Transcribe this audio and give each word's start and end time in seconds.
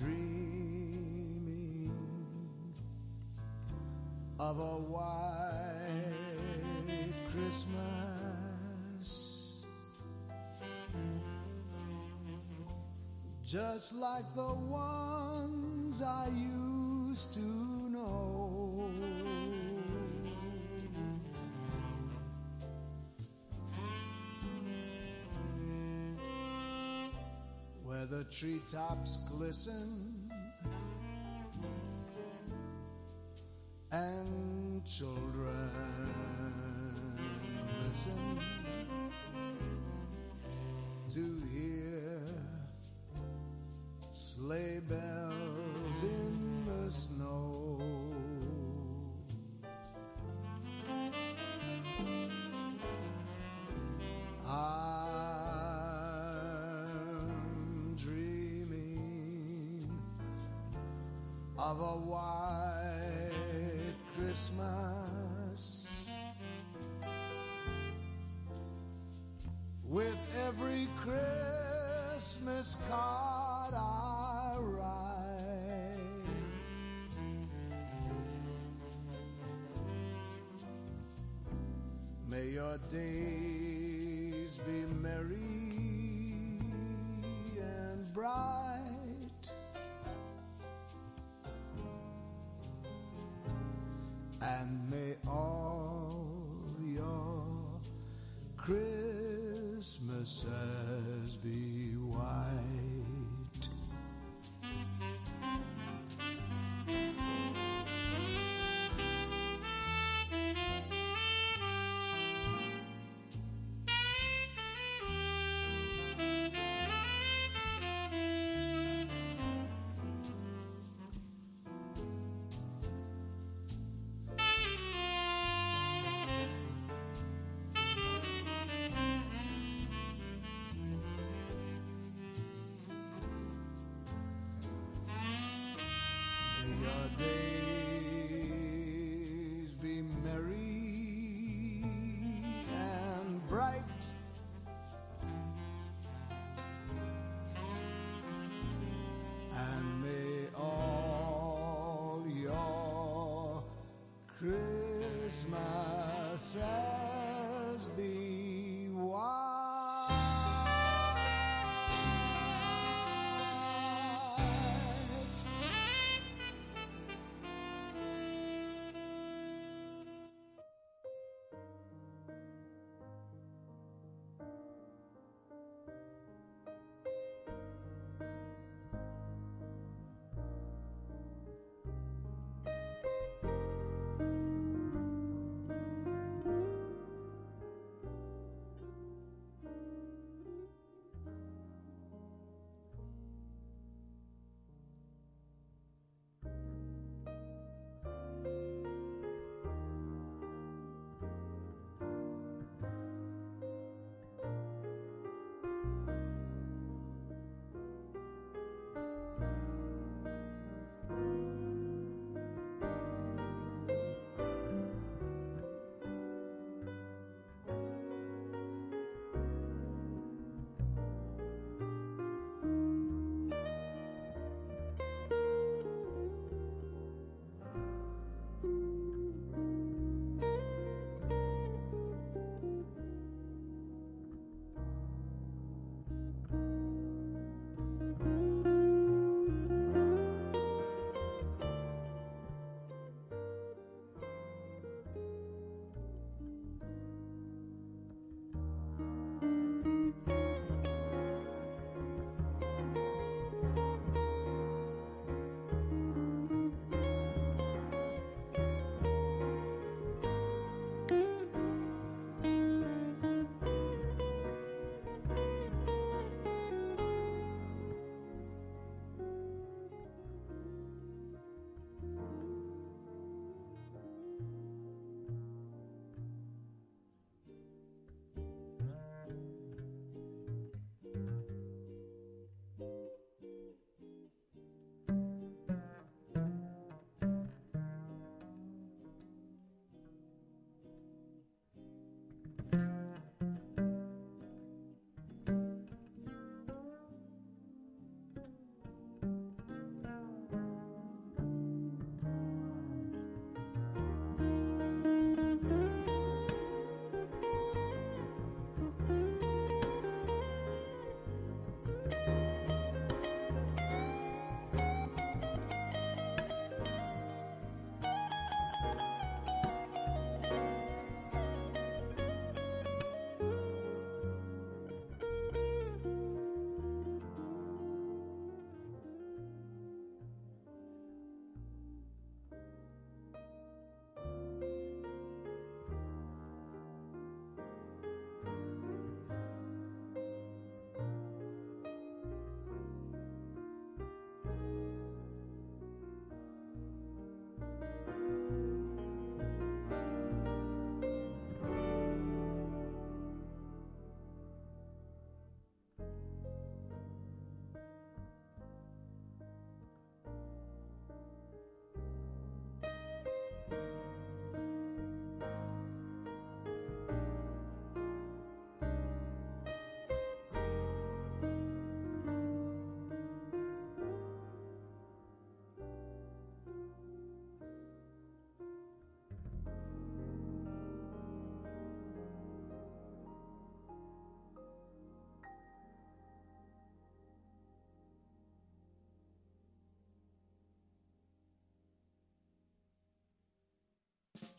dreaming 0.00 1.92
of 4.38 4.58
a 4.58 4.76
white 4.92 5.50
Christmas, 7.30 7.76
just 13.46 13.94
like 13.94 14.34
the 14.34 14.54
ones 14.54 16.02
I 16.02 16.28
used 16.28 17.34
to. 17.34 17.69
Treetops 28.30 29.18
glisten 29.28 30.09
a 61.80 61.96
white 62.12 63.30
Christmas 64.18 66.10
with 69.88 70.18
every 70.46 70.88
Christmas 71.02 72.76
card 72.88 73.72
I 73.74 74.56
write. 74.60 75.96
May 82.28 82.48
your 82.48 82.78
days 82.92 84.58
be 84.66 84.84
merry 85.02 85.49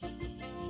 Música 0.01 0.61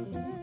Mm-hmm. 0.00 0.39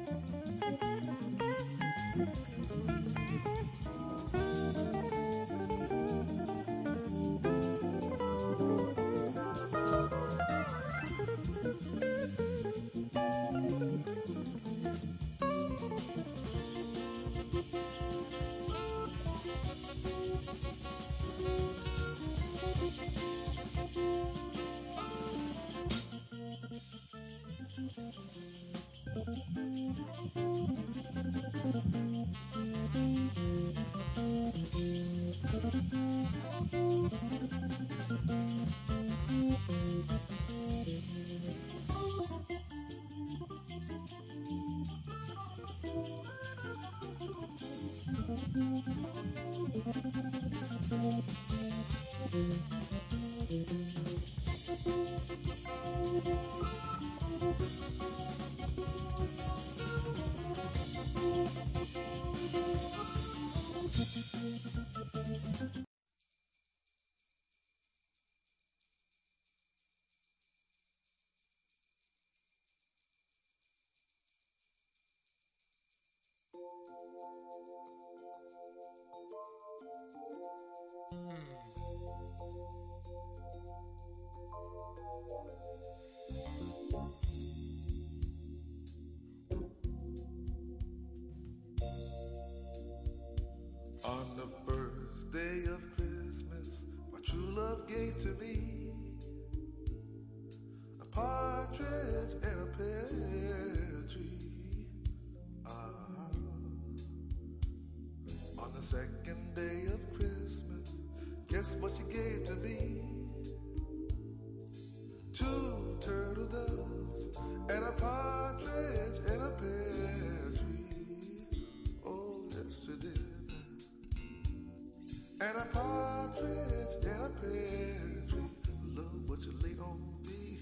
And 125.40 125.58
a 125.58 125.66
partridge 125.72 126.96
and 127.04 127.22
a 127.24 127.30
pear 127.30 128.24
tree. 128.28 128.50
Love 128.96 129.30
what 129.30 129.42
you 129.42 129.54
laid 129.62 129.80
on 129.80 130.02
me, 130.26 130.62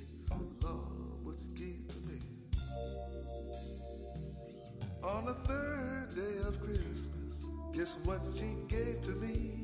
love 0.61 1.23
what 1.23 1.35
you 1.39 1.49
gave 1.55 1.87
to 1.87 1.99
me. 2.07 2.19
On 5.01 5.25
the 5.25 5.33
third 5.33 6.15
day 6.15 6.39
of 6.45 6.59
Christmas, 6.61 7.45
guess 7.73 7.95
what 8.03 8.21
she 8.35 8.57
gave 8.67 9.01
to 9.01 9.11
me? 9.11 9.54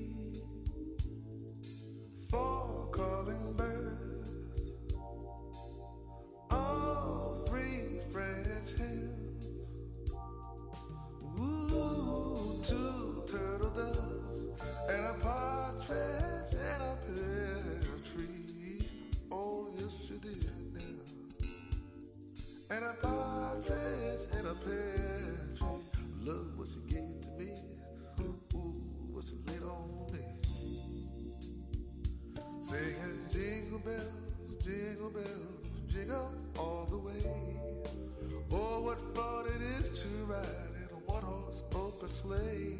And 22.81 22.89
a 22.89 22.93
partridge 22.93 24.25
and 24.39 24.47
a 24.47 24.55
pear 24.55 25.37
tree. 25.55 26.01
Love 26.23 26.57
what 26.57 26.67
you 26.69 26.81
gave 26.87 27.21
to 27.21 27.29
me. 27.37 27.51
Ooh, 28.19 28.73
what 29.11 29.23
you 29.27 29.37
laid 29.45 29.61
on 29.61 30.07
me. 30.11 30.19
Singing 32.63 33.27
jingle 33.29 33.77
bells, 33.77 34.65
jingle 34.65 35.11
bells, 35.11 35.61
jingle 35.89 36.31
all 36.57 36.87
the 36.89 36.97
way. 36.97 37.21
Oh, 38.51 38.81
what 38.81 38.99
fun 39.15 39.45
it 39.45 39.61
is 39.79 40.01
to 40.01 40.07
ride 40.25 40.73
in 40.77 40.89
a 40.91 41.11
one 41.11 41.21
horse 41.21 41.61
open 41.75 42.09
sleigh. 42.09 42.79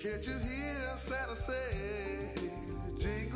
Can't 0.00 0.26
you 0.26 0.32
hear 0.32 0.96
Santa 0.96 1.36
say, 1.36 2.32
Jingle 2.98 3.35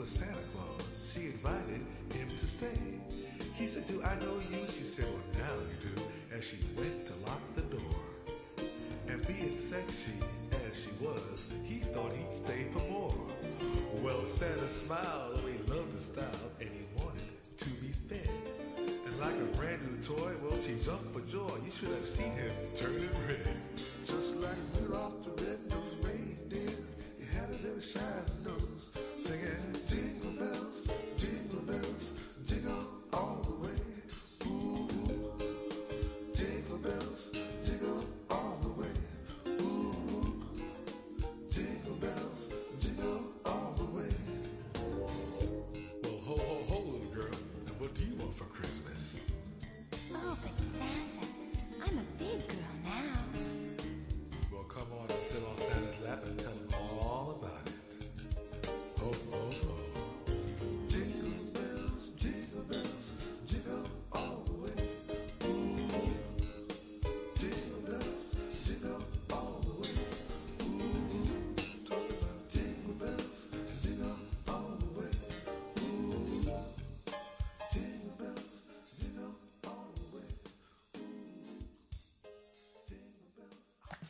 was 0.00 0.08
Santa 0.08 0.32
Claus, 0.54 1.12
she 1.12 1.26
invited 1.26 1.84
him 2.14 2.28
to 2.30 2.46
stay. 2.46 2.80
He 3.54 3.66
said, 3.68 3.86
do 3.86 4.02
I 4.02 4.14
know 4.16 4.40
you? 4.50 4.64
She 4.68 4.82
said, 4.82 5.04
well, 5.04 5.44
now 5.44 5.54
you 5.60 5.90
do. 5.90 6.02
As 6.34 6.42
she 6.42 6.56
went 6.74 7.04
to 7.04 7.12
lock 7.26 7.42
the 7.54 7.60
door. 7.62 8.00
And 9.08 9.20
being 9.26 9.54
sexy 9.54 10.16
as 10.66 10.80
she 10.82 11.04
was, 11.04 11.46
he 11.64 11.80
thought 11.92 12.12
he'd 12.16 12.32
stay 12.32 12.64
for 12.72 12.78
more. 12.90 13.14
Well, 14.02 14.24
Santa 14.24 14.68
smiled, 14.68 15.42
he 15.44 15.70
loved 15.70 15.94
the 15.94 16.00
style, 16.00 16.48
and 16.60 16.70
he 16.70 16.80
wanted 16.96 17.28
to 17.58 17.68
be 17.84 17.92
fed. 18.08 18.30
And 18.78 19.20
like 19.20 19.34
a 19.34 19.56
brand 19.58 19.82
new 19.84 20.02
toy, 20.02 20.32
well, 20.42 20.58
she 20.62 20.76
jumped 20.82 21.12
for 21.12 21.20
joy. 21.30 21.50
You 21.62 21.70
should 21.70 21.90
have 21.90 22.06
seen 22.06 22.32
him 22.32 22.52
turning 22.74 23.10
red. 23.28 23.54
Just 24.06 24.36
like 24.36 24.56
Rudolph 24.80 25.22
the 25.24 25.44
red-nosed 25.44 26.04
reindeer, 26.04 26.74
he 27.18 27.26
had 27.36 27.50
a 27.50 27.62
little 27.62 27.82
shiny 27.82 28.06
nose, 28.46 28.88
singing 29.30 29.76
jingle 29.86 30.32
bells, 30.32 30.99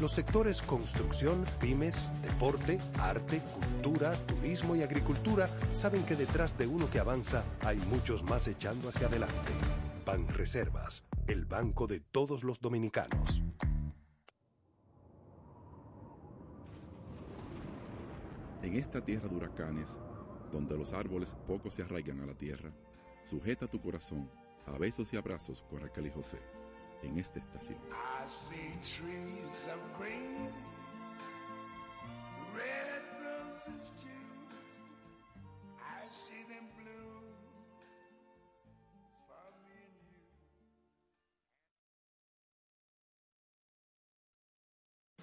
Los 0.00 0.10
sectores 0.10 0.60
construcción, 0.60 1.44
pymes, 1.60 2.10
deporte, 2.20 2.80
arte, 2.98 3.40
cultura, 3.40 4.12
turismo 4.26 4.74
y 4.74 4.82
agricultura 4.82 5.48
saben 5.72 6.04
que 6.04 6.16
detrás 6.16 6.58
de 6.58 6.66
uno 6.66 6.90
que 6.90 6.98
avanza 6.98 7.44
hay 7.60 7.76
muchos 7.76 8.24
más 8.24 8.48
echando 8.48 8.88
hacia 8.88 9.06
adelante. 9.06 9.52
Banreservas, 10.04 11.04
el 11.28 11.44
banco 11.44 11.86
de 11.86 12.00
todos 12.00 12.42
los 12.42 12.60
dominicanos. 12.60 13.40
En 18.62 18.74
esta 18.74 19.00
tierra 19.04 19.28
de 19.28 19.36
huracanes, 19.36 20.00
donde 20.50 20.76
los 20.76 20.92
árboles 20.92 21.36
poco 21.46 21.70
se 21.70 21.82
arraigan 21.84 22.20
a 22.20 22.26
la 22.26 22.34
tierra, 22.34 22.72
sujeta 23.22 23.68
tu 23.68 23.80
corazón 23.80 24.28
a 24.66 24.76
besos 24.76 25.12
y 25.12 25.16
abrazos 25.16 25.62
con 25.70 25.80
Raquel 25.80 26.06
y 26.06 26.10
José 26.10 26.63
en 27.04 27.18
esta 27.18 27.38
estación. 27.38 27.78
I 27.90 28.26
see 28.26 28.70
trees 28.82 29.68
of 29.68 29.78
green, 29.98 30.48
red 32.54 33.02
roses 33.22 33.92
too. 34.00 34.08
I 35.78 36.06
see 36.12 36.44
them 36.48 36.66
blue 36.76 37.22
for 39.26 39.52
me 39.66 39.84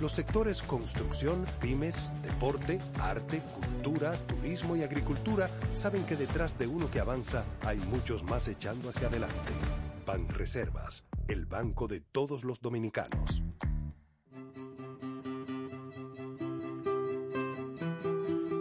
Los 0.00 0.12
sectores 0.12 0.62
construcción, 0.62 1.44
pymes, 1.60 2.10
deporte, 2.22 2.78
arte, 3.00 3.42
cultura, 3.52 4.12
turismo 4.28 4.76
y 4.76 4.84
agricultura 4.84 5.50
saben 5.72 6.06
que 6.06 6.14
detrás 6.14 6.56
de 6.56 6.68
uno 6.68 6.88
que 6.88 7.00
avanza 7.00 7.44
hay 7.66 7.78
muchos 7.78 8.22
más 8.22 8.46
echando 8.46 8.90
hacia 8.90 9.08
adelante. 9.08 9.52
Banreservas, 10.06 11.04
el 11.26 11.46
banco 11.46 11.88
de 11.88 12.00
todos 12.00 12.44
los 12.44 12.60
dominicanos. 12.60 13.42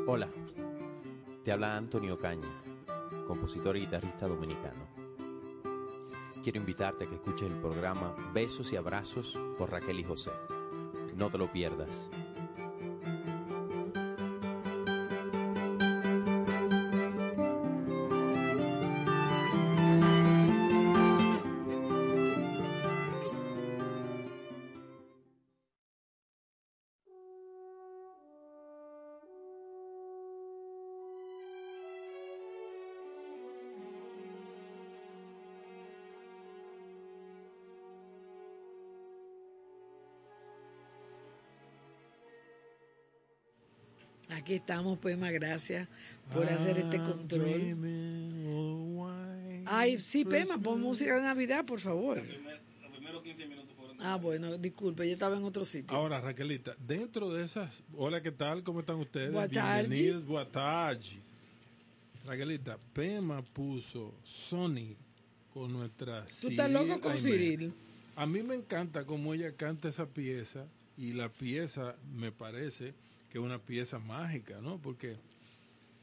Hola, 0.08 0.30
te 1.46 1.52
habla 1.52 1.78
Antonio 1.78 2.18
Caña, 2.18 2.50
compositor 3.28 3.78
y 3.78 3.82
guitarrista 3.82 4.28
dominicano. 4.28 4.88
Quiero 6.42 6.60
invitarte 6.60 7.04
a 7.04 7.08
que 7.08 7.16
escuches 7.16 7.48
el 7.52 7.60
programa 7.60 8.16
Besos 8.34 8.74
y 8.74 8.76
Abrazos 8.76 9.38
con 9.58 9.68
Raquel 9.68 10.00
y 10.00 10.04
José. 10.04 10.32
No 11.18 11.32
te 11.32 11.40
lo 11.40 11.52
pierdas. 11.52 12.08
Aquí 44.48 44.56
estamos, 44.56 44.98
Pema, 45.00 45.30
gracias 45.30 45.90
por 46.34 46.46
hacer 46.46 46.78
este 46.78 46.96
control. 47.00 47.76
Ay, 49.66 50.00
sí, 50.00 50.24
Pema, 50.24 50.58
pon 50.58 50.80
música 50.80 51.18
de 51.18 51.22
Navidad, 51.22 51.66
por 51.66 51.82
favor. 51.82 52.16
Los 52.82 52.92
primeros 52.94 53.24
15 53.24 53.46
minutos 53.46 53.76
fueron 53.76 53.98
Ah, 54.00 54.16
bueno, 54.16 54.58
disculpe, 54.58 55.06
yo 55.06 55.12
estaba 55.12 55.36
en 55.36 55.44
otro 55.44 55.66
sitio. 55.66 55.98
Ahora, 55.98 56.22
Raquelita, 56.22 56.78
dentro 56.80 57.34
de 57.34 57.44
esas. 57.44 57.84
Hola, 57.94 58.24
¿qué 58.24 58.32
tal? 58.32 58.64
¿Cómo 58.64 58.80
están 58.80 58.96
ustedes? 58.96 59.34
Bienvenidos, 59.50 60.26
buenas 60.26 60.54
tardes. 60.54 61.18
Raquelita, 62.26 62.80
Pema 62.94 63.42
puso 63.42 64.14
Sony 64.24 64.96
con 65.54 65.74
nuestra. 65.74 66.26
¿Tú 66.40 66.48
estás 66.48 66.72
loco 66.72 67.02
con. 67.02 67.18
Cyril? 67.18 67.74
A 68.16 68.26
mí 68.26 68.44
me 68.44 68.56
encanta 68.56 69.04
cómo 69.04 69.34
ella 69.34 69.52
canta 69.58 69.90
esa 69.90 70.06
pieza 70.06 70.66
y 70.98 71.12
la 71.12 71.28
pieza 71.28 71.98
me 72.16 72.32
parece 72.32 72.94
que 73.30 73.38
es 73.38 73.44
una 73.44 73.60
pieza 73.60 74.00
mágica, 74.00 74.60
¿no? 74.62 74.78
Porque 74.82 75.14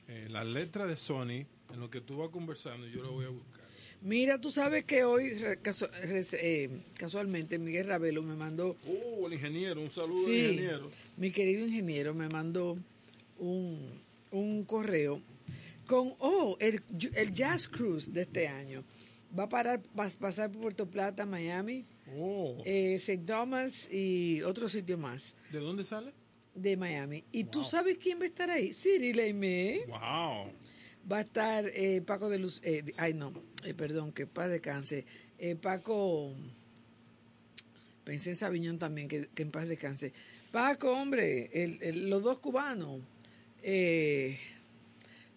eh, 0.08 0.26
la 0.30 0.44
letra 0.44 0.86
de 0.86 0.96
Sony, 0.96 1.46
en 1.72 1.80
lo 1.80 1.88
que 1.90 2.00
tú 2.00 2.18
vas 2.18 2.30
conversando, 2.30 2.86
yo 2.86 3.02
lo 3.02 3.12
voy 3.12 3.24
a 3.26 3.28
buscar. 3.30 3.64
Mira, 4.02 4.38
tú 4.38 4.50
sabes 4.50 4.84
que 4.84 5.04
hoy, 5.04 5.32
eh, 5.42 6.68
casualmente, 6.94 7.58
Miguel 7.58 7.86
Ravelo 7.86 8.22
me 8.22 8.34
mandó, 8.36 8.76
Oh, 8.86 9.26
el 9.26 9.32
ingeniero, 9.34 9.80
un 9.80 9.90
saludo 9.90 10.26
Sí. 10.26 10.40
al 10.40 10.46
ingeniero. 10.52 10.90
mi 11.16 11.30
querido 11.30 11.66
ingeniero 11.66 12.12
me 12.14 12.28
mandó 12.28 12.76
un, 13.38 13.78
un 14.30 14.64
correo 14.64 15.22
con, 15.86 16.12
oh, 16.18 16.56
el, 16.60 16.82
el 17.14 17.32
Jazz 17.32 17.66
Cruise 17.68 18.12
de 18.12 18.22
este 18.22 18.46
año. 18.48 18.84
Va 19.36 19.44
a 19.44 19.48
parar, 19.48 19.80
va 19.98 20.06
a 20.06 20.10
pasar 20.10 20.50
por 20.52 20.60
Puerto 20.62 20.86
Plata, 20.86 21.24
Miami, 21.24 21.84
Oh, 22.16 22.62
eh, 22.66 22.96
St. 22.96 23.24
Thomas 23.26 23.88
y 23.90 24.42
otro 24.42 24.68
sitio 24.68 24.98
más 24.98 25.34
¿de 25.50 25.58
dónde 25.60 25.82
sale? 25.82 26.12
De 26.54 26.76
Miami. 26.76 27.24
¿Y 27.32 27.44
tú 27.44 27.64
sabes 27.64 27.98
quién 27.98 28.18
va 28.20 28.24
a 28.24 28.28
estar 28.28 28.50
ahí? 28.50 28.72
Cyril 28.72 29.18
Aimee. 29.20 29.84
Wow. 29.86 30.52
Va 31.10 31.18
a 31.18 31.20
estar 31.20 31.66
eh, 31.66 32.00
Paco 32.06 32.28
de 32.30 32.38
Luz, 32.38 32.60
eh, 32.64 32.82
ay 32.96 33.12
no, 33.14 33.32
eh, 33.64 33.74
perdón, 33.74 34.12
que 34.12 34.26
paz 34.26 34.48
descanse. 34.48 35.04
Eh, 35.38 35.54
Paco, 35.56 36.32
pensé 38.04 38.30
en 38.30 38.36
Sabiñón 38.36 38.78
también, 38.78 39.08
que, 39.08 39.26
que 39.26 39.42
en 39.42 39.50
paz 39.50 39.68
descanse. 39.68 40.12
Paco, 40.52 40.92
hombre, 40.92 41.50
el, 41.52 41.78
el- 41.82 42.08
los 42.10 42.22
dos 42.22 42.38
cubanos, 42.38 43.00
eh, 43.62 44.38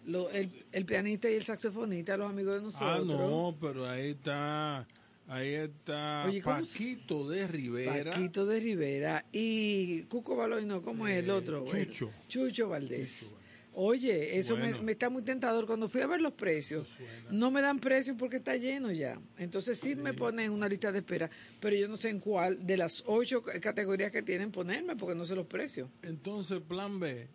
lo- 0.06 0.30
el, 0.30 0.50
el 0.72 0.84
pianista 0.86 1.28
y 1.28 1.34
el 1.34 1.42
saxofonista, 1.42 2.16
los 2.16 2.30
amigos 2.30 2.54
de 2.56 2.62
nosotros. 2.62 2.90
Ah, 3.00 3.04
no, 3.04 3.56
pero 3.60 3.88
ahí 3.88 4.10
está, 4.12 4.86
ahí 5.28 5.54
está 5.54 6.24
Oye, 6.26 6.42
¿cómo 6.42 6.62
se- 6.64 6.78
Paquito 6.78 7.28
de 7.28 7.46
Rivera. 7.46 8.10
Paquito 8.12 8.46
de 8.46 8.60
Rivera 8.60 9.24
y 9.32 10.02
Cuco 10.04 10.34
Baloino, 10.36 10.82
¿cómo 10.82 11.06
es 11.06 11.18
el 11.18 11.28
Eh, 11.28 11.32
otro? 11.32 11.64
Chucho. 11.66 12.10
Chucho 12.28 12.68
Valdés. 12.68 13.20
Chucho. 13.20 13.34
Oye, 13.80 14.36
eso 14.36 14.56
me- 14.56 14.70
Bueno. 14.70 14.82
me, 14.82 14.92
está 14.92 15.08
muy 15.08 15.22
tentador. 15.22 15.64
Cuando 15.64 15.88
fui 15.88 16.00
a 16.00 16.06
ver 16.08 16.20
los 16.20 16.32
precios, 16.32 16.88
no 17.30 17.52
me 17.52 17.60
dan 17.62 17.78
precios 17.78 18.16
porque 18.18 18.38
está 18.38 18.56
lleno 18.56 18.90
ya. 18.90 19.20
Entonces 19.36 19.78
sí, 19.78 19.94
me 19.94 20.14
ponen 20.14 20.50
una 20.50 20.68
lista 20.68 20.90
de 20.90 20.98
espera, 20.98 21.30
pero 21.60 21.76
yo 21.76 21.86
no 21.86 21.96
sé 21.96 22.08
en 22.08 22.18
cuál 22.18 22.66
de 22.66 22.76
las 22.76 23.04
ocho 23.06 23.40
categorías 23.42 24.10
que 24.10 24.22
tienen 24.22 24.50
ponerme 24.50 24.96
porque 24.96 25.14
no 25.14 25.24
sé 25.24 25.36
los 25.36 25.46
precios. 25.46 25.88
Entonces, 26.02 26.60
plan 26.60 26.98
B, 26.98 27.28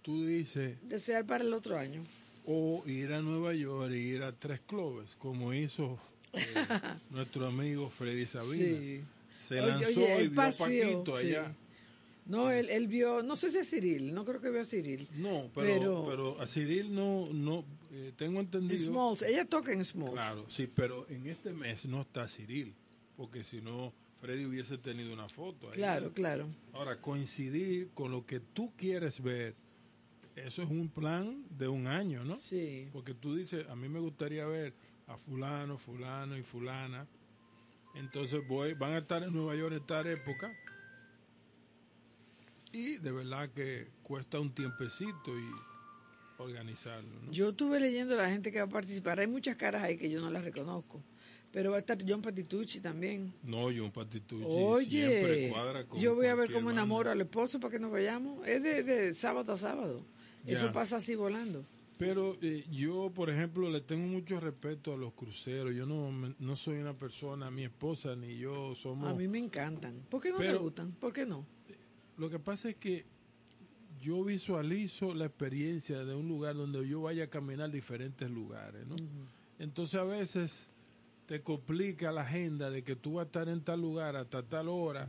tú 0.00 0.24
dices, 0.24 0.78
Desear 0.88 1.26
para 1.26 1.44
el 1.44 1.52
otro 1.52 1.76
año. 1.76 2.02
o 2.46 2.82
ir 2.86 3.12
a 3.12 3.20
Nueva 3.20 3.52
York 3.52 3.92
y 3.92 3.96
ir 4.14 4.22
a 4.22 4.32
Tres 4.32 4.60
Clubes, 4.60 5.16
como 5.16 5.52
hizo 5.52 5.98
eh, 6.32 6.54
nuestro 7.10 7.46
amigo 7.46 7.90
Freddy 7.90 8.26
Sabina. 8.26 8.78
Sí. 8.78 9.00
Se 9.40 9.56
lanzó 9.60 9.88
oye, 9.88 10.24
y 10.24 10.28
vio 10.28 10.40
a 10.40 10.44
paseó, 10.44 10.66
Paquito 11.04 11.18
sí. 11.20 11.26
allá. 11.28 11.54
No, 12.26 12.50
él, 12.50 12.68
él 12.70 12.86
vio, 12.86 13.22
no 13.24 13.34
sé 13.34 13.50
si 13.50 13.58
es 13.58 13.68
Cyril, 13.70 14.14
no 14.14 14.24
creo 14.24 14.40
que 14.40 14.50
vio 14.50 14.60
a 14.60 14.64
Cyril. 14.64 15.08
No, 15.16 15.50
pero, 15.54 15.78
Pero- 15.78 16.04
pero, 16.08 16.40
a 16.40 16.46
Cyril 16.46 16.94
no, 16.94 17.28
no 17.32 17.64
eh, 17.92 18.12
tengo 18.16 18.38
En 18.38 18.46
entendido. 18.46 18.78
Smalls, 18.84 19.22
ella 19.22 19.44
toca 19.46 19.72
en 19.72 19.84
Smalls. 19.84 20.12
Claro, 20.12 20.44
sí, 20.48 20.68
pero 20.72 21.06
en 21.08 21.26
este 21.26 21.50
mes 21.52 21.86
no 21.86 22.02
está 22.02 22.28
Cyril, 22.28 22.72
porque 23.16 23.42
si 23.42 23.60
no, 23.60 23.92
Freddy 24.20 24.44
hubiese 24.44 24.78
tenido 24.78 25.12
una 25.12 25.28
foto. 25.28 25.68
ahí. 25.70 25.74
Claro, 25.76 26.12
claro. 26.12 26.46
Ahora, 26.72 27.00
coincidir 27.00 27.88
con 27.94 28.12
lo 28.12 28.24
que 28.26 28.38
tú 28.38 28.70
quieres 28.76 29.20
ver, 29.22 29.56
eso 30.36 30.62
es 30.62 30.70
un 30.70 30.88
plan 30.88 31.42
de 31.58 31.66
un 31.66 31.88
año, 31.88 32.22
¿no? 32.24 32.36
Sí. 32.36 32.86
Porque 32.92 33.14
tú 33.14 33.34
dices, 33.34 33.66
a 33.68 33.74
mí 33.74 33.88
me 33.88 33.98
gustaría 33.98 34.46
ver 34.46 34.72
a 35.10 35.16
fulano, 35.16 35.76
fulano 35.76 36.36
y 36.36 36.42
fulana. 36.42 37.06
Entonces 37.94 38.46
voy, 38.46 38.74
van 38.74 38.92
a 38.92 38.98
estar 38.98 39.22
en 39.22 39.32
Nueva 39.32 39.56
York 39.56 39.74
en 39.74 39.86
tal 39.86 40.06
época. 40.06 40.52
Y 42.72 42.98
de 42.98 43.10
verdad 43.10 43.50
que 43.50 43.88
cuesta 44.02 44.38
un 44.38 44.54
tiempecito 44.54 45.36
y 45.36 45.50
organizarlo, 46.38 47.10
¿no? 47.22 47.32
Yo 47.32 47.50
estuve 47.50 47.80
leyendo 47.80 48.16
la 48.16 48.30
gente 48.30 48.52
que 48.52 48.58
va 48.58 48.66
a 48.66 48.68
participar. 48.68 49.18
Hay 49.18 49.26
muchas 49.26 49.56
caras 49.56 49.82
ahí 49.82 49.98
que 49.98 50.08
yo 50.08 50.20
no 50.20 50.30
las 50.30 50.44
reconozco. 50.44 51.02
Pero 51.52 51.72
va 51.72 51.78
a 51.78 51.80
estar 51.80 51.98
John 52.06 52.22
Patitucci 52.22 52.78
también. 52.78 53.34
No, 53.42 53.64
John 53.76 53.90
Patitucci 53.90 54.88
siempre 54.88 55.32
Oye, 55.32 55.48
cuadra 55.50 55.84
con 55.84 55.98
yo 55.98 56.14
voy 56.14 56.26
a 56.26 56.36
ver 56.36 56.52
cómo 56.52 56.70
enamoro 56.70 57.10
al 57.10 57.20
esposo 57.20 57.58
para 57.58 57.72
que 57.72 57.80
nos 57.80 57.90
vayamos. 57.90 58.46
Es 58.46 58.62
de, 58.62 58.84
de 58.84 59.14
sábado 59.16 59.52
a 59.52 59.58
sábado. 59.58 60.04
Eso 60.46 60.70
pasa 60.70 60.98
así 60.98 61.16
volando. 61.16 61.66
Pero 62.00 62.36
eh, 62.40 62.64
yo, 62.70 63.12
por 63.14 63.28
ejemplo, 63.30 63.70
le 63.70 63.80
tengo 63.82 64.06
mucho 64.06 64.40
respeto 64.40 64.94
a 64.94 64.96
los 64.96 65.12
cruceros. 65.12 65.74
Yo 65.74 65.84
no, 65.86 66.10
me- 66.10 66.34
no 66.38 66.56
soy 66.56 66.78
una 66.78 66.94
persona, 66.94 67.50
mi 67.50 67.64
esposa 67.64 68.16
ni 68.16 68.38
yo 68.38 68.74
somos... 68.74 69.10
A 69.10 69.14
mí 69.14 69.28
me 69.28 69.38
encantan. 69.38 70.00
¿Por 70.08 70.20
qué 70.22 70.30
no 70.30 70.38
te 70.38 70.56
gustan? 70.58 70.92
¿Por 70.92 71.12
qué 71.12 71.26
no? 71.26 71.46
Lo 72.16 72.30
que 72.30 72.38
pasa 72.38 72.70
es 72.70 72.76
que 72.76 73.04
yo 74.00 74.24
visualizo 74.24 75.12
la 75.14 75.26
experiencia 75.26 76.04
de 76.04 76.14
un 76.14 76.26
lugar 76.26 76.54
donde 76.56 76.88
yo 76.88 77.02
vaya 77.02 77.24
a 77.24 77.26
caminar 77.26 77.70
diferentes 77.70 78.30
lugares, 78.30 78.86
¿no? 78.86 78.96
Entonces 79.58 80.00
a 80.00 80.04
veces 80.04 80.70
te 81.26 81.42
complica 81.42 82.10
la 82.12 82.22
agenda 82.22 82.70
de 82.70 82.82
que 82.82 82.96
tú 82.96 83.14
vas 83.14 83.24
a 83.24 83.26
estar 83.26 83.48
en 83.50 83.60
tal 83.60 83.80
lugar 83.82 84.16
hasta 84.16 84.42
tal 84.42 84.68
hora 84.68 85.08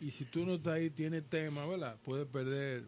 y 0.00 0.10
si 0.10 0.24
tú 0.26 0.44
no 0.44 0.54
estás 0.56 0.74
ahí 0.74 0.90
tiene 0.90 1.22
tema, 1.22 1.64
¿verdad? 1.66 1.96
Puedes 2.04 2.26
perder, 2.26 2.84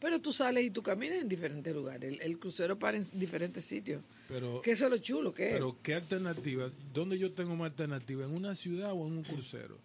Pero 0.00 0.20
tú 0.20 0.30
sales 0.32 0.64
y 0.64 0.70
tú 0.70 0.82
caminas 0.82 1.18
en 1.22 1.28
diferentes 1.28 1.74
lugares. 1.74 2.12
El, 2.12 2.20
el 2.20 2.38
crucero 2.38 2.78
para 2.78 2.98
en 2.98 3.06
diferentes 3.14 3.64
sitios. 3.64 4.02
pero 4.28 4.60
Que 4.60 4.72
eso 4.72 4.84
es 4.86 4.90
lo 4.90 4.98
chulo 4.98 5.32
que 5.32 5.46
es. 5.48 5.52
pero 5.54 5.76
¿qué 5.82 5.94
alternativa? 5.94 6.70
¿Dónde 6.92 7.18
yo 7.18 7.32
tengo 7.32 7.56
más 7.56 7.70
alternativa? 7.72 8.24
¿En 8.24 8.34
una 8.34 8.54
ciudad 8.54 8.92
o 8.92 9.06
en 9.06 9.14
un 9.18 9.22
crucero? 9.22 9.78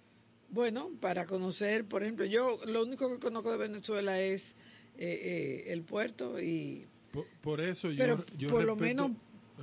Bueno, 0.49 0.89
para 0.99 1.25
conocer, 1.25 1.85
por 1.85 2.03
ejemplo, 2.03 2.25
yo 2.25 2.59
lo 2.65 2.83
único 2.83 3.09
que 3.09 3.19
conozco 3.19 3.51
de 3.51 3.57
Venezuela 3.57 4.19
es 4.21 4.49
eh, 4.97 5.63
eh, 5.67 5.71
el 5.73 5.81
puerto 5.83 6.41
y 6.41 6.85
Por, 7.13 7.25
por 7.41 7.61
eso 7.61 7.89
yo, 7.89 7.97
Pero 7.97 8.25
yo 8.37 8.49
por 8.49 8.65
lo 8.65 8.75
menos- 8.75 9.11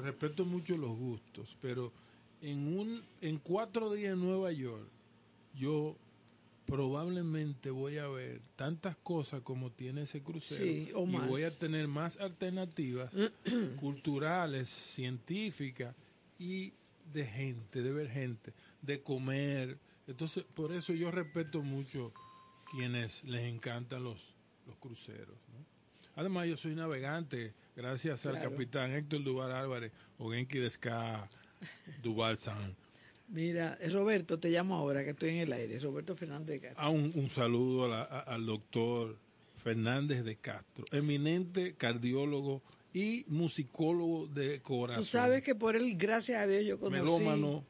respeto 0.02 0.46
mucho 0.46 0.78
los 0.78 0.96
gustos, 0.96 1.56
pero 1.60 1.92
en 2.40 2.78
un 2.78 3.02
en 3.20 3.36
cuatro 3.38 3.92
días 3.92 4.14
en 4.14 4.20
Nueva 4.20 4.50
York 4.52 4.86
yo 5.54 5.94
probablemente 6.68 7.70
voy 7.70 7.96
a 7.96 8.06
ver 8.08 8.42
tantas 8.54 8.94
cosas 8.98 9.40
como 9.40 9.72
tiene 9.72 10.02
ese 10.02 10.22
crucero 10.22 10.62
Sí, 10.62 10.90
o 10.94 11.06
y 11.06 11.16
voy 11.26 11.42
a 11.44 11.50
tener 11.50 11.88
más 11.88 12.18
alternativas 12.18 13.10
culturales, 13.80 14.68
científicas 14.68 15.94
y 16.38 16.74
de 17.12 17.24
gente, 17.24 17.82
de 17.82 17.90
ver 17.90 18.10
gente, 18.10 18.52
de 18.82 19.02
comer. 19.02 19.78
Entonces, 20.06 20.44
por 20.54 20.72
eso 20.72 20.92
yo 20.92 21.10
respeto 21.10 21.62
mucho 21.62 22.12
quienes 22.70 23.24
les 23.24 23.44
encantan 23.44 24.04
los, 24.04 24.34
los 24.66 24.76
cruceros. 24.76 25.38
¿no? 25.48 25.64
Además, 26.16 26.48
yo 26.48 26.58
soy 26.58 26.74
navegante, 26.74 27.54
gracias 27.74 28.26
al 28.26 28.42
capitán 28.42 28.92
Héctor 28.92 29.24
Duval 29.24 29.52
Álvarez 29.52 29.90
o 30.18 30.30
Genki 30.30 30.58
Desca 30.58 31.30
Duval 32.02 32.36
San. 32.36 32.76
Mira, 33.28 33.76
eh, 33.80 33.90
Roberto, 33.90 34.38
te 34.38 34.48
llamo 34.50 34.74
ahora 34.74 35.04
que 35.04 35.10
estoy 35.10 35.30
en 35.30 35.36
el 35.36 35.52
aire. 35.52 35.78
Roberto 35.80 36.16
Fernández 36.16 36.46
de 36.48 36.60
Castro. 36.68 36.82
Ah, 36.82 36.88
un, 36.90 37.12
un 37.14 37.28
saludo 37.28 37.84
a 37.84 37.88
la- 37.88 38.02
a- 38.02 38.20
al 38.20 38.46
doctor 38.46 39.16
Fernández 39.56 40.24
de 40.24 40.36
Castro, 40.36 40.84
eminente 40.92 41.74
cardiólogo 41.74 42.62
y 42.94 43.24
musicólogo 43.28 44.26
de 44.28 44.60
corazón. 44.62 45.02
Tú 45.02 45.08
sabes 45.08 45.42
que 45.42 45.54
por 45.54 45.76
él, 45.76 45.94
gracias 45.96 46.40
a 46.40 46.46
Dios, 46.46 46.64
yo 46.64 46.80
conocí 46.80 47.02
Melómano. 47.02 47.64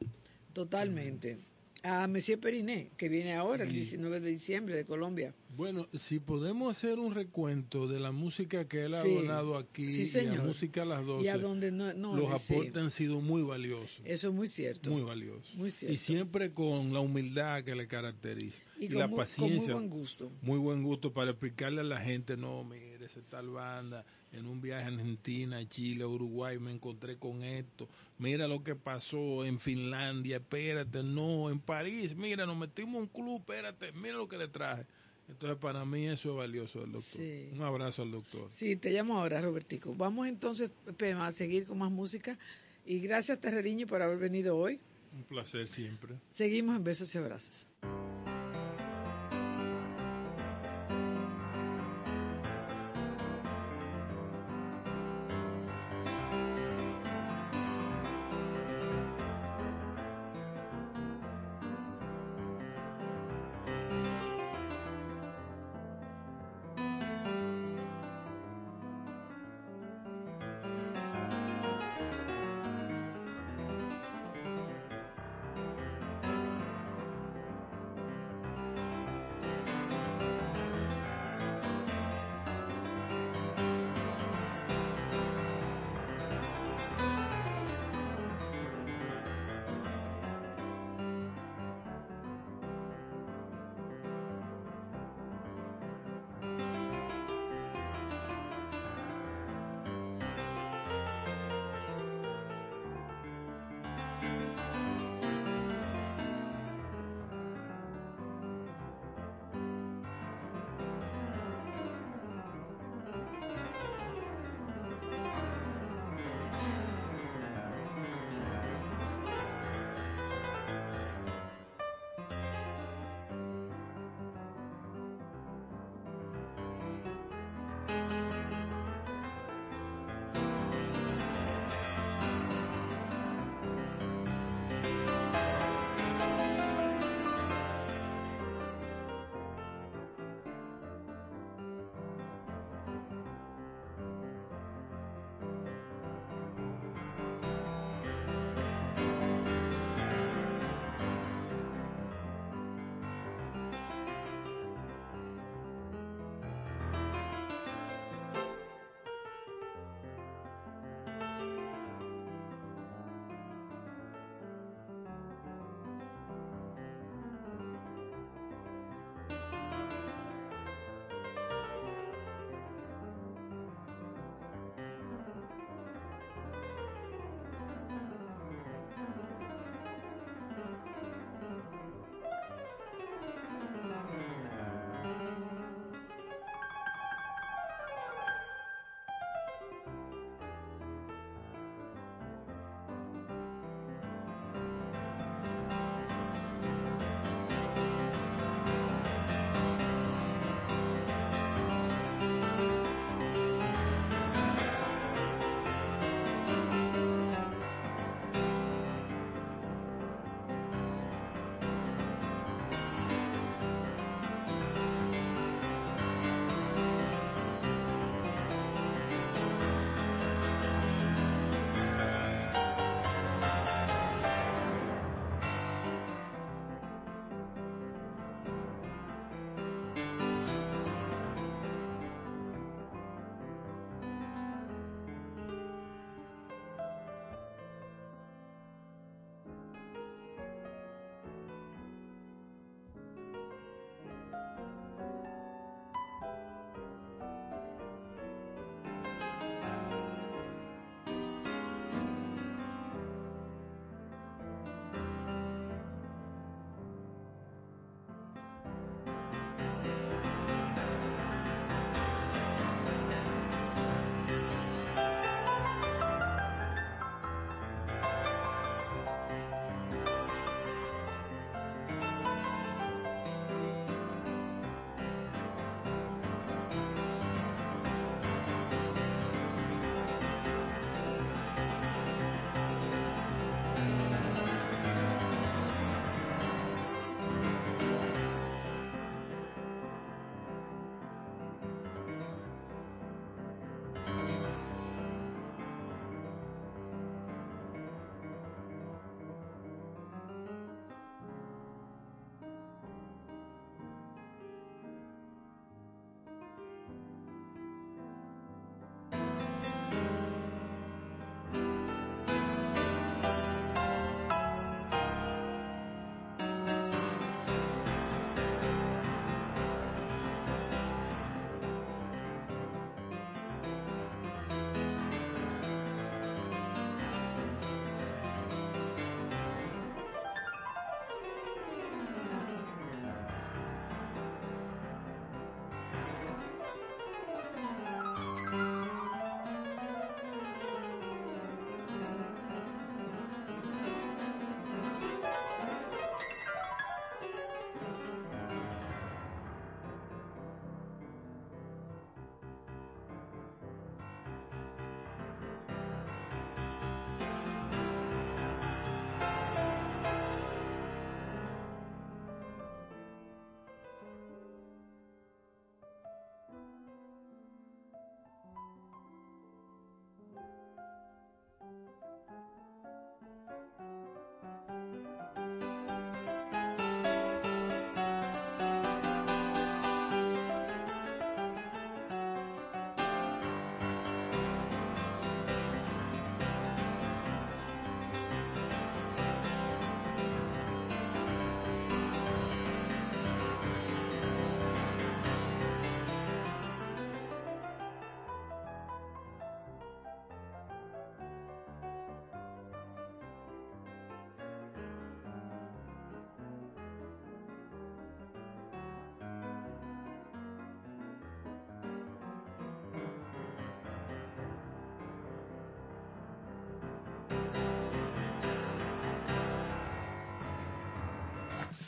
totalmente 0.53 1.37
a 1.83 2.07
Monsieur 2.07 2.39
Periné, 2.39 2.91
que 2.97 3.07
viene 3.09 3.33
ahora, 3.33 3.63
el 3.63 3.69
Sí. 3.71 3.77
19 3.77 4.19
de 4.19 4.29
diciembre 4.31 4.75
de 4.75 4.85
Colombia. 4.85 5.33
Bueno, 5.55 5.87
si 5.93 6.19
podemos 6.19 6.75
hacer 6.75 6.99
un 6.99 7.13
recuento 7.15 7.87
de 7.87 7.99
la 7.99 8.11
música 8.11 8.67
que 8.67 8.85
él 8.85 8.93
ha 8.93 9.01
Sí. 9.01 9.13
donado 9.13 9.57
aquí 9.57 9.91
Sí, 9.91 10.17
y 10.19 10.25
la 10.25 10.41
música 10.43 10.83
a 10.83 10.85
las 10.85 11.05
12, 11.05 11.25
Y 11.25 11.27
a 11.29 11.37
donde 11.37 11.71
no, 11.71 11.93
no 11.93 12.15
los 12.15 12.29
aportes 12.29 12.77
han 12.77 12.91
sido 12.91 13.19
muy 13.21 13.41
valiosos. 13.43 14.01
Eso 14.05 14.29
es 14.29 14.33
muy 14.33 14.47
cierto. 14.47 14.89
Muy 14.89 15.01
valiosos. 15.03 15.55
Muy 15.55 15.71
cierto. 15.71 15.93
Y 15.93 15.97
siempre 15.97 16.53
con 16.53 16.93
la 16.93 16.99
humildad 17.01 17.63
que 17.63 17.75
le 17.75 17.87
caracteriza. 17.87 18.63
Y 18.79 18.85
Y, 18.85 18.87
con 18.89 18.99
la 18.99 19.07
muy- 19.07 19.15
con 19.17 19.17
muy 19.17 19.17
paciencia. 19.25 19.73
buen 19.73 19.89
gusto. 19.89 20.31
Muy 20.41 20.59
buen 20.59 20.83
gusto 20.83 21.11
para 21.13 21.31
explicarle 21.31 21.81
a 21.81 21.85
la 21.85 21.99
gente, 21.99 22.37
no, 22.37 22.63
mire, 22.63 23.03
esa 23.05 23.21
tal 23.21 23.49
banda, 23.49 24.05
en 24.31 24.45
un 24.45 24.61
viaje 24.61 24.85
a 24.85 24.87
Argentina, 24.87 25.67
Chile, 25.67 26.05
Uruguay, 26.05 26.59
me 26.59 26.71
encontré 26.71 27.17
con 27.17 27.43
esto. 27.43 27.87
Mira 28.17 28.47
lo 28.47 28.63
que 28.63 28.75
pasó 28.75 29.45
en 29.45 29.59
Finlandia, 29.59 30.37
espérate, 30.37 31.03
no, 31.03 31.49
en 31.49 31.59
París, 31.59 32.15
mira, 32.15 32.45
nos 32.45 32.57
metimos 32.57 32.95
en 32.95 33.01
un 33.01 33.07
club, 33.07 33.39
espérate, 33.39 33.91
mira 33.93 34.17
lo 34.17 34.27
que 34.27 34.37
le 34.37 34.47
traje. 34.47 34.85
Entonces, 35.27 35.59
para 35.59 35.85
mí 35.85 36.07
eso 36.07 36.31
es 36.31 36.37
valioso 36.37 36.81
del 36.81 36.91
doctor. 36.93 37.21
Sí. 37.21 37.49
Un 37.53 37.61
abrazo 37.61 38.01
al 38.01 38.11
doctor. 38.11 38.47
Sí, 38.51 38.75
te 38.75 38.89
llamo 38.89 39.19
ahora, 39.19 39.39
Robertico. 39.41 39.93
Vamos 39.93 40.27
entonces, 40.27 40.71
Pema, 40.97 41.27
a 41.27 41.31
seguir 41.31 41.65
con 41.65 41.77
más 41.77 41.91
música. 41.91 42.37
Y 42.83 42.99
gracias, 42.99 43.39
Terreriño, 43.39 43.85
por 43.85 44.01
haber 44.01 44.17
venido 44.17 44.57
hoy. 44.57 44.79
Un 45.13 45.23
placer 45.23 45.67
siempre. 45.67 46.15
Seguimos 46.29 46.75
en 46.75 46.83
Besos 46.83 47.13
y 47.13 47.17
Abrazos. 47.19 47.67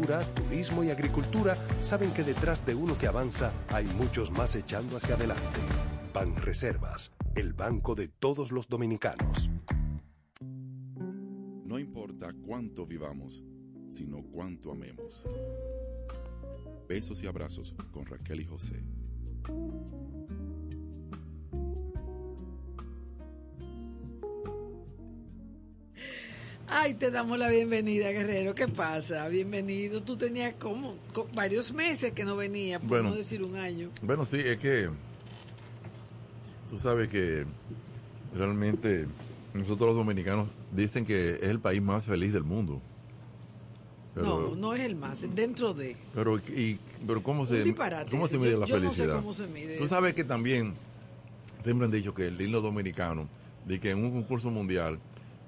turismo 0.00 0.82
y 0.84 0.90
agricultura 0.90 1.56
saben 1.80 2.12
que 2.12 2.22
detrás 2.22 2.64
de 2.64 2.74
uno 2.74 2.96
que 2.96 3.06
avanza 3.06 3.52
hay 3.68 3.84
muchos 3.84 4.30
más 4.30 4.56
echando 4.56 4.96
hacia 4.96 5.16
adelante. 5.16 5.60
Ban 6.14 6.34
Reservas, 6.36 7.12
el 7.34 7.52
banco 7.52 7.94
de 7.94 8.08
todos 8.08 8.52
los 8.52 8.68
dominicanos. 8.68 9.50
No 10.40 11.78
importa 11.78 12.32
cuánto 12.46 12.86
vivamos, 12.86 13.42
sino 13.90 14.22
cuánto 14.22 14.72
amemos. 14.72 15.24
Besos 16.88 17.22
y 17.22 17.26
abrazos 17.26 17.74
con 17.92 18.06
Raquel 18.06 18.40
y 18.40 18.44
José. 18.44 18.82
Ay, 26.84 26.94
te 26.94 27.12
damos 27.12 27.38
la 27.38 27.48
bienvenida, 27.48 28.10
Guerrero. 28.10 28.56
¿Qué 28.56 28.66
pasa? 28.66 29.28
Bienvenido. 29.28 30.02
Tú 30.02 30.16
tenías 30.16 30.52
como 30.56 30.96
co- 31.12 31.28
varios 31.32 31.72
meses 31.72 32.12
que 32.12 32.24
no 32.24 32.34
venías, 32.34 32.80
por 32.80 32.88
Bueno. 32.88 33.10
no 33.10 33.14
decir 33.14 33.40
un 33.44 33.54
año. 33.54 33.90
Bueno, 34.02 34.24
sí, 34.24 34.38
es 34.40 34.56
que 34.58 34.88
tú 36.68 36.80
sabes 36.80 37.08
que 37.08 37.44
realmente 38.34 39.06
nosotros 39.54 39.90
los 39.90 39.96
dominicanos 39.96 40.48
dicen 40.72 41.04
que 41.04 41.36
es 41.36 41.42
el 41.44 41.60
país 41.60 41.80
más 41.80 42.04
feliz 42.04 42.32
del 42.32 42.42
mundo. 42.42 42.80
Pero, 44.16 44.26
no, 44.50 44.56
no 44.56 44.74
es 44.74 44.80
el 44.80 44.96
más, 44.96 45.24
dentro 45.36 45.72
de. 45.74 45.94
pero, 46.12 46.36
y, 46.38 46.80
pero 47.06 47.22
¿cómo 47.22 47.46
se, 47.46 47.62
disparate 47.62 48.10
¿cómo 48.10 48.26
se 48.26 48.38
mide 48.38 48.50
Yo- 48.50 48.58
la 48.58 48.66
yo 48.66 48.80
no 48.80 48.90
sé 48.90 48.96
felicidad? 48.96 49.16
cómo 49.20 49.32
se 49.32 49.46
mide 49.46 49.78
Tú 49.78 49.84
eso. 49.84 49.94
sabes 49.94 50.14
que 50.16 50.24
también 50.24 50.74
siempre 51.62 51.84
han 51.86 51.92
dicho 51.92 52.12
que 52.12 52.26
el 52.26 52.40
himno 52.40 52.60
dominicano, 52.60 53.28
de 53.66 53.78
que 53.78 53.92
en 53.92 53.98
un 54.04 54.10
concurso 54.10 54.50
mundial 54.50 54.98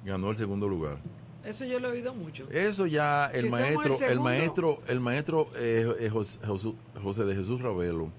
ganó 0.05 0.31
el 0.31 0.37
segundo 0.37 0.69
lugar. 0.69 0.99
Eso 1.45 1.65
yo 1.67 1.79
lo 1.79 1.89
he 1.89 1.93
oído 1.93 2.15
mucho. 2.15 2.49
Eso 2.51 2.87
ya 2.87 3.27
el 3.27 3.51
maestro, 3.51 3.99
el 4.01 4.21
maestro, 4.21 4.81
el 4.89 5.01
maestro 5.01 5.51
eh, 5.57 5.87
eh, 6.01 6.11
José, 6.11 7.25
de 7.25 7.35
Jesús 7.35 7.61
Ravelo, 7.61 8.11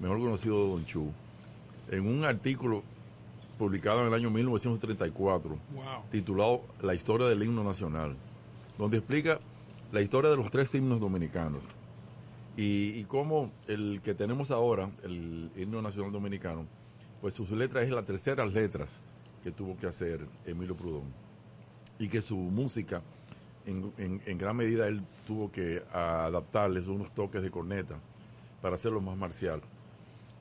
mejor 0.00 0.18
conocido 0.18 0.66
Don 0.66 0.84
Chu, 0.84 1.12
en 1.90 2.06
un 2.06 2.24
artículo 2.24 2.82
publicado 3.56 4.00
en 4.00 4.08
el 4.08 4.14
año 4.14 4.30
1934, 4.30 5.50
Wow. 5.50 5.84
titulado 6.10 6.62
La 6.80 6.94
historia 6.94 7.28
del 7.28 7.42
himno 7.42 7.62
nacional, 7.62 8.16
donde 8.76 8.98
explica 8.98 9.38
la 9.92 10.00
historia 10.00 10.30
de 10.30 10.36
los 10.36 10.50
tres 10.50 10.74
himnos 10.74 11.00
dominicanos 11.00 11.62
y, 12.56 12.98
y 12.98 13.04
cómo 13.04 13.52
el 13.68 14.00
que 14.02 14.14
tenemos 14.14 14.50
ahora, 14.50 14.90
el 15.04 15.50
himno 15.54 15.82
nacional 15.82 16.10
dominicano, 16.10 16.66
pues 17.20 17.34
sus 17.34 17.50
letras 17.52 17.84
es 17.84 17.90
las 17.90 18.04
terceras 18.04 18.52
letras 18.52 19.00
que 19.44 19.52
tuvo 19.52 19.76
que 19.76 19.86
hacer 19.86 20.26
Emilio 20.44 20.76
Prudón 20.76 21.21
y 21.98 22.08
que 22.08 22.20
su 22.22 22.36
música, 22.36 23.02
en, 23.66 23.92
en- 24.26 24.38
gran 24.38 24.56
medida, 24.56 24.86
él 24.88 25.02
tuvo 25.26 25.50
que 25.52 25.82
adaptarles 25.92 26.86
unos 26.86 27.14
toques 27.14 27.42
de 27.42 27.50
corneta 27.50 27.98
para 28.60 28.74
hacerlo 28.74 29.00
más 29.00 29.16
marcial. 29.16 29.60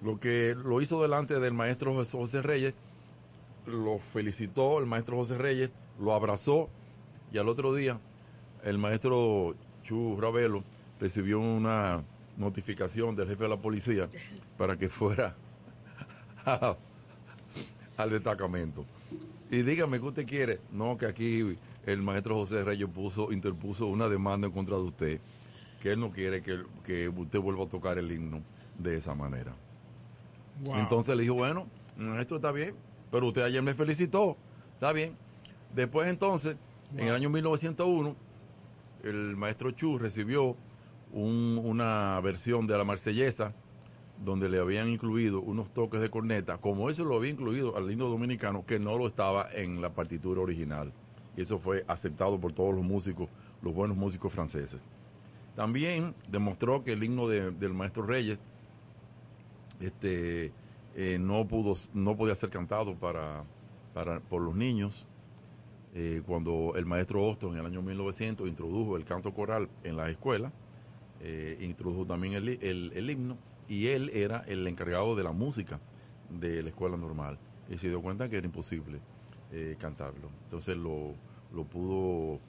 Lo 0.04 0.20
que 0.20 0.56
lo 0.56 0.82
hizo 0.82 1.02
delante 1.02 1.40
del 1.40 1.54
maestro 1.54 1.94
José- 1.94 2.42
Reyes, 2.42 2.74
lo 3.68 4.00
felicitó 4.00 4.80
el 4.80 4.88
maestro 4.88 5.18
José 5.18 5.38
Reyes, 5.38 5.70
lo 6.00 6.14
abrazó 6.14 6.70
y 7.32 7.38
al 7.38 7.48
otro 7.48 7.74
día 7.76 8.00
el 8.64 8.78
maestro 8.80 9.54
Chu 9.84 10.20
Ravelo 10.20 10.64
recibió 11.00 11.40
una 11.40 12.04
notificación 12.38 13.16
del 13.16 13.28
jefe 13.28 13.44
de 13.44 13.50
la 13.50 13.58
policía 13.58 14.10
para 14.58 14.78
que 14.78 14.90
fuera 14.90 15.36
al 17.98 18.10
destacamento. 18.10 18.86
Y 19.52 19.62
dígame 19.64 20.00
qué 20.00 20.06
usted 20.06 20.26
quiere. 20.26 20.60
No, 20.72 20.98
que 20.98 21.06
aquí 21.06 21.58
el 21.86 22.02
maestro 22.02 22.36
José 22.38 22.64
Reyes 22.64 22.88
puso, 22.88 23.32
interpuso 23.32 23.86
una 23.88 24.08
demanda 24.08 24.48
en 24.48 24.54
contra 24.54 24.78
de 24.78 24.82
usted, 24.84 25.20
que 25.82 25.92
él 25.92 26.00
no 26.00 26.10
quiere 26.12 26.42
que, 26.42 26.64
que 26.84 27.10
usted 27.10 27.40
vuelva 27.40 27.66
a 27.66 27.70
tocar 27.70 27.98
el 27.98 28.12
himno 28.12 28.42
de 28.80 28.96
esa 28.96 29.14
manera. 29.14 29.54
Wow. 30.66 30.78
Entonces 30.78 31.16
le 31.16 31.24
dijo, 31.24 31.36
bueno, 31.36 31.68
maestro 31.98 32.38
está 32.38 32.52
bien, 32.52 32.74
pero 33.12 33.28
usted 33.28 33.42
ayer 33.44 33.62
me 33.62 33.74
felicitó, 33.74 34.38
está 34.74 34.94
bien. 34.94 35.16
Después 35.76 36.08
entonces, 36.08 36.56
en 36.96 37.08
el 37.08 37.14
año 37.16 37.30
1901, 37.30 38.16
el 39.04 39.36
maestro 39.36 39.72
Chu 39.72 39.98
recibió 39.98 40.56
un- 41.12 41.60
una 41.64 42.20
versión 42.22 42.68
de 42.68 42.78
la 42.78 42.84
marsellesa 42.86 43.54
donde 44.24 44.50
le 44.50 44.60
habían 44.60 44.88
incluido 44.90 45.42
unos 45.42 45.74
toques 45.74 46.00
de 46.02 46.10
corneta, 46.10 46.58
como 46.60 46.90
eso 46.90 47.04
lo 47.06 47.16
había 47.16 47.32
incluido 47.32 47.76
al 47.76 47.90
himno 47.92 48.08
dominicano, 48.08 48.66
que 48.66 48.80
no 48.80 48.98
lo 48.98 49.08
estaba 49.08 49.48
en 49.52 49.82
la 49.82 49.94
partitura 49.94 50.42
original. 50.42 50.94
Y 51.36 51.42
eso 51.42 51.58
fue 51.60 51.84
aceptado 51.88 52.40
por 52.40 52.52
todos 52.54 52.76
los 52.76 52.84
músicos, 52.84 53.30
los 53.62 53.74
buenos 53.74 53.98
músicos 53.98 54.32
franceses. 54.34 54.84
También 55.56 56.14
demostró 56.30 56.84
que 56.84 56.94
el 56.94 57.04
himno 57.04 57.28
de- 57.28 57.52
del 57.52 57.74
maestro 57.74 58.04
Reyes 58.04 58.40
este, 59.80 60.52
eh, 60.96 61.18
no, 61.20 61.48
pudo, 61.48 61.76
no 61.94 62.16
podía 62.16 62.36
ser 62.36 62.50
cantado 62.50 62.96
para, 62.96 63.44
para, 63.94 64.20
por 64.20 64.42
los 64.42 64.56
niños. 64.56 65.08
Eh, 65.94 66.22
cuando 66.26 66.74
el 66.76 66.86
maestro 66.86 67.26
Austin 67.26 67.50
en 67.50 67.58
el 67.58 67.66
año 67.66 67.82
1900 67.82 68.48
introdujo 68.48 68.96
el 68.96 69.04
canto 69.04 69.34
coral 69.34 69.68
en 69.84 69.98
la 69.98 70.10
escuela, 70.10 70.52
eh, 71.22 71.58
introdujo 71.62 72.06
también 72.06 72.34
el- 72.34 72.48
el 72.94 73.10
himno 73.10 73.38
y 73.72 73.88
él 73.88 74.12
era 74.14 74.44
el 74.48 74.68
encargado 74.68 75.16
de 75.16 75.24
la 75.24 75.32
música 75.32 75.80
de 76.30 76.62
la 76.62 76.70
escuela 76.70 76.98
normal 76.98 77.40
y 77.70 77.78
se 77.78 77.88
dio 77.88 78.02
cuenta 78.02 78.28
que 78.28 78.36
era 78.36 78.46
imposible 78.46 79.00
eh, 79.50 79.78
cantarlo. 79.80 80.30
Entonces 80.44 80.76
lo, 80.76 81.16
lo 81.54 81.64
pudo 81.64 82.42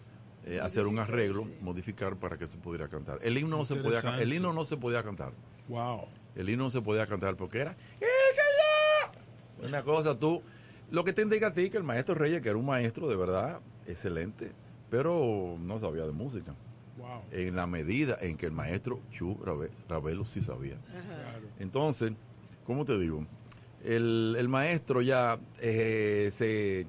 eh, 0.45 0.59
hacer 0.61 0.89
un 0.89 0.99
arreglo, 0.99 1.49
modificar 1.61 2.17
para 2.17 2.37
que 2.37 2.49
se 2.49 2.59
pudiera 2.59 2.89
cantar. 2.89 3.21
El 3.23 3.39
himno, 3.39 3.59
no 3.59 3.65
se 3.65 3.77
podía, 3.77 4.01
el 4.19 4.33
himno 4.33 4.53
no 4.53 4.65
se 4.65 4.77
podía 4.77 5.05
cantar. 5.05 5.33
Wow. 5.69 6.09
El 6.35 6.49
himno 6.49 6.65
no 6.65 6.71
se 6.71 6.83
podía 6.83 7.07
cantar 7.07 7.37
porque 7.37 7.61
era 7.61 7.77
una 9.63 9.85
cosa 9.85 10.19
tú 10.19 10.43
lo 10.91 11.05
que 11.05 11.13
te 11.13 11.23
indica 11.23 11.47
a 11.47 11.53
ti 11.53 11.71
que 11.71 11.77
el 11.77 11.85
maestro 11.85 12.17
Reyes 12.17 12.43
que 12.43 12.49
era 12.49 12.59
un 12.59 12.67
maestro 12.67 13.07
de 13.07 13.15
verdad 13.15 13.61
excelente 13.87 14.51
pero 14.91 15.57
no 15.61 15.79
sabía 15.79 16.05
de 16.05 16.11
música 16.11 16.53
Wow. 16.99 17.23
en 17.31 17.57
la 17.57 17.67
medida 17.67 18.17
en 18.21 18.37
que 18.37 18.47
el 18.47 18.53
maestro 18.53 19.01
Chu 19.11 19.39
Ravelo 19.89 20.25
sí 20.27 20.43
sabía 20.43 20.77
Claro. 20.91 21.47
entonces 21.59 22.13
cómo 22.67 22.85
te 22.85 22.99
digo 22.99 23.27
el, 23.83 24.37
el 24.39 24.49
maestro 24.49 25.01
ya 25.03 25.39
eh, 25.61 26.31
se 26.33 26.87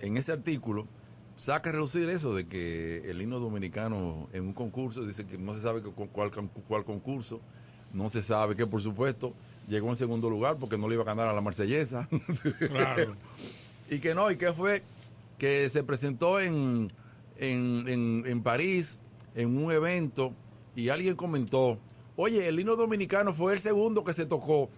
en 0.00 0.16
ese 0.16 0.32
artículo 0.32 0.86
saca 1.36 1.70
a 1.70 1.72
relucir 1.74 2.08
eso 2.08 2.34
de 2.34 2.46
que 2.46 3.08
el 3.10 3.20
himno 3.22 3.38
dominicano 3.38 4.28
en 4.32 4.44
un 4.46 4.52
concurso 4.52 5.04
dice 5.06 5.24
que 5.26 5.38
no 5.38 5.54
se 5.54 5.60
sabe 5.60 5.82
cu- 5.82 6.08
cuál, 6.08 6.30
con- 6.30 6.48
cuál 6.48 6.84
concurso, 6.84 7.40
no 7.92 8.08
se 8.08 8.22
sabe 8.22 8.56
que 8.56 8.66
por 8.66 8.82
supuesto 8.82 9.34
llegó 9.68 9.88
en 9.90 9.96
segundo 9.96 10.28
lugar 10.30 10.56
porque 10.58 10.76
no 10.78 10.88
le 10.88 10.94
iba 10.94 11.02
a 11.02 11.06
ganar 11.06 11.28
a 11.28 11.32
la 11.32 11.40
marsellesa. 11.42 12.08
Claro. 12.58 13.14
y 13.90 13.98
que 14.00 14.14
no, 14.14 14.30
y 14.30 14.36
que 14.36 14.52
fue 14.52 14.82
que 15.38 15.68
se 15.70 15.82
presentó 15.82 16.40
en, 16.40 16.90
en, 17.38 17.84
en, 17.88 18.24
en 18.26 18.42
París 18.42 19.00
en 19.34 19.56
un 19.62 19.70
evento 19.72 20.32
y 20.74 20.88
alguien 20.88 21.16
comentó, 21.16 21.78
oye, 22.16 22.48
el 22.48 22.58
himno 22.58 22.76
dominicano 22.76 23.32
fue 23.32 23.54
el 23.54 23.60
segundo 23.60 24.04
que 24.04 24.12
se 24.12 24.26
tocó. 24.26 24.70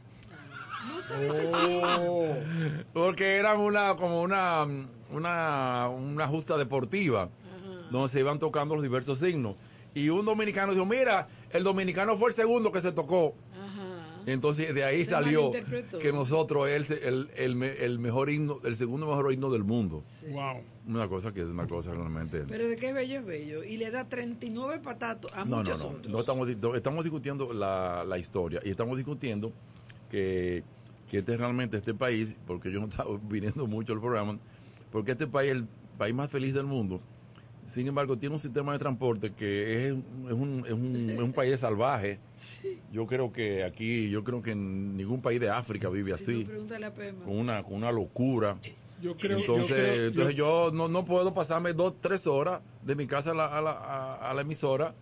Oh. 2.00 2.34
Porque 2.92 3.36
eran 3.36 3.60
una 3.60 3.96
como 3.96 4.20
una 4.20 4.66
una, 5.10 5.88
una 5.88 6.26
justa 6.26 6.56
deportiva 6.56 7.30
donde 7.90 8.08
se 8.08 8.20
iban 8.20 8.38
tocando 8.38 8.74
los 8.74 8.82
diversos 8.82 9.20
signos. 9.20 9.56
Y 9.94 10.10
un 10.10 10.24
dominicano 10.26 10.72
dijo, 10.72 10.84
mira, 10.84 11.28
el 11.50 11.64
dominicano 11.64 12.16
fue 12.16 12.28
el 12.28 12.34
segundo 12.34 12.70
que 12.70 12.80
se 12.80 12.92
tocó. 12.92 13.34
Entonces 14.32 14.74
de 14.74 14.84
ahí 14.84 15.04
Se 15.04 15.12
salió 15.12 15.50
que 16.00 16.12
nosotros 16.12 16.68
es 16.68 16.90
el, 16.90 16.98
el, 17.02 17.30
el, 17.36 17.56
me- 17.56 17.72
el 17.72 17.98
mejor 17.98 18.30
himno, 18.30 18.58
el 18.64 18.74
segundo 18.76 19.06
mejor 19.06 19.32
himno 19.32 19.50
del 19.50 19.64
mundo. 19.64 20.04
Wow. 20.30 20.62
Una 20.86 21.08
cosa 21.08 21.32
que 21.32 21.42
es 21.42 21.48
una 21.48 21.66
cosa 21.66 21.92
realmente... 21.92 22.44
Pero 22.48 22.68
de 22.68 22.76
qué 22.76 22.92
bello 22.92 23.20
es 23.20 23.24
bello. 23.26 23.64
Y 23.64 23.76
le 23.76 23.90
da 23.90 24.08
39 24.08 24.80
patatos 24.82 25.32
a 25.34 25.44
No, 25.44 25.50
no, 25.50 25.56
muchos 25.58 25.78
no. 25.82 25.88
otros. 25.90 26.12
No 26.12 26.20
estamos, 26.20 26.56
no, 26.56 26.74
estamos 26.74 27.04
discutiendo 27.04 27.52
la, 27.52 28.04
la 28.06 28.18
historia 28.18 28.60
y 28.64 28.70
estamos 28.70 28.96
discutiendo 28.96 29.52
que, 30.10 30.62
que 31.10 31.18
este 31.18 31.36
realmente 31.36 31.76
este 31.76 31.94
país, 31.94 32.36
porque 32.46 32.70
yo 32.72 32.80
no 32.80 32.86
estaba 32.86 33.18
viniendo 33.30 33.66
mucho 33.66 33.92
al 33.92 34.00
programa, 34.00 34.38
porque 34.90 35.12
este 35.12 35.26
país 35.26 35.50
es 35.52 35.56
el 35.58 35.66
país 35.98 36.14
más 36.14 36.30
feliz 36.30 36.54
del 36.54 36.64
mundo, 36.64 37.00
Sin 37.68 37.86
embargo, 37.86 38.16
tiene 38.16 38.34
un 38.34 38.40
sistema 38.40 38.72
de 38.72 38.78
transporte 38.78 39.32
que 39.32 39.86
es, 39.88 39.92
es 39.92 40.32
un, 40.32 40.64
es 40.66 40.72
un- 40.72 41.10
es 41.10 41.18
un 41.20 41.32
país 41.32 41.60
salvaje. 41.60 42.18
Yo 42.92 43.06
creo 43.06 43.30
que 43.32 43.62
aquí, 43.64 44.08
yo 44.08 44.24
creo 44.24 44.42
que 44.42 44.52
en 44.52 44.96
ningún 44.96 45.20
país 45.20 45.38
de 45.38 45.50
África 45.50 45.88
vive 45.90 46.12
así, 46.14 46.40
no, 46.44 46.46
pregúntale 46.48 46.86
a 46.86 46.94
Pema. 46.94 47.24
con 47.24 47.36
una, 47.38 47.62
con 47.62 47.74
una 47.74 47.92
locura. 47.92 48.56
Yo 49.00 49.14
creo, 49.16 49.38
entonces, 49.38 49.68
yo 49.68 49.74
creo- 49.94 50.06
entonces 50.08 50.34
yo, 50.34 50.70
no, 50.72 50.88
no 50.88 51.04
puedo 51.04 51.32
pasarme 51.34 51.72
dos, 51.74 51.94
tres 52.00 52.26
horas 52.26 52.60
de 52.82 52.94
mi 52.96 53.06
casa 53.06 53.30
a 53.32 53.34
la, 53.34 53.46
a 53.46 53.60
la, 53.60 53.70
a- 53.72 54.30
a 54.30 54.34
la 54.34 54.40
emisora 54.40 54.94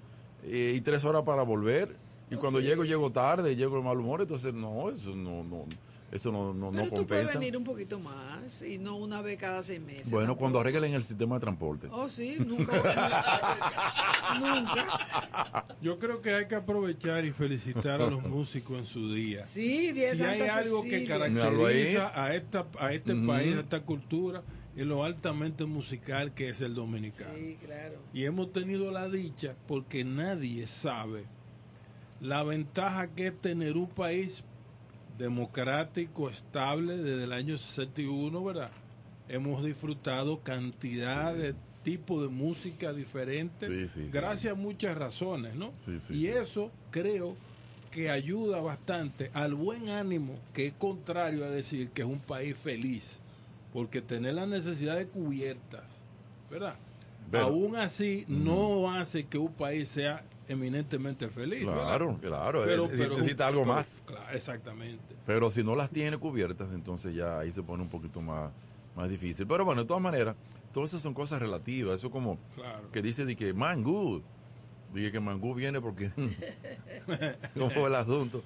eh, 0.45 0.75
y 0.77 0.81
tres 0.81 1.05
horas 1.05 1.23
para 1.23 1.43
volver. 1.43 1.97
Y 2.31 2.35
Oh, 2.35 2.39
cuando 2.41 2.59
llego, 2.61 2.85
llego 2.85 3.13
tarde, 3.13 3.55
llego 3.55 3.77
de 3.77 3.83
mal 3.85 3.99
humor. 3.99 4.21
Entonces, 4.21 4.53
no, 4.53 4.91
eso 4.91 5.15
no, 5.15 5.45
no, 5.45 5.65
eso 6.11 6.33
no, 6.33 6.53
no, 6.53 6.73
no 6.73 6.73
Pero 6.73 6.85
tú 6.89 7.07
puedes 7.07 7.25
compensa. 7.27 7.39
venir 7.39 7.57
un 7.57 7.63
poquito 7.65 8.01
más 8.01 8.36
y 8.63 8.79
no 8.79 8.97
una 8.97 9.23
vez 9.23 9.39
cada 9.39 9.63
seis 9.63 9.81
meses. 9.81 10.11
Bueno, 10.11 10.29
tampoco. 10.29 10.41
cuando 10.41 10.61
arreglen 10.61 10.95
el 10.95 11.03
sistema 11.03 11.37
de 11.37 11.41
transporte. 11.41 11.89
Oh, 11.91 12.09
sí, 12.09 12.37
nunca. 12.39 12.73
nunca. 14.41 15.65
Yo 15.81 15.99
creo 15.99 16.21
que 16.21 16.35
hay 16.35 16.47
que 16.47 16.55
aprovechar 16.55 17.25
y 17.25 17.31
felicitar 17.31 18.01
a 18.01 18.11
los 18.11 18.23
músicos 18.29 18.79
en 18.79 18.87
su 18.87 19.13
día. 19.13 19.45
Sí, 19.45 19.93
día 19.93 20.15
si 20.15 20.23
hay 20.23 20.41
algo 20.43 20.83
que 20.83 21.07
Cecilia. 21.07 21.19
Caracteriza 21.19 22.23
a 22.23 22.35
esta 22.35 22.67
a 22.79 22.93
este 22.93 23.15
país, 23.15 23.57
a 23.57 23.61
esta 23.61 23.81
cultura, 23.81 24.43
es 24.77 24.87
lo 24.87 25.05
altamente 25.05 25.65
musical 25.65 26.35
que 26.35 26.49
es 26.49 26.61
el 26.61 26.75
dominicano. 26.75 27.35
Sí, 27.35 27.57
claro. 27.65 27.97
Y 28.13 28.25
hemos 28.25 28.53
tenido 28.53 28.91
la 28.91 29.09
dicha 29.09 29.55
porque 29.67 30.05
nadie 30.05 30.67
sabe 30.67 31.25
la 32.21 32.43
ventaja 32.43 33.09
que 33.09 33.29
es 33.29 33.41
tener 33.41 33.77
un 33.77 33.89
país 33.89 34.45
democrático, 35.19 36.29
estable 36.31 36.97
desde 36.97 37.25
el 37.25 37.33
año 37.33 37.57
61, 37.59 38.45
¿verdad? 38.45 38.71
Hemos 39.29 39.65
disfrutado 39.65 40.41
cantidad 40.41 41.35
de 41.35 41.55
tipos 41.83 42.23
de 42.23 42.29
música 42.29 42.93
diferentes, 42.93 43.93
Sí, 43.93 44.03
sí, 44.03 44.09
gracias 44.13 44.53
a 44.53 44.57
muchas 44.57 44.97
razones, 44.97 45.55
¿no? 45.55 45.73
Y 46.15 46.27
eso 46.29 46.71
creo 46.91 47.37
que 47.91 48.11
ayuda 48.11 48.61
bastante 48.61 49.31
al 49.33 49.55
buen 49.55 49.89
ánimo, 49.89 50.35
que 50.53 50.67
es 50.69 50.75
contrario 50.75 51.45
a 51.45 51.49
decir 51.49 51.89
que 51.91 52.03
es 52.03 52.09
un 52.09 52.19
país 52.19 52.57
feliz, 52.57 53.21
porque 53.73 54.03
tener 54.03 54.35
las 54.35 54.49
necesidades 54.49 55.07
cubiertas, 55.09 55.85
¿verdad? 56.51 56.75
Pero- 57.31 57.45
Aún 57.47 57.77
así, 57.77 58.25
no 58.29 58.93
hace 58.93 59.25
que 59.27 59.39
un 59.39 59.53
país 59.53 59.89
sea 59.89 60.23
eminentemente 60.49 61.29
feliz. 61.29 61.63
Claro, 61.63 62.17
¿verdad? 62.21 62.51
claro, 62.53 62.65
eh, 62.69 63.09
necesita 63.11 63.47
algo 63.49 63.65
más. 63.65 64.03
claro, 64.07 64.25
exactamente. 64.33 65.17
Pero 65.27 65.51
si 65.51 65.63
no 65.65 65.75
las 65.75 65.91
tiene 65.91 66.19
cubiertas, 66.19 66.73
entonces 66.73 67.15
ya 67.15 67.39
ahí 67.39 67.53
se 67.53 67.63
pone 67.63 67.83
un 67.83 67.89
poquito 67.89 68.21
más, 68.21 68.53
más 68.95 69.09
difícil. 69.09 69.47
Pero 69.47 69.65
bueno, 69.65 69.83
de 69.83 69.89
todas 69.89 70.03
maneras, 70.03 70.37
todas 70.73 70.91
esas 70.91 71.03
son 71.03 71.15
cosas 71.15 71.41
relativas. 71.41 71.97
Eso 71.97 72.11
como 72.11 72.39
Claro. 72.55 72.91
que 72.93 73.03
dice 73.03 73.25
de 73.25 73.37
que 73.37 73.53
Mangú. 73.53 74.23
Dije 74.95 75.13
que 75.13 75.21
Mangú 75.21 75.55
viene 75.55 75.81
porque... 75.81 76.11
¿Cómo 77.55 77.71
fue 77.71 77.89
el 77.89 77.95
asunto? 77.97 78.43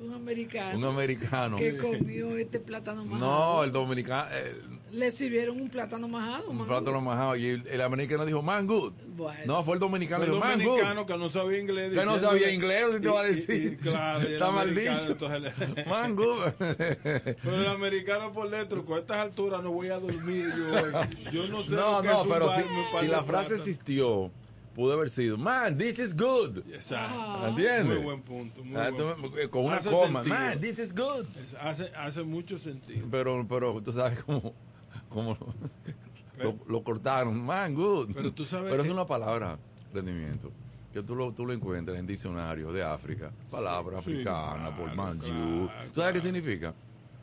Un 0.00 0.14
americano. 0.14 0.78
Un 0.78 0.84
americano. 0.84 1.56
Que 1.56 1.76
comió 1.76 2.36
este 2.36 2.60
plátano 2.60 3.04
majado. 3.04 3.56
No, 3.58 3.64
el 3.64 3.72
dominicano... 3.72 4.28
eh, 4.32 4.52
Le 4.90 5.10
sirvieron 5.10 5.60
un 5.60 5.68
plátano 5.68 6.08
majado. 6.08 6.50
un 6.50 6.64
plátano 6.66 7.00
majado. 7.00 7.36
Y 7.36 7.46
el, 7.46 7.66
el 7.66 7.80
americano 7.82 8.24
dijo, 8.24 8.42
Mangú. 8.42 8.92
Bueno. 9.16 9.40
No, 9.46 9.64
fue 9.64 9.74
el 9.74 9.80
dominicano 9.80 10.24
El 10.24 10.30
que 10.30 10.36
dijo, 10.36 10.48
dominicano 10.48 11.04
que 11.06 11.16
no 11.18 11.28
sabía 11.28 11.58
inglés. 11.58 11.92
Que 11.92 12.04
no 12.06 12.18
sabía 12.18 12.50
inglés, 12.52 12.84
¿sí 12.94 13.00
te 13.02 13.08
va 13.08 13.20
a 13.22 13.28
y- 13.28 13.34
decir? 13.34 13.72
y- 13.72 13.76
claro, 13.76 14.22
y 14.22 14.26
el 14.26 14.32
Está 14.34 14.50
mal 14.50 14.74
dicho. 14.74 15.06
entonces 15.12 15.40
le- 15.76 15.84
Mangú. 15.86 16.34
Pero 16.58 17.56
el 17.56 17.66
americano 17.68 18.32
por 18.32 18.48
dentro, 18.50 18.84
con 18.84 18.98
estas 18.98 19.18
alturas 19.18 19.62
no 19.62 19.70
voy 19.72 19.88
a 19.88 19.98
dormir 19.98 20.46
yo. 20.56 21.30
Yo 21.32 21.48
no 21.48 21.62
sé 21.62 21.74
No, 21.74 21.96
lo 21.96 22.02
que 22.02 22.08
no, 22.08 22.18
es 22.20 22.22
un 22.26 22.32
pero 22.32 22.48
si, 22.50 22.60
si 23.00 23.06
la 23.08 23.22
frase 23.22 23.26
plátanos. 23.48 23.50
existió, 23.68 24.30
pudo 24.74 24.92
haber 24.94 25.10
sido, 25.10 25.36
man, 25.36 25.76
this 25.76 25.98
is 25.98 26.16
good. 26.16 26.58
Exacto. 26.72 27.48
¿Entiendes? 27.48 27.84
Muy 27.96 28.04
buen 28.04 28.22
punto. 28.22 28.64
Muy 28.64 28.76
Ah, 28.80 28.90
buen- 28.90 29.48
con 29.48 29.64
una 29.64 29.76
Hace 29.78 29.90
coma, 29.90 30.22
sentido. 30.22 30.38
man, 30.44 30.60
this 30.60 30.78
is 30.78 30.94
good. 30.94 31.26
Es- 31.42 31.54
hace, 31.60 31.90
hace 31.96 32.22
mucho 32.22 32.56
sentido. 32.56 33.06
Pero, 33.10 33.44
pero 33.48 33.82
tú 33.82 33.92
sabes 33.92 34.22
cómo, 34.22 34.54
cómo 35.08 35.36
lo, 36.38 36.54
lo 36.68 36.82
cortaron, 36.82 37.40
man, 37.44 37.74
good. 37.74 38.10
Pero 38.14 38.32
tú 38.32 38.44
sabes 38.44 38.70
Pero 38.70 38.82
que- 38.82 38.88
es 38.88 38.94
una 38.94 39.06
palabra, 39.06 39.58
rendimiento, 39.92 40.50
que 40.92 41.02
tú 41.02 41.14
lo, 41.16 41.32
tú 41.32 41.44
lo 41.46 41.52
encuentras 41.52 41.98
en 41.98 42.06
diccionario 42.06 42.72
de 42.72 42.82
África, 42.84 43.30
palabra 43.50 44.00
Sí, 44.02 44.12
africana, 44.12 44.68
claro, 44.68 44.76
por 44.76 44.94
manju. 44.94 45.66
claro, 45.66 45.88
¿Tú 45.92 46.00
sabes 46.00 46.14
qué 46.14 46.20
significa? 46.20 46.74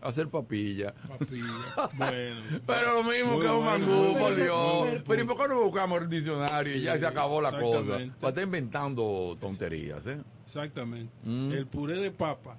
Hacer 0.02 0.28
papilla. 0.28 0.94
Papilla. 1.08 1.44
Bueno. 1.98 2.42
Pero 2.68 2.94
lo 2.94 3.04
mismo 3.04 3.40
que 3.40 3.48
un 3.48 3.66
mangú, 3.66 4.14
por. 4.20 4.36
Dios. 4.36 5.02
Pero- 5.08 5.24
¿y 5.24 5.26
por 5.26 5.38
qué 5.38 5.48
no 5.48 5.62
buscamos 5.64 6.02
el 6.02 6.10
diccionario 6.10 6.76
y 6.76 6.82
ya 6.82 6.96
se 6.98 7.08
acabó 7.08 7.42
la 7.42 7.58
cosa? 7.60 7.98
Para 8.20 8.30
estar 8.30 8.44
inventando 8.44 9.36
tonterías, 9.40 10.06
¿eh? 10.06 10.22
Exactamente. 10.44 11.12
Mm. 11.24 11.52
El 11.54 11.66
puré 11.66 11.96
de 11.96 12.12
papa, 12.12 12.56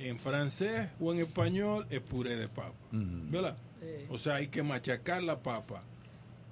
en 0.00 0.18
francés 0.18 0.88
o 0.98 1.12
en 1.12 1.20
español, 1.20 1.86
es 1.88 2.00
puré 2.00 2.36
de 2.36 2.48
papa. 2.48 2.72
¿Verdad? 2.90 3.56
O 4.10 4.18
sea, 4.18 4.36
hay 4.36 4.48
que 4.48 4.62
machacar 4.62 5.22
la 5.22 5.38
papa. 5.42 5.82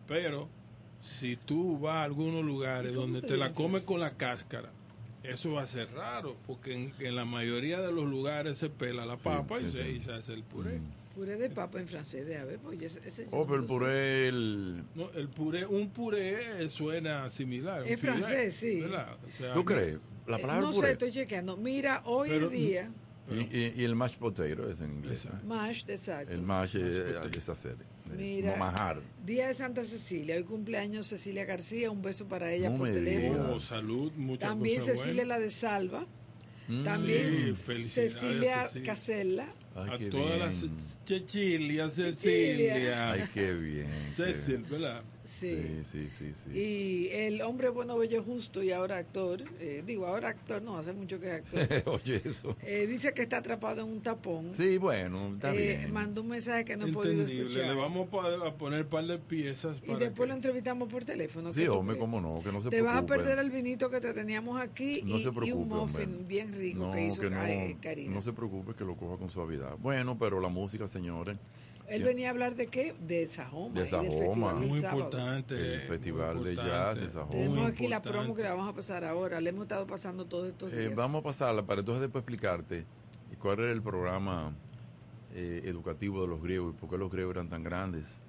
Pero 0.09 0.49
si 1.01 1.37
tú 1.37 1.79
vas 1.79 1.97
a 1.97 2.03
algunos 2.05 2.45
lugares 2.45 2.95
donde 2.95 3.23
te 3.23 3.37
la 3.37 3.53
comes 3.53 3.83
con 3.83 4.01
la 4.01 4.11
cáscara, 4.11 4.71
eso 5.23 5.55
va 5.55 5.63
a 5.63 5.67
ser 5.67 5.91
raro, 5.93 6.37
porque 6.47 6.73
en, 6.75 6.93
en 7.01 7.17
la 7.17 7.25
mayoría 7.25 7.81
de 7.81 7.91
los 7.93 8.05
lugares 8.09 8.59
se 8.59 8.71
pela 8.71 9.05
la 9.07 9.19
Sí, 9.19 9.25
papa 9.25 9.57
y, 9.61 9.67
sí, 9.67 9.73
se, 9.73 9.83
sí. 9.85 9.89
y 9.91 10.01
se 10.01 10.13
hace 10.13 10.33
el 10.35 10.43
puré. 10.45 10.79
Puré 11.17 11.37
de 11.37 11.49
papa 11.51 11.81
en 11.81 11.89
francés, 11.89 12.27
de 12.27 12.45
ver, 12.45 12.59
pues 12.59 12.81
ese, 12.83 13.01
ese 13.09 13.27
Oh, 13.31 13.39
no 13.39 13.47
pero 13.47 13.61
el 13.61 13.65
puré, 13.65 14.29
el... 14.29 14.83
No, 14.95 15.11
el 15.13 15.29
puré, 15.29 15.65
un 15.67 15.89
puré 15.89 16.69
suena 16.69 17.29
similar. 17.31 17.83
filet, 17.85 17.99
francés, 17.99 18.55
sí. 18.55 18.83
O 18.83 18.89
sea, 18.89 19.53
¿Tú 19.55 19.65
crees? 19.65 19.97
La 20.27 20.37
Eh, 20.37 20.41
palabra 20.41 20.61
no 20.63 20.73
sé, 20.73 20.93
estoy 20.93 21.11
chequeando. 21.11 21.57
Mira, 21.57 22.03
hoy 22.05 22.29
Pero- 22.29 22.47
en 22.49 22.53
día, 22.53 22.91
Y, 23.31 23.57
y- 23.57 23.73
y 23.79 23.85
el 23.85 23.97
mashed 23.97 24.19
potato 24.19 24.69
es 24.71 24.81
en 24.81 24.93
inglés. 24.93 25.25
Exacto. 25.25 25.47
mash, 25.47 25.85
exacto. 25.89 26.33
El 26.33 26.43
mash 26.43 26.77
es 26.77 27.31
deshacer. 27.33 27.77
Mira, 28.17 28.57
Majar. 28.57 29.01
Día 29.25 29.49
de 29.49 29.55
Santa 29.55 29.83
Cecilia. 29.83 30.37
Hoy 30.37 30.45
cumpleaños 30.45 31.07
Cecilia 31.09 31.45
García. 31.45 31.91
Un 31.91 32.03
beso 32.03 32.29
para 32.29 32.53
ella 32.53 32.71
No 32.71 32.79
por 32.79 32.89
teléfono. 32.89 33.55
Oh, 33.55 33.59
salud, 33.61 34.13
muchas 34.17 34.49
También 34.49 34.79
cosas 34.81 34.99
Cecilia 34.99 35.25
buenas. 35.25 35.39
la 35.39 35.45
de 35.45 35.51
Salva. 35.51 36.07
Mm. 36.69 36.85
También 36.85 37.27
Sí, 37.31 37.53
felicidades, 37.55 38.13
Cecilia 38.13 38.63
Cecilia. 38.65 38.93
Casella. 38.93 39.47
Ay, 39.75 40.07
a 40.07 40.11
todas 40.11 40.27
bien. 40.27 40.39
las 40.39 40.69
Cecilia, 41.05 41.91
Cecilia. 41.91 42.15
Cecilia, 42.15 43.11
Ay, 43.11 43.25
qué 43.35 43.53
bien. 43.53 43.87
qué 44.05 44.11
Cecil, 44.11 44.57
bien. 44.59 44.71
¿verdad? 44.71 45.03
Sí. 45.27 45.81
Sí, 45.85 46.09
sí, 46.09 46.33
sí. 46.35 46.51
Y 46.51 47.09
el 47.11 47.43
hombre 47.43 47.69
bueno, 47.69 47.97
bello, 47.99 48.23
justo 48.23 48.63
y 48.63 48.71
ahora 48.73 48.99
actor. 48.99 49.43
eh, 49.61 49.83
digo, 49.87 50.07
ahora 50.07 50.29
actor, 50.31 50.63
no, 50.63 50.79
hace 50.79 50.93
mucho 50.93 51.19
que 51.21 51.27
es 51.29 51.33
actor. 51.35 51.61
Oye, 51.95 52.23
eso. 52.25 52.57
eh, 52.63 52.87
dice 52.87 53.13
que 53.13 53.23
está 53.23 53.39
atrapado 53.39 53.83
en 53.83 53.89
un 53.89 54.01
tapón. 54.03 54.55
Sí, 54.55 54.79
bueno, 54.79 55.35
está 55.35 55.53
Eh, 55.55 55.79
bien. 55.79 55.93
mandó 55.93 56.23
un 56.23 56.29
mensaje 56.29 56.65
que 56.65 56.77
no 56.77 56.87
he 56.87 56.93
podido 56.93 57.13
Entendible. 57.23 57.49
escuchar. 57.49 57.69
Le 57.69 57.75
vamos 57.75 58.09
a 58.47 58.55
poner 58.55 58.83
un 58.83 58.89
par 58.89 59.05
de 59.07 59.19
piezas 59.19 59.79
y 59.85 59.95
después 59.95 60.15
que- 60.15 60.27
lo 60.27 60.35
entrevistamos 60.35 60.89
por 60.89 61.05
teléfono. 61.05 61.51
¿qué 61.53 61.61
Sí, 61.61 61.67
hombre, 61.69 61.99
cómo 61.99 62.21
no, 62.21 62.39
que 62.43 62.53
no 62.53 62.61
se 62.61 62.71
Te 62.71 62.81
vas 62.83 62.97
a 62.99 63.07
perder 63.07 63.39
el 63.39 63.51
vinito 63.51 63.91
que 63.91 64.01
te 64.01 64.13
teníamos 64.13 64.61
aquí 64.61 65.03
No 65.05 65.17
y, 65.17 65.23
se 65.23 65.29
y 65.29 65.33
preocupe, 65.33 65.53
un 65.55 65.69
muffin 65.69 66.03
hombre. 66.03 66.25
bien 66.27 66.53
rico 66.53 66.79
No, 66.87 66.93
que 66.93 67.07
hizo 67.07 67.21
que 67.23 67.31
no, 67.31 67.37
Karina. 67.81 68.15
no 68.15 68.23
se 68.23 68.33
preocupe 68.33 68.75
que 68.75 68.85
lo 68.85 68.97
coja 68.97 69.17
con 69.17 69.31
suavidad. 69.31 69.77
Bueno, 69.79 70.17
pero 70.19 70.41
la 70.41 70.49
música, 70.49 70.87
señores, 70.87 71.37
Él 71.89 72.03
venía 72.03 72.29
a 72.29 72.31
hablar 72.31 72.55
de 72.57 72.67
qué? 72.67 72.95
De 73.01 73.27
Sajoma. 73.27 73.75
De 73.81 73.87
Sajoma. 73.87 74.55
Muy 74.55 74.81
sábado. 74.81 74.99
importante. 74.99 75.55
El 75.55 75.79
muy 75.81 75.87
Festival 75.89 76.45
de 76.45 76.57
Jazz 76.57 77.01
de 77.01 77.09
Sajoma. 77.09 77.31
Tenemos 77.33 77.67
aquí 77.71 77.89
la 77.89 78.03
promo 78.03 78.35
que 78.35 78.43
la 78.43 78.51
vamos 78.55 78.69
a 78.69 78.75
pasar 78.75 79.05
ahora. 79.05 79.41
Le 79.41 79.51
hemos 79.51 79.63
estado 79.63 79.87
pasando 79.87 80.25
todos 80.27 80.49
estos 80.49 80.73
Eh, 80.73 80.81
días. 80.81 80.95
vamos 80.95 81.21
a 81.21 81.23
pasarla 81.25 81.63
para 81.65 81.81
entonces 81.81 82.03
después 82.03 82.23
explicarte 82.23 82.85
cuál 83.39 83.61
era 83.61 83.73
el 83.73 83.83
programa 83.83 84.53
eh, 85.35 85.63
educativo 85.67 86.23
de 86.23 86.29
los 86.29 86.43
griegos 86.43 86.75
y 86.75 86.81
por 86.81 86.89
qué 86.91 86.97
los 86.99 87.11
griegos 87.13 87.35
eran 87.35 87.49
tan 87.49 87.63
grandes. 87.63 88.21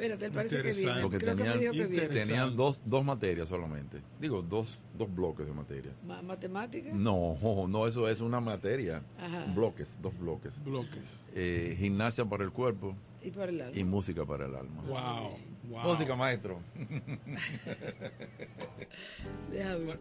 Espérate, 0.00 0.24
él 0.24 0.32
parece 0.32 0.56
que 0.56 0.62
viene. 0.62 0.78
Interesante. 0.78 1.02
Porque 1.02 1.18
Creo 1.18 1.36
que 1.36 1.42
tenían- 1.42 1.56
me 1.56 1.60
dijo 1.60 1.72
que 1.72 1.78
viene. 1.86 1.94
Interesante. 2.04 2.32
Tenían 2.32 2.56
dos, 2.56 2.80
dos 2.86 3.04
materias 3.04 3.48
solamente. 3.50 4.00
Digo, 4.18 4.40
dos, 4.40 4.78
dos 4.96 5.14
bloques 5.14 5.46
de 5.46 5.52
materia. 5.52 5.92
Ma- 6.06 6.22
¿Matemática? 6.22 6.88
No, 6.94 7.36
no, 7.68 7.86
eso 7.86 8.08
es 8.08 8.22
una 8.22 8.40
materia. 8.40 9.02
Ajá. 9.18 9.44
Bloques, 9.54 9.98
dos 10.00 10.18
bloques. 10.18 10.64
Bloques. 10.64 11.20
Eh, 11.34 11.76
gimnasia 11.78 12.24
para 12.24 12.44
el 12.44 12.50
cuerpo 12.50 12.96
Y 13.22 13.30
para 13.30 13.50
el 13.50 13.60
alma. 13.60 13.78
y 13.78 13.84
música 13.84 14.24
para 14.24 14.46
el 14.46 14.54
alma. 14.56 14.82
Wow. 14.84 15.36
wow. 15.68 15.82
Música, 15.82 16.16
maestro. 16.16 16.60
Déjame 19.52 19.98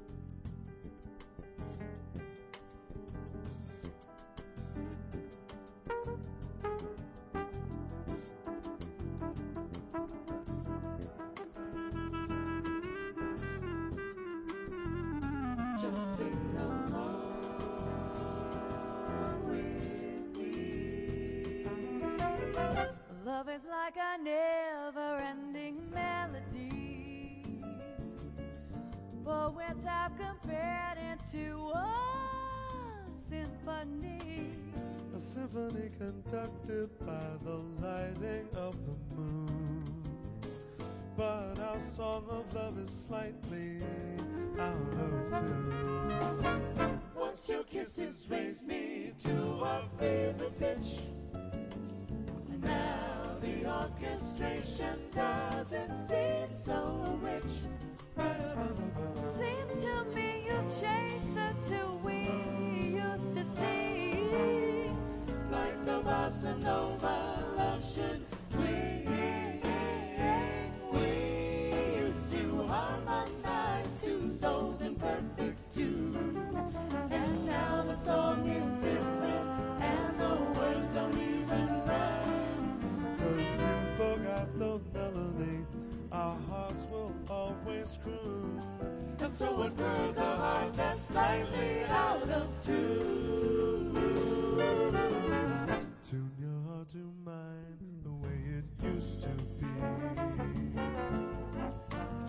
Love 23.25 23.49
is 23.49 23.65
like 23.65 23.95
a 23.97 24.23
never 24.23 25.17
ending 25.17 25.81
melody. 25.93 26.59
poets 29.23 29.83
have 29.83 30.13
compared 30.17 30.97
it 30.97 31.19
to 31.31 31.71
a 31.75 31.95
symphony. 33.11 34.51
A 35.15 35.19
symphony 35.19 35.89
conducted 35.97 36.89
by 36.99 37.29
the 37.43 37.57
lighting 37.81 38.47
of 38.55 38.75
the 38.85 39.15
moon. 39.15 40.03
But 41.17 41.59
our 41.59 41.79
song 41.79 42.25
of 42.29 42.53
love 42.53 42.77
is 42.77 42.89
slightly 42.89 43.81
out 44.59 44.75
of. 44.99 45.49
Once 47.15 47.47
your 47.47 47.63
kisses 47.63 48.25
raised 48.29 48.67
me 48.67 49.13
to 49.23 49.31
a 49.63 49.81
fever 49.97 50.49
pitch. 50.59 50.99
Now 52.61 53.37
the 53.41 53.65
orchestration 53.65 54.99
doesn't 55.15 56.07
seem 56.07 56.47
so 56.53 57.17
rich. 57.21 57.53
Seems 59.37 59.83
to 59.83 60.03
me 60.15 60.43
you 60.45 60.59
changed 60.81 61.35
the 61.35 61.51
two 61.69 61.89
we 62.03 62.19
used 62.99 63.33
to 63.33 63.43
see. 63.57 64.91
Like 65.51 65.85
the 65.85 66.01
bossa 66.01 66.57
nova 66.59 67.17
love 67.55 67.83
should 67.93 68.25
swing. 68.43 68.88
Song 78.05 78.47
is 78.47 78.75
different 78.75 79.49
and 79.81 80.19
the 80.19 80.35
words 80.57 80.87
don't 80.93 81.17
even 81.17 81.67
rhyme. 81.85 82.79
Cause 83.19 83.47
you 83.59 83.73
forgot 83.97 84.47
the 84.57 84.79
melody. 84.93 85.65
Our 86.11 86.37
hearts 86.49 86.85
will 86.91 87.15
always 87.29 87.97
croon. 88.03 88.61
And 89.19 89.33
so 89.33 89.55
what 89.55 89.75
burns 89.75 90.17
our 90.17 90.35
heart 90.37 90.75
that's 90.77 91.07
slightly 91.07 91.83
out 91.89 92.29
of 92.29 92.65
tune. 92.65 93.93
Tune 96.09 96.31
your 96.39 96.61
heart 96.67 96.89
to 96.89 97.11
mine 97.23 98.01
the 98.03 98.11
way 98.11 98.39
it 98.57 98.65
used 98.83 99.23
to 99.23 99.29
be. 99.59 99.67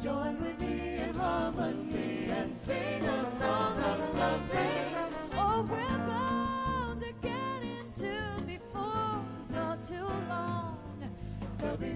Join 0.03 0.41
with 0.41 0.61
me 0.61 0.97
in 0.97 1.15
harmony 1.15 2.31
and 2.31 2.55
sing 2.55 3.05
a 3.05 3.30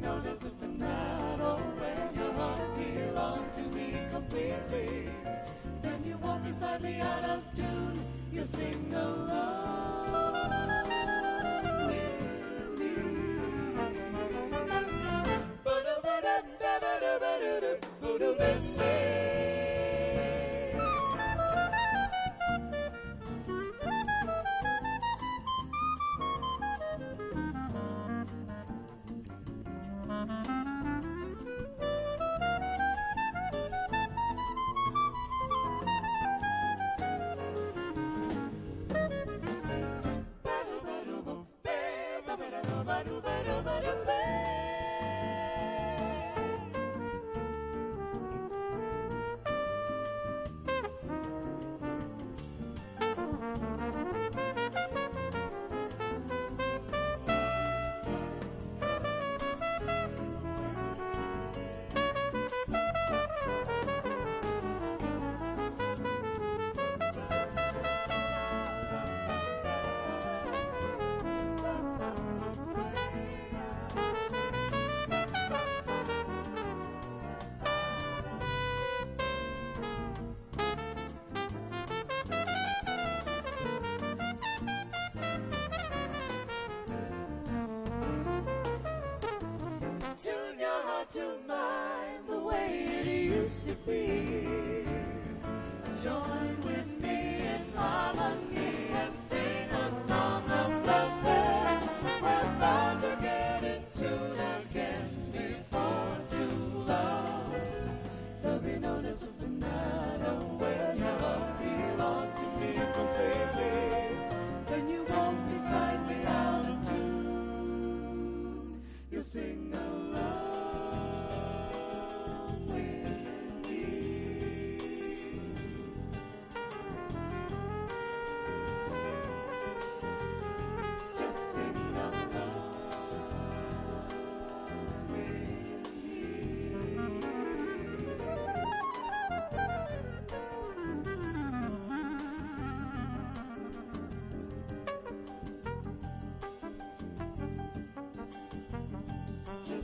No 0.05 0.21
disciplinado 0.21 1.59
when 1.81 2.15
your 2.15 2.33
heart 2.35 2.61
belongs 2.77 3.51
to 3.53 3.63
me 3.75 3.99
completely. 4.11 5.09
Then 5.81 6.05
you 6.05 6.19
won't 6.19 6.45
be 6.45 6.53
slightly 6.53 7.01
out 7.01 7.25
of 7.25 7.43
tune. 7.57 8.05
You 8.31 8.45
sing 8.45 8.93
along 8.93 10.35
with 11.87 12.79
me. 18.79 18.94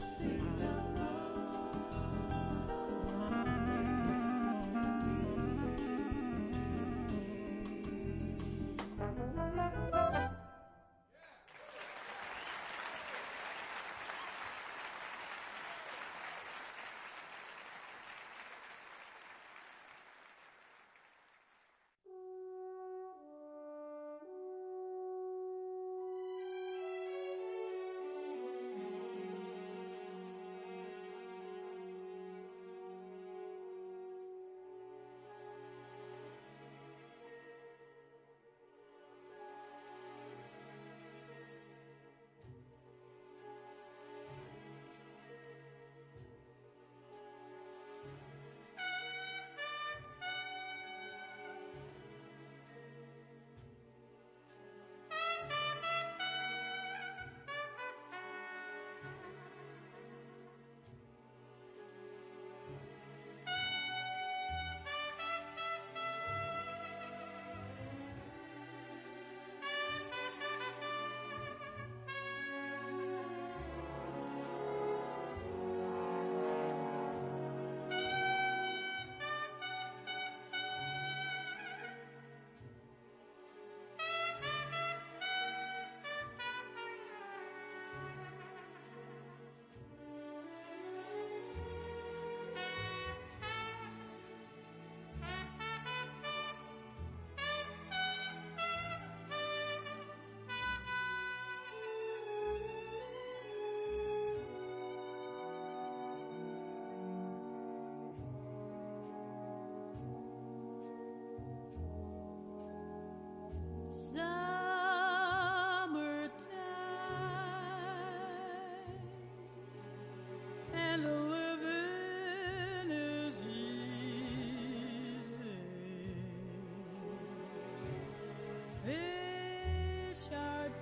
você. 0.01 0.40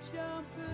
Jumping 0.07 0.69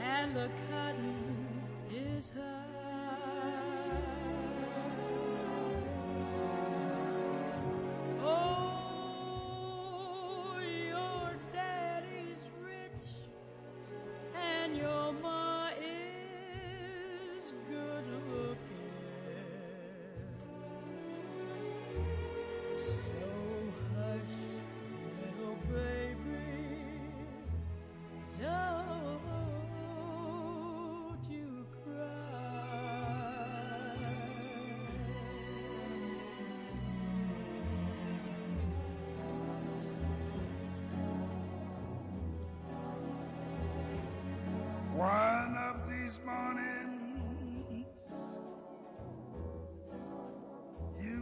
and 0.00 0.36
the 0.36 0.48
cotton 0.70 1.62
is 1.90 2.30
high. 2.36 2.67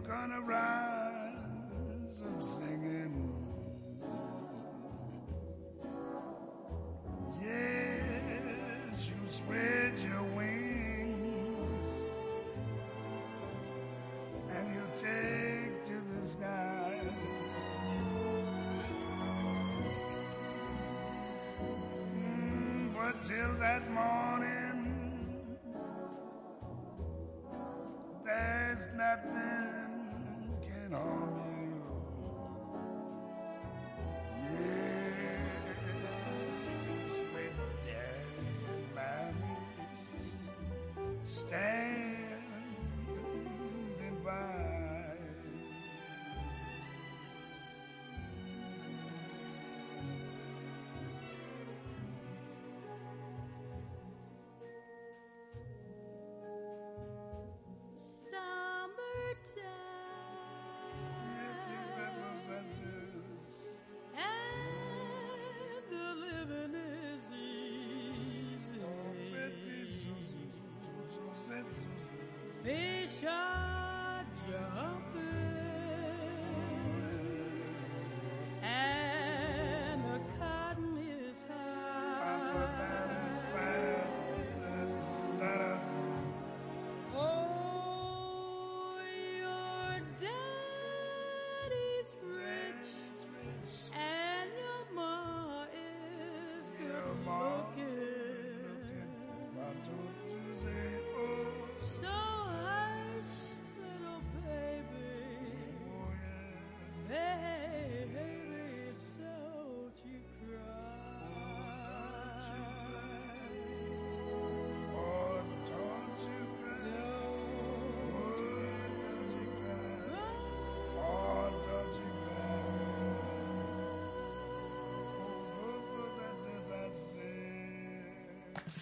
Gonna 0.08 0.40
rise 0.40 2.22
up 2.22 2.42
singing. 2.42 3.34
Yes, 7.42 9.10
you 9.10 9.28
spread 9.28 9.98
your 10.00 10.22
wings 10.36 12.14
and 14.50 14.74
you 14.74 14.82
take 14.96 15.84
to 15.84 16.00
the 16.20 16.26
sky. 16.26 17.00
Mm, 22.02 22.94
But 22.94 23.22
till 23.22 23.54
that 23.60 23.88
morning, 23.90 24.25
standing 41.26 42.44
by. 44.24 44.55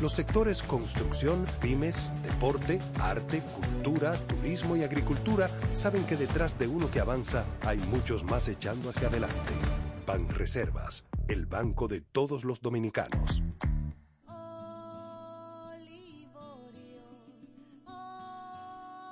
Los 0.00 0.12
sectores 0.12 0.62
construcción, 0.62 1.46
pymes, 1.58 2.10
deporte, 2.22 2.80
arte, 3.00 3.40
cultura, 3.40 4.14
turismo 4.26 4.76
y 4.76 4.84
agricultura 4.84 5.48
saben 5.72 6.04
que 6.04 6.16
detrás 6.16 6.58
de 6.58 6.68
uno 6.68 6.90
que 6.90 7.00
avanza 7.00 7.46
hay 7.62 7.78
muchos 7.78 8.22
más 8.22 8.46
echando 8.48 8.90
hacia 8.90 9.08
adelante. 9.08 9.54
Banreservas, 10.06 11.06
el 11.28 11.46
banco 11.46 11.88
de 11.88 12.02
todos 12.02 12.44
los 12.44 12.60
dominicanos. 12.60 13.42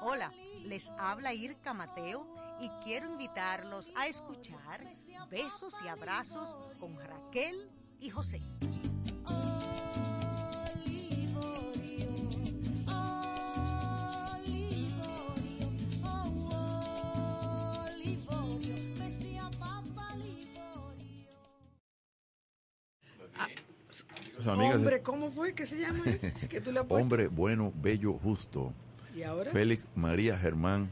Hola, 0.02 0.30
les 0.66 0.90
habla 0.98 1.32
Irka 1.32 1.72
Mateo 1.72 2.26
y 2.60 2.68
quiero 2.84 3.10
invitarlos 3.10 3.90
a 3.96 4.06
escuchar 4.06 4.82
Besos 5.30 5.74
y 5.82 5.88
Abrazos 5.88 6.54
con 6.78 6.94
Raquel 6.98 7.70
y 8.00 8.10
José. 8.10 8.42
Sus 24.44 24.52
amigas- 24.52 24.76
Hombre, 24.76 25.02
¿cómo 25.02 25.30
fue 25.30 25.54
que 25.54 25.66
se 25.66 25.78
llama? 25.78 26.04
que 26.50 26.60
tú 26.60 26.70
le 26.72 26.80
has 26.80 26.86
puesto? 26.86 27.02
Hombre 27.02 27.28
bueno, 27.28 27.72
bello, 27.76 28.12
justo. 28.14 28.72
¿Y 29.16 29.22
ahora? 29.22 29.50
Félix 29.50 29.86
María 29.94 30.36
Germán 30.36 30.90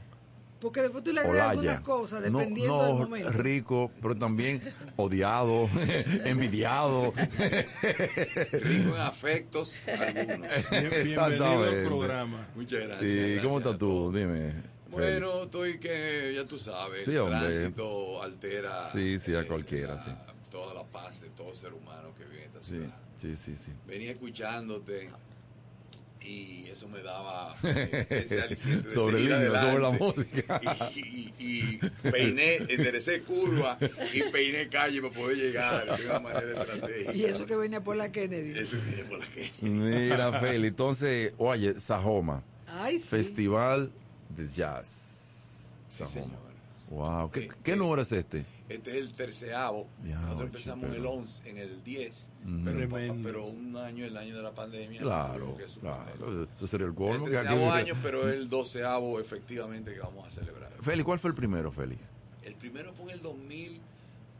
Porque 0.60 0.80
después 0.80 1.02
tú 1.02 1.12
le 1.12 1.20
agregas 1.22 1.50
algunas 1.50 1.80
cosas, 1.80 2.22
No- 2.30 2.38
dependiendo 2.38 2.76
no, 2.78 2.84
del 2.84 2.94
momento. 2.94 3.30
rico, 3.32 3.90
pero 4.00 4.14
también 4.16 4.62
odiado, 4.96 5.68
envidiado. 6.24 7.12
Rico 8.52 8.94
en 8.94 9.00
afectos 9.02 9.78
algunos. 9.88 10.50
bienvenido 10.70 11.22
al 11.64 11.82
programa. 11.84 12.46
Muchas 12.54 12.80
gracias. 12.86 13.10
Sí, 13.10 13.16
gracias 13.18 13.44
¿cómo 13.44 13.58
estás 13.58 13.78
tú? 13.78 14.12
Dime. 14.12 14.52
Bueno, 14.90 15.44
estoy 15.44 15.78
que, 15.80 16.32
ya 16.36 16.44
tú 16.46 16.58
sabes, 16.58 17.04
Sí, 17.06 17.12
el 17.12 17.18
hombre. 17.20 17.38
tránsito 17.40 18.22
altera 18.22 18.90
Sí, 18.92 19.18
sí, 19.18 19.34
a 19.34 19.40
eh, 19.40 19.46
cualquiera, 19.46 19.94
la- 19.94 20.04
sí. 20.04 20.10
Toda 20.52 20.74
la 20.74 20.84
paz 20.84 21.20
de 21.22 21.30
todo 21.30 21.52
ser 21.54 21.72
humano 21.72 22.14
que 22.16 22.24
vive 22.24 22.42
en 22.44 22.48
esta 22.48 22.62
ciudad. 22.62 22.94
sí, 23.16 23.34
sí, 23.36 23.56
sí. 23.56 23.72
Venía 23.86 24.12
escuchándote 24.12 25.08
y 26.20 26.68
eso 26.68 26.88
me 26.88 27.02
daba 27.02 27.56
eh, 27.64 28.06
ese 28.10 28.40
aliciente 28.42 28.88
de 28.90 28.94
Sobre 28.94 29.16
seguir 29.18 29.32
el 29.32 29.46
himno, 29.46 29.60
sobre 29.60 29.78
la 29.80 29.88
adelante. 29.88 30.04
música. 30.04 30.60
Y, 30.94 31.00
y- 31.00 31.32
y 31.44 31.78
peiné, 32.12 32.56
enderecé 32.68 33.22
curva 33.22 33.76
y 34.14 34.22
peiné 34.30 34.68
calle 34.68 35.02
para 35.02 35.12
poder 35.14 35.36
llegar 35.36 35.98
de 35.98 36.06
una 36.06 36.20
manera 36.20 36.60
estratégica. 36.60 37.12
Y 37.14 37.24
eso 37.24 37.44
que 37.46 37.56
venía 37.56 37.82
por 37.82 37.96
la 37.96 38.12
Kennedy. 38.12 38.56
Eso 38.56 38.76
tiene 38.86 39.04
por 39.04 39.18
la 39.18 39.26
que. 39.26 39.50
Mira, 39.62 40.38
Feli, 40.38 40.68
entonces, 40.68 41.32
oye, 41.38 41.80
Sajoma, 41.80 42.44
Ay, 42.68 43.00
sí. 43.00 43.08
Festival 43.08 43.90
de 44.28 44.46
Jazz. 44.46 45.76
Sajoma. 45.88 46.38
Wow, 46.92 47.30
¿qué, 47.30 47.48
qué 47.64 47.74
número 47.74 48.02
es 48.02 48.12
este? 48.12 48.44
Este 48.68 48.90
es 48.90 48.96
el 48.98 49.14
terceavo. 49.14 49.88
Ya, 50.04 50.14
Nosotros 50.16 50.36
oye, 50.36 50.44
empezamos 50.46 50.84
en 50.84 50.90
el 50.90 50.96
pero- 50.98 51.10
11, 51.12 51.50
en 51.50 51.56
el 51.56 51.82
10. 51.82 52.30
Mm. 52.44 52.64
Pero, 52.64 53.16
pero 53.22 53.46
un 53.46 53.76
año, 53.78 54.04
el 54.04 54.16
año 54.16 54.36
de 54.36 54.42
la 54.42 54.52
pandemia. 54.54 55.00
Claro, 55.00 55.56
suspender. 55.58 55.80
claro. 55.80 56.42
Eso 56.56 56.66
sería 56.66 56.84
el 56.86 56.90
El 56.92 56.96
colmo. 56.96 57.24
que 57.26 57.36
año, 57.38 57.94
pero 58.02 58.28
el 58.28 58.48
doceavo 58.50 59.18
efectivamente 59.20 59.94
que 59.94 60.00
vamos 60.00 60.26
a 60.26 60.30
celebrar. 60.30 60.70
Feli, 60.82 61.02
¿cuál 61.02 61.18
fue 61.18 61.30
el 61.30 61.34
primero, 61.34 61.72
Félix? 61.72 62.10
El 62.42 62.56
primero 62.56 62.92
fue 62.92 63.06
en 63.06 63.10
el 63.12 63.20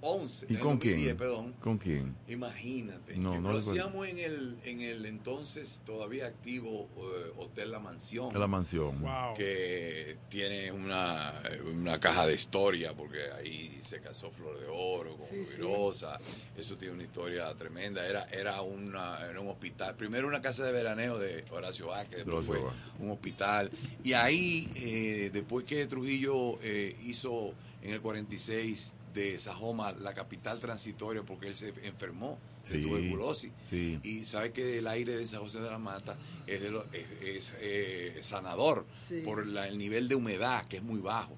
2011. 0.03 0.47
¿Y 0.49 0.51
en 0.51 0.57
el 0.57 0.61
con 0.63 0.71
2010, 0.79 1.01
quién? 1.05 1.17
perdón. 1.17 1.53
¿Con 1.61 1.79
quién? 1.79 2.17
Imagínate. 2.29 3.17
No, 3.17 3.41
no 3.41 3.53
lo 3.53 3.59
recuerdo. 3.59 3.71
hacíamos 3.71 4.07
en 4.09 4.19
el, 4.19 4.59
en 4.65 4.81
el 4.81 5.07
entonces 5.07 5.81
todavía 5.87 6.27
activo 6.27 6.89
eh, 6.97 7.33
Hotel 7.39 7.71
La 7.71 7.79
Mansión. 7.79 8.29
La 8.39 8.47
mansión. 8.47 9.03
Que 9.37 10.19
tiene 10.29 10.73
una, 10.73 11.33
una 11.73 11.99
caja 12.01 12.27
de 12.27 12.35
historia, 12.35 12.93
porque 12.95 13.31
ahí 13.33 13.79
se 13.83 14.01
casó 14.01 14.31
Flor 14.31 14.61
de 14.61 14.67
Oro 14.69 15.17
con 15.17 15.27
Sí, 15.29 15.45
sí. 15.45 15.63
Rubirosa. 15.63 16.19
Eso 16.57 16.77
tiene 16.77 16.95
una 16.95 17.05
historia 17.05 17.55
tremenda. 17.55 18.07
Era, 18.07 18.25
era, 18.33 18.61
una, 18.63 19.19
era 19.25 19.41
un 19.41 19.49
hospital. 19.49 19.95
Primero 19.97 20.27
una 20.27 20.43
casa 20.43 20.65
de 20.65 20.73
veraneo 20.73 21.19
de 21.19 21.45
Horacio 21.51 21.87
Vázquez, 21.89 22.19
después 22.19 22.49
Horacio 22.49 22.55
fue 22.55 22.65
Vázquez. 22.65 22.83
un 23.01 23.11
hospital. 23.11 23.71
Y 24.03 24.13
ahí, 24.15 24.69
eh, 24.77 25.31
después 25.33 25.65
que 25.65 25.87
Trujillo 25.87 26.59
eh, 26.63 26.97
hizo 27.05 27.55
en 27.83 27.95
el 27.95 28.01
46 28.01 28.95
de 29.13 29.39
Sajoma 29.39 29.93
la 29.93 30.15
capital 30.15 30.59
transitoria 30.61 31.23
porque 31.23 31.47
él 31.49 31.55
se 31.55 31.69
enfermó 31.83 32.39
de 32.69 32.77
Sí, 32.77 32.83
tuberculosis. 32.83 33.53
sí. 33.63 33.99
Y 34.03 34.25
sabe 34.27 34.53
que 34.53 34.79
el 34.79 34.87
aire 34.87 35.17
de 35.17 35.27
San 35.27 35.41
José 35.41 35.61
de 35.61 35.71
la 35.71 35.79
Mata 35.79 36.17
es, 36.47 36.61
de 36.63 36.71
lo- 36.71 36.85
es, 36.93 37.07
es, 37.23 37.55
eh, 37.61 38.19
sanador 38.23 38.87
Sí. 38.97 39.21
por 39.25 39.47
la- 39.47 39.69
el 39.69 39.77
nivel 39.79 40.09
de 40.09 40.15
humedad 40.15 40.67
que 40.67 40.77
es 40.79 40.83
muy 40.83 41.01
bajo. 41.01 41.37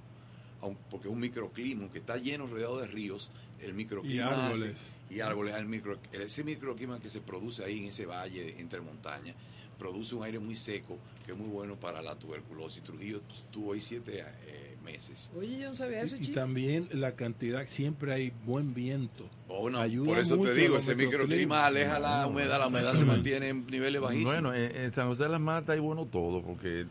Aun- 0.60 0.76
Porque 0.90 1.08
es 1.08 1.12
un 1.14 1.20
microclima 1.20 1.90
que 1.90 1.98
está 1.98 2.16
lleno, 2.16 2.46
rodeado 2.46 2.78
de 2.80 2.86
ríos. 2.88 3.30
El 3.60 3.74
microclima 3.74 4.14
Y 4.14 4.18
árboles. 4.20 4.74
hace- 4.76 5.14
y 5.14 5.20
árboles, 5.20 5.54
el 5.54 5.66
micro, 5.66 5.98
ese 6.12 6.44
microclima 6.44 7.00
que 7.00 7.08
se 7.10 7.20
produce 7.20 7.64
ahí 7.64 7.78
en 7.78 7.84
ese 7.86 8.06
valle 8.06 8.60
entre 8.60 8.80
montañas, 8.80 9.34
produce 9.78 10.14
un 10.14 10.24
aire 10.24 10.38
muy 10.38 10.54
seco 10.56 10.98
que 11.26 11.32
es 11.32 11.38
muy 11.38 11.48
bueno 11.48 11.74
para 11.76 12.00
la 12.02 12.14
tuberculosis. 12.16 12.82
Trujillo 12.82 13.20
estuvo 13.32 13.72
ahí 13.72 13.80
siete 13.80 14.20
eh, 14.20 14.63
meses. 14.84 15.32
Oye, 15.36 15.58
yo 15.58 15.70
no 15.70 15.74
sabía 15.74 16.02
eso, 16.02 16.16
Y, 16.16 16.24
y 16.24 16.28
también 16.28 16.88
la 16.92 17.16
cantidad, 17.16 17.66
siempre 17.66 18.12
hay 18.12 18.32
buen 18.44 18.74
viento. 18.74 19.28
Oh, 19.48 19.70
no, 19.70 19.80
Ayuda 19.80 20.06
por 20.06 20.18
eso 20.18 20.36
mucho 20.36 20.52
te 20.52 20.56
digo, 20.58 20.76
ese 20.76 20.94
microclima 20.94 21.66
aleja 21.66 21.98
la 21.98 22.22
No, 22.22 22.28
humedad, 22.28 22.58
la 22.58 22.68
humedad 22.68 22.94
se 22.94 23.04
mantiene 23.04 23.48
en 23.48 23.66
niveles 23.66 24.00
bajísimos. 24.00 24.32
Bueno, 24.32 24.54
en, 24.54 24.74
en 24.76 24.92
San 24.92 25.08
José 25.08 25.24
de 25.24 25.28
las 25.30 25.40
Matas 25.40 25.74
hay 25.74 25.80
bueno 25.80 26.06
todo, 26.06 26.42
porque 26.42 26.86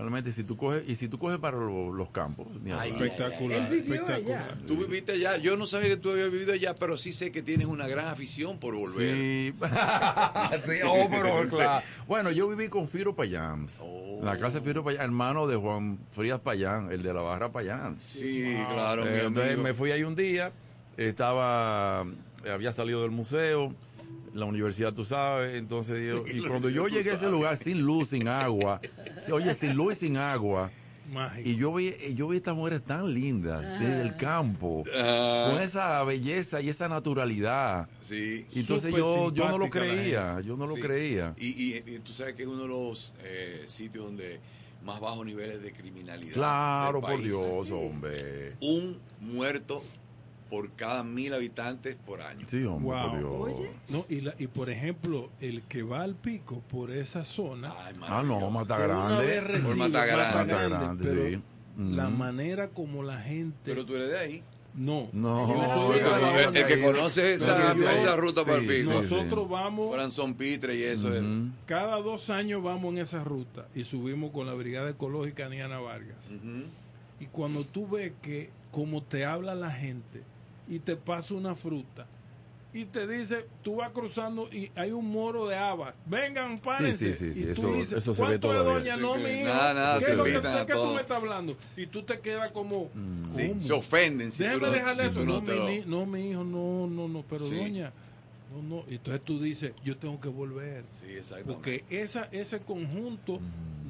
realmente 0.00 0.32
si 0.32 0.44
tú 0.44 0.56
coges, 0.56 0.82
y 0.88 0.96
si 0.96 1.08
tú 1.08 1.18
coges 1.18 1.38
para 1.38 1.56
lo- 1.58 1.92
los 1.92 2.10
campos, 2.10 2.46
ni 2.62 2.70
Ay, 2.72 2.90
hablar. 2.90 3.06
Espectacular, 3.06 3.58
Él 3.58 3.66
vivió 3.80 3.94
espectacular. 3.94 4.58
Tú 4.66 4.76
viviste 4.76 5.12
allá, 5.12 5.36
yo 5.36 5.56
no 5.56 5.66
sabía 5.66 5.88
que 5.88 5.96
tú 5.96 6.10
habías 6.10 6.30
vivido 6.30 6.52
allá, 6.52 6.74
pero 6.74 6.96
sí 6.96 7.12
sé 7.12 7.30
que 7.32 7.42
tienes 7.42 7.66
una 7.66 7.86
gran 7.86 8.06
afición 8.08 8.58
por 8.58 8.74
volver. 8.74 9.14
Sí. 9.16 9.54
Sí, 10.64 10.78
oh, 10.86 11.08
pero 11.10 11.48
claro. 11.48 11.82
Bueno, 12.08 12.30
yo 12.30 12.48
viví 12.48 12.68
con 12.68 12.88
Firo 12.88 13.14
Payans. 13.14 13.80
Oh. 13.82 14.20
La 14.22 14.36
casa 14.36 14.58
de 14.60 14.64
Firo 14.66 14.82
Payán, 14.84 15.02
hermano 15.04 15.46
de 15.46 15.56
Juan 15.56 15.98
Frías 16.12 16.40
Payán, 16.40 16.90
el 16.92 17.02
de 17.02 17.12
la 17.14 17.20
barra 17.22 17.50
Payán. 17.52 17.96
Sí, 18.00 18.56
claro, 18.72 19.04
mi 19.04 19.10
Eh, 19.10 19.24
entonces 19.26 19.58
me 19.58 19.74
fui 19.74 19.90
ahí 19.92 20.02
un 20.02 20.14
día, 20.16 20.52
estaba, 20.96 22.04
había 22.50 22.72
salido 22.72 23.02
del 23.02 23.10
museo, 23.10 23.74
la 24.34 24.44
universidad, 24.44 24.92
tú 24.92 25.04
sabes, 25.04 25.56
entonces 25.56 25.98
yo- 26.14 26.24
y 26.32 26.40
cuando 26.46 26.68
yo 26.70 26.86
llegué 26.88 27.10
a 27.10 27.14
ese 27.14 27.30
lugar 27.30 27.56
sin 27.56 27.82
luz, 27.82 28.10
sin 28.10 28.28
agua, 28.28 28.80
oye, 29.32 29.54
sin 29.54 29.74
luz 29.74 29.94
y 29.96 30.06
sin 30.06 30.16
agua, 30.16 30.70
Mágico. 31.12 31.48
y 31.48 31.56
yo 31.56 31.72
vi, 31.74 31.92
yo 32.14 32.28
vi 32.28 32.36
estas 32.36 32.54
mujeres 32.54 32.82
tan 32.84 33.12
lindas 33.12 33.62
desde 33.80 34.02
el 34.02 34.16
campo, 34.16 34.84
Ah. 34.94 35.48
con 35.52 35.60
esa 35.62 36.02
belleza 36.04 36.60
y 36.60 36.68
esa 36.68 36.88
naturalidad. 36.88 37.88
Sí. 38.00 38.46
Y 38.52 38.60
entonces 38.60 38.94
yo, 38.94 39.32
yo 39.32 39.48
no 39.48 39.58
lo 39.58 39.68
creía, 39.70 40.40
yo 40.44 40.56
no 40.56 40.66
lo 40.66 40.74
creía. 40.76 41.34
Y, 41.38 41.48
y- 41.48 41.82
y 41.86 41.98
tú 41.98 42.12
sabes 42.12 42.34
que 42.34 42.42
es 42.42 42.48
uno 42.48 42.62
de 42.62 42.68
los 42.68 43.14
eh, 43.24 43.64
sitios 43.66 44.04
donde 44.04 44.38
más 44.84 45.00
bajos 45.00 45.26
niveles 45.26 45.60
de 45.60 45.72
criminalidad. 45.72 46.32
Claro, 46.34 47.00
del 47.00 47.10
por. 47.10 47.22
Dios, 47.22 47.70
hombre. 47.70 48.54
Un 48.60 48.96
muerto 49.20 49.82
por 50.50 50.72
cada 50.72 51.04
mil 51.04 51.32
habitantes 51.32 51.96
por 52.04 52.20
año. 52.22 52.44
Sí, 52.48 52.64
hombre, 52.64 52.92
Wow. 52.94 53.10
por 53.10 53.18
Dios. 53.18 53.58
Oye. 53.60 53.70
No, 53.88 54.04
y, 54.08 54.20
la- 54.22 54.34
y 54.38 54.48
por 54.48 54.68
ejemplo, 54.68 55.30
el 55.40 55.62
que 55.62 55.82
va 55.84 56.02
al 56.02 56.14
pico 56.16 56.60
por 56.68 56.90
esa 56.90 57.22
zona, 57.24 57.72
Ay, 57.78 57.94
Ah, 58.02 58.22
no. 58.26 58.50
Mata 58.50 58.78
Grande. 58.78 59.40
recibe 59.40 59.68
Por 59.68 59.76
Mata 59.76 60.04
Grande. 60.04 60.52
Mata 60.54 60.68
Grande, 60.68 61.04
pero 61.04 61.24
sí. 61.28 61.42
la 61.94 62.10
manera 62.10 62.68
como 62.70 63.02
la 63.04 63.16
gente... 63.18 63.56
Pero 63.64 63.86
tú 63.86 63.94
eres 63.96 64.10
de 64.10 64.18
ahí. 64.18 64.42
no, 64.74 65.08
No, 65.12 65.92
El 65.92 65.98
que, 66.00 66.04
la 66.04 66.42
el- 66.44 66.56
el 66.56 66.66
que 66.66 66.82
conoce 66.82 67.34
esa, 67.34 67.74
yo- 67.74 67.88
esa 67.90 68.16
ruta 68.16 68.42
para 68.44 68.58
el 68.58 68.66
pico. 68.66 68.90
sí. 69.02 69.14
nosotros 69.14 69.48
vamos... 69.48 69.88
Corazón 69.90 70.34
Pitre 70.34 70.74
y 70.76 70.82
eso. 70.82 71.12
es-. 71.14 71.22
Cada 71.66 71.96
dos 72.02 72.28
años 72.30 72.60
vamos 72.62 72.92
en 72.94 72.98
esa 72.98 73.22
ruta 73.24 73.66
y 73.74 73.84
subimos 73.84 74.30
con 74.32 74.46
la 74.46 74.54
Brigada 74.54 74.90
Ecológica 74.90 75.48
Niana 75.48 75.78
Vargas. 75.80 76.28
Y 77.20 77.26
cuando 77.26 77.64
tú 77.64 77.86
ves 77.88 78.12
que 78.22 78.50
como 78.70 79.02
te 79.02 79.24
habla 79.24 79.54
la 79.56 79.70
gente 79.70 80.22
y 80.70 80.78
te 80.78 80.96
pasa 80.96 81.34
una 81.34 81.54
fruta 81.54 82.06
y 82.72 82.84
te 82.84 83.04
dice, 83.08 83.46
tú 83.64 83.76
vas 83.76 83.90
cruzando 83.90 84.48
y 84.52 84.70
hay 84.76 84.92
un 84.92 85.10
moro 85.10 85.48
de 85.48 85.56
habas, 85.56 85.92
vengan, 86.06 86.56
párense. 86.58 87.14
sí, 87.14 87.32
sí, 87.34 87.40
y 87.40 87.44
tú 87.46 87.50
eso- 87.50 87.72
dices, 87.74 87.92
eso 87.98 88.14
se 88.14 88.22
ve 88.22 88.28
"¿Cuánto 88.38 88.52
es, 88.52 88.58
todavía". 88.60 88.72
doña? 88.74 88.94
Sí, 88.94 89.00
no, 89.00 89.14
que 89.14 89.18
mi 89.24 89.30
hijo. 89.40 89.44
nada, 89.48 89.74
nada, 89.74 89.98
¿Qué 89.98 90.04
se 90.04 90.10
es 90.12 90.16
lo 90.16 90.22
que, 90.24 90.36
a 90.36 90.66
tú 90.66 90.86
me 90.94 91.00
estás 91.00 91.16
hablando? 91.16 91.56
Y 91.76 91.86
tú 91.88 92.02
te 92.04 92.20
quedas 92.20 92.52
como, 92.52 92.88
Sí, 93.34 93.48
¿cómo? 93.48 93.60
se 93.60 93.72
ofenden 93.72 94.30
si 94.30 94.44
Déjame 94.44 94.60
no, 94.60 94.70
dejarle 94.70 95.02
si 95.02 95.08
eso. 95.10 95.24
No, 95.24 95.40
mi, 96.06 96.14
no, 96.14 96.16
hijo, 96.18 96.44
no, 96.44 96.86
no, 96.86 97.08
no, 97.08 97.24
pero 97.28 97.48
Sí. 97.48 97.56
doña, 97.56 97.92
no, 98.54 98.62
no. 98.62 98.84
Y 98.88 98.94
entonces 98.94 99.22
tú 99.24 99.40
dices, 99.40 99.72
yo 99.84 99.96
tengo 99.96 100.20
que 100.20 100.28
volver. 100.28 100.84
Sí, 100.92 101.06
exactamente. 101.08 101.52
Porque 101.52 101.84
esa, 101.90 102.28
ese 102.30 102.60
conjunto 102.60 103.40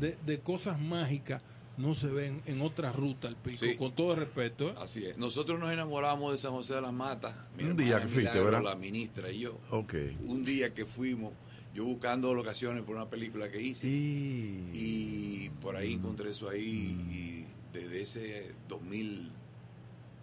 de, 0.00 0.16
de 0.24 0.38
cosas 0.40 0.80
mágicas 0.80 1.42
no 1.76 1.94
se 1.94 2.08
ven 2.08 2.42
en 2.46 2.60
otra 2.60 2.92
ruta 2.92 3.28
al 3.28 3.36
pico, 3.36 3.56
Sí. 3.58 3.76
con 3.76 3.94
todo 3.94 4.14
respeto. 4.14 4.68
¿eh? 4.70 4.74
Así 4.80 5.04
es. 5.06 5.16
Nosotros 5.16 5.58
nos 5.58 5.70
enamoramos 5.72 6.32
de 6.32 6.38
San 6.38 6.52
José 6.52 6.74
de 6.74 6.82
las 6.82 6.92
Matas. 6.92 7.34
Mi 7.56 7.64
Un 7.64 7.76
día 7.76 7.96
que 8.00 8.02
fuiste, 8.08 8.20
Milagro, 8.20 8.44
¿verdad? 8.44 8.62
La 8.62 8.74
ministra 8.76 9.30
y 9.30 9.38
yo. 9.40 9.58
Ok. 9.70 9.94
Un 10.26 10.44
día 10.44 10.74
que 10.74 10.84
fuimos, 10.84 11.32
yo 11.74 11.84
buscando 11.84 12.34
locaciones 12.34 12.82
por 12.84 12.96
una 12.96 13.08
película 13.08 13.50
que 13.50 13.62
hice. 13.62 13.86
Y... 13.86 14.70
Y 14.74 15.50
por 15.62 15.76
ahí 15.76 15.94
encontré 15.94 16.30
eso 16.30 16.48
ahí. 16.50 16.96
Y 17.10 17.46
desde 17.72 18.02
ese 18.02 18.54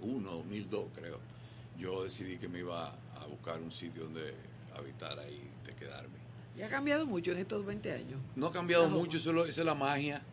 2001, 0.01 0.31
2002 0.31 0.85
creo, 0.95 1.19
yo 1.79 2.03
decidí 2.03 2.37
que 2.37 2.47
me 2.49 2.59
iba 2.59 2.89
a 2.89 3.25
buscar 3.29 3.59
un 3.61 3.71
sitio 3.71 4.03
donde 4.03 4.33
habitar 4.75 5.17
ahí, 5.19 5.49
de 5.65 5.73
quedarme. 5.73 6.17
Y 6.57 6.61
ha 6.61 6.69
cambiado 6.69 7.05
mucho 7.05 7.31
en 7.31 7.37
estos 7.39 7.65
20 7.65 7.91
años. 7.91 8.19
No 8.35 8.47
ha 8.47 8.51
cambiado 8.51 8.89
mucho, 8.89 9.17
eso 9.17 9.29
es 9.29 9.35
lo- 9.35 9.45
esa 9.45 9.61
es 9.61 9.65
la 9.65 9.75
magia. 9.75 10.23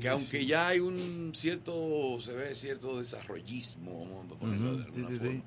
Que 0.00 0.08
aunque 0.08 0.44
ya 0.46 0.68
hay 0.68 0.80
un 0.80 1.32
cierto, 1.34 2.18
se 2.20 2.32
ve 2.32 2.54
cierto 2.54 2.98
desarrollismo, 2.98 4.04
vamos 4.04 4.36
a 4.36 4.38
ponerlo 4.38 4.76
de 4.76 4.82
sí, 4.82 4.86
alguna 4.88 5.08
sí, 5.08 5.14
sí. 5.14 5.18
forma, 5.26 5.42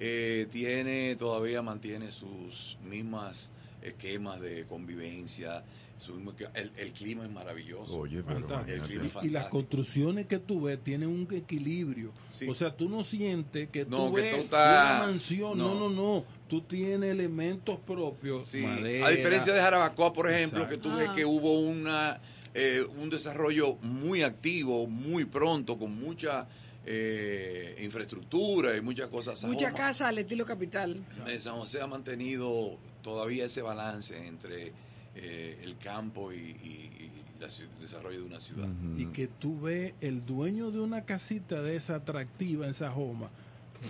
eh, 0.00 0.46
tiene, 0.50 1.16
todavía 1.16 1.62
mantiene 1.62 2.10
sus 2.12 2.76
mismas 2.84 3.50
esquemas 3.82 4.40
de 4.40 4.64
convivencia, 4.66 5.62
su 5.98 6.14
mismo 6.14 6.34
que- 6.36 6.46
el, 6.54 6.72
el 6.76 6.92
clima 6.92 7.24
es 7.24 7.30
maravilloso. 7.30 7.96
Oye, 7.98 8.22
pero 8.22 8.40
Fantástico. 8.40 8.72
el 8.76 8.82
clima 8.82 9.06
es 9.06 9.24
Y 9.24 9.30
las 9.30 9.46
construcciones 9.48 10.26
que 10.26 10.38
tú 10.38 10.60
ves 10.62 10.78
tienen 10.82 11.08
un 11.08 11.26
equilibrio. 11.30 12.12
Sí. 12.28 12.46
O 12.48 12.54
sea, 12.54 12.76
tú 12.76 12.88
no 12.90 13.02
sientes 13.04 13.68
que 13.70 13.86
No, 13.86 14.08
tú 14.08 14.14
que 14.16 14.22
ves 14.22 14.48
tú 14.50 14.56
una 14.56 14.98
mansión. 15.06 15.56
No. 15.56 15.74
no. 15.74 15.88
no, 15.88 15.90
no, 15.90 16.24
Tú 16.48 16.60
tienes 16.60 17.10
elementos 17.10 17.78
propios. 17.80 18.46
Sí, 18.46 18.58
madera. 18.60 19.06
a 19.06 19.10
diferencia 19.10 19.52
de 19.54 19.60
Jarabacoa, 19.60 20.12
por 20.12 20.30
ejemplo, 20.30 20.64
Exacto. 20.64 20.82
que 20.82 20.88
tú 20.90 20.96
ves 20.96 21.08
Ah. 21.10 21.14
que 21.14 21.24
hubo 21.24 21.58
una 21.60 22.20
eh, 22.56 22.82
un 22.98 23.10
desarrollo 23.10 23.74
muy 23.82 24.22
activo, 24.22 24.86
muy 24.86 25.24
pronto, 25.26 25.78
con 25.78 25.94
mucha 26.00 26.48
eh, 26.84 27.76
infraestructura 27.82 28.76
y 28.76 28.80
muchas 28.80 29.08
cosas. 29.08 29.42
Mucha 29.44 29.72
casa 29.72 30.08
al 30.08 30.18
estilo 30.18 30.44
capital. 30.44 31.04
Eh, 31.26 31.38
San 31.40 31.56
José 31.56 31.80
ha 31.82 31.86
mantenido 31.86 32.78
todavía 33.02 33.44
ese 33.46 33.60
balance 33.62 34.26
entre 34.26 34.72
eh, 35.14 35.60
el 35.62 35.76
campo 35.78 36.32
y, 36.32 36.36
y- 36.36 36.90
y 37.00 37.40
la 37.40 37.46
el 37.48 37.68
desarrollo 37.80 38.20
de 38.20 38.26
una 38.26 38.40
ciudad. 38.40 38.68
Y 38.96 39.06
que 39.06 39.26
tú 39.26 39.60
ves 39.60 39.92
el 40.00 40.24
dueño 40.24 40.70
de 40.70 40.80
una 40.80 41.04
casita 41.04 41.60
de 41.62 41.76
esa 41.76 41.96
atractiva 41.96 42.66
en 42.66 42.72
Sajoma, 42.74 43.28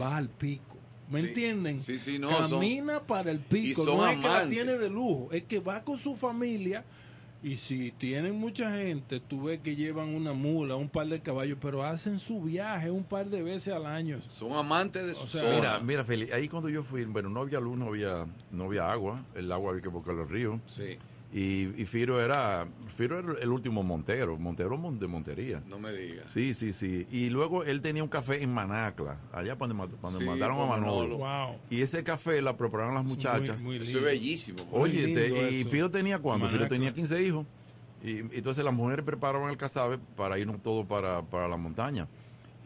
va 0.01 0.17
al 0.17 0.29
pico. 0.29 0.77
¿Me 1.11 1.21
Sí. 1.21 1.27
entienden? 1.29 1.79
Sí, 1.79 1.99
sí, 2.01 2.19
no, 2.19 2.31
son- 2.49 2.59
Camina 2.61 3.01
para 3.07 3.31
el 3.31 3.39
pico. 3.39 3.83
y 3.83 3.85
son 3.85 3.99
no 3.99 4.09
es 4.09 4.17
que 4.19 4.27
la 4.29 4.49
tiene 4.49 4.73
de 4.79 4.89
lujo, 4.91 5.29
es 5.31 5.45
que 5.45 5.61
va 5.61 5.85
con 5.85 5.99
su 5.99 6.17
familia 6.17 6.83
Y 7.43 7.57
si 7.57 7.93
tienen 7.93 8.39
mucha 8.41 8.73
gente, 8.73 9.21
tú 9.21 9.45
ves 9.45 9.61
que 9.61 9.77
llevan 9.77 10.15
una 10.15 10.33
mula, 10.33 10.75
un 10.77 10.89
par 10.89 11.07
de 11.07 11.21
caballos, 11.21 11.59
pero 11.61 11.85
hacen 11.85 12.19
su 12.19 12.43
viaje 12.43 12.91
un 12.91 13.05
par 13.05 13.27
de 13.27 13.43
veces 13.43 13.73
al 13.73 13.87
año. 13.87 14.21
Son 14.27 14.53
amantes 14.53 15.07
de 15.07 15.15
su 15.15 15.29
sea, 15.29 15.43
zona. 15.43 15.55
Mira, 15.55 15.81
mira, 15.81 16.05
Feli, 16.05 16.31
ahí 16.33 16.49
cuando 16.49 16.69
yo 16.69 16.83
fui, 16.83 17.05
bueno, 17.05 17.29
no 17.29 17.41
había 17.41 17.61
luz, 17.61 17.77
no 17.77 17.87
había, 17.89 18.27
no 18.51 18.65
había 18.65 18.91
agua, 18.91 19.25
el 19.35 19.53
agua 19.53 19.71
había 19.71 19.83
que 19.83 19.89
buscar 19.89 20.15
los 20.15 20.29
ríos. 20.29 20.61
Sí, 20.67 20.99
Y, 21.33 21.73
y 21.83 21.87
Firo 21.87 22.21
era, 22.21 22.67
Firo 22.87 23.19
era 23.19 23.39
el 23.43 23.49
último 23.51 23.83
montero, 23.83 24.39
montero 24.39 24.79
mon- 24.79 24.99
de 24.99 25.07
Montería. 25.07 25.61
no 25.69 25.79
me 25.79 25.93
digas. 25.93 26.31
Sí, 26.31 26.55
sí, 26.55 26.73
sí. 26.73 27.07
Y 27.11 27.31
luego 27.31 27.65
él 27.65 27.81
tenía 27.81 28.03
un 28.03 28.09
café 28.09 28.43
en 28.43 28.55
Manacla, 28.55 29.19
allá 29.33 29.57
cuando, 29.57 29.75
mat- 29.75 29.91
cuando 30.01 30.19
Sí, 30.21 30.25
mataron 30.25 30.59
a 30.61 30.67
Manolo. 30.67 31.19
Wow. 31.19 31.57
Y 31.69 31.83
ese 31.83 32.03
café 32.05 32.41
la 32.41 32.57
prepararon 32.57 32.95
las 32.95 33.05
muchachas. 33.05 33.61
Muy, 33.63 33.75
muy 33.75 33.77
Eso 33.77 33.85
es 33.85 33.93
lindo. 33.95 34.07
bellísimo. 34.07 34.59
Oye, 34.73 35.09
te- 35.15 35.51
y. 35.51 35.65
Firo 35.65 35.91
tenía 35.91 36.19
cuánto? 36.21 36.49
Firo 36.49 36.67
tenía 36.69 36.93
15 36.95 37.23
hijos. 37.23 37.45
Y 38.03 38.19
entonces 38.19 38.65
las 38.65 38.73
mujeres 38.73 39.05
preparaban 39.05 39.51
el 39.51 39.57
casabe 39.57 39.99
para 40.17 40.39
irnos 40.39 40.63
todos 40.63 40.87
para, 40.87 41.23
para 41.23 41.49
la 41.49 41.57
montaña. 41.57 42.07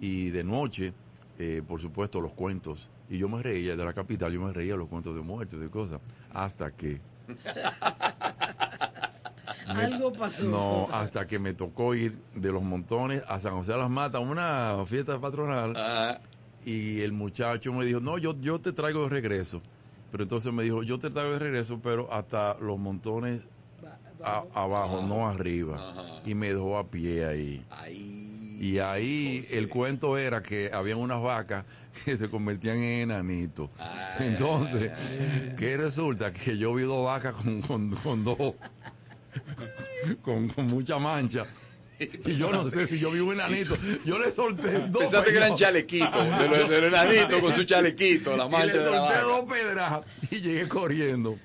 Y 0.01 0.29
de 0.31 0.45
noche, 0.45 0.93
eh, 1.39 1.63
por 1.67 1.81
supuesto, 1.81 2.21
los 2.21 2.35
cuentos. 2.35 2.91
Y 3.09 3.19
yo 3.19 3.29
me 3.29 3.43
reía 3.43 3.75
de 3.75 3.85
la 3.85 3.95
capital, 3.95 4.33
yo 4.33 4.41
me 4.43 4.53
reía 4.53 4.73
de 4.73 4.79
los 4.79 4.89
cuentos 4.89 5.15
de 5.17 5.23
muertos 5.23 5.59
y 5.59 5.63
de 5.63 5.71
cosas. 5.71 6.01
Hasta 6.33 6.71
que. 6.71 7.01
me- 9.75 9.85
Algo 9.85 10.13
pasó. 10.13 10.45
No, 10.47 10.89
hasta 10.93 11.27
que 11.27 11.39
me 11.39 11.55
tocó 11.55 11.95
ir 11.95 12.19
de 12.35 12.51
los 12.53 12.63
montones 12.63 13.23
a 13.29 13.39
San 13.41 13.55
José 13.55 13.73
de 13.73 13.79
las 13.79 13.91
Matas, 13.91 14.17
a 14.17 14.21
una 14.21 14.77
fiesta 14.87 15.21
patronal. 15.21 15.75
Ah, 15.77 16.21
Y 16.65 17.01
el 17.01 17.13
muchacho 17.13 17.73
me 17.73 17.85
dijo, 17.87 18.01
no, 18.01 18.19
yo, 18.19 18.39
yo 18.41 18.61
te 18.61 18.73
traigo 18.73 19.05
de 19.05 19.09
regreso. 19.09 19.63
Pero 20.13 20.25
entonces 20.25 20.53
me 20.53 20.63
dijo, 20.65 20.83
yo 20.83 20.99
te 20.99 21.09
traigo 21.09 21.33
de 21.33 21.39
regreso, 21.39 21.81
pero 21.83 22.13
hasta 22.13 22.57
los 22.61 22.79
montones 22.79 23.43
a- 24.23 24.45
abajo, 24.55 25.03
no 25.07 25.27
arriba. 25.29 25.77
Ajá. 25.77 26.21
Y 26.27 26.35
me 26.35 26.49
dejó 26.53 26.77
a 26.77 26.87
pie 26.87 27.25
ahí. 27.25 27.65
ahí. 27.71 28.27
Y 28.61 28.79
ahí 28.79 29.39
José. 29.39 29.59
el 29.59 29.69
cuento 29.71 30.19
era 30.19 30.43
que 30.43 30.71
habían 30.75 30.99
unas 30.99 31.23
vacas 31.23 31.65
que 32.05 32.17
se 32.19 32.29
convertían 32.29 32.77
en 32.77 33.11
enanitos. 33.11 33.71
Ah. 33.79 34.17
Entonces, 34.19 34.93
¿qué 35.57 35.79
resulta? 35.79 36.31
Que 36.31 36.59
yo 36.59 36.75
vi 36.75 36.83
dos 36.83 37.07
vacas 37.07 37.33
con, 37.35 37.63
con, 37.63 37.91
con 37.97 38.23
dos, 38.25 38.37
con, 40.23 40.49
con 40.49 40.67
mucha 40.67 40.99
mancha. 40.99 41.45
Y 42.25 42.37
yo 42.37 42.51
no 42.51 42.71
sé 42.71 42.87
si 42.87 42.99
yo 42.99 43.11
vi 43.11 43.21
un 43.21 43.35
enanito. 43.35 43.77
Yo 44.07 44.19
le 44.19 44.33
solté 44.33 44.73
dos. 44.89 44.91
Pensaste 45.01 45.33
que 45.33 45.37
eran 45.37 45.55
chalequitos, 45.55 46.39
de 46.39 46.49
los 46.49 46.69
de 46.71 46.81
los 46.81 46.93
enanitos 46.93 47.41
con 47.41 47.53
su 47.53 47.65
chalequito, 47.65 48.37
la 48.39 48.47
Y 48.47 48.49
mancha 48.51 48.67
le 48.75 48.79
de 48.79 48.91
la 48.91 49.01
vaca. 49.01 49.21
dos 49.21 49.45
pedras 49.45 50.01
y 50.31 50.41
llegué 50.41 50.67
corriendo. 50.67 51.39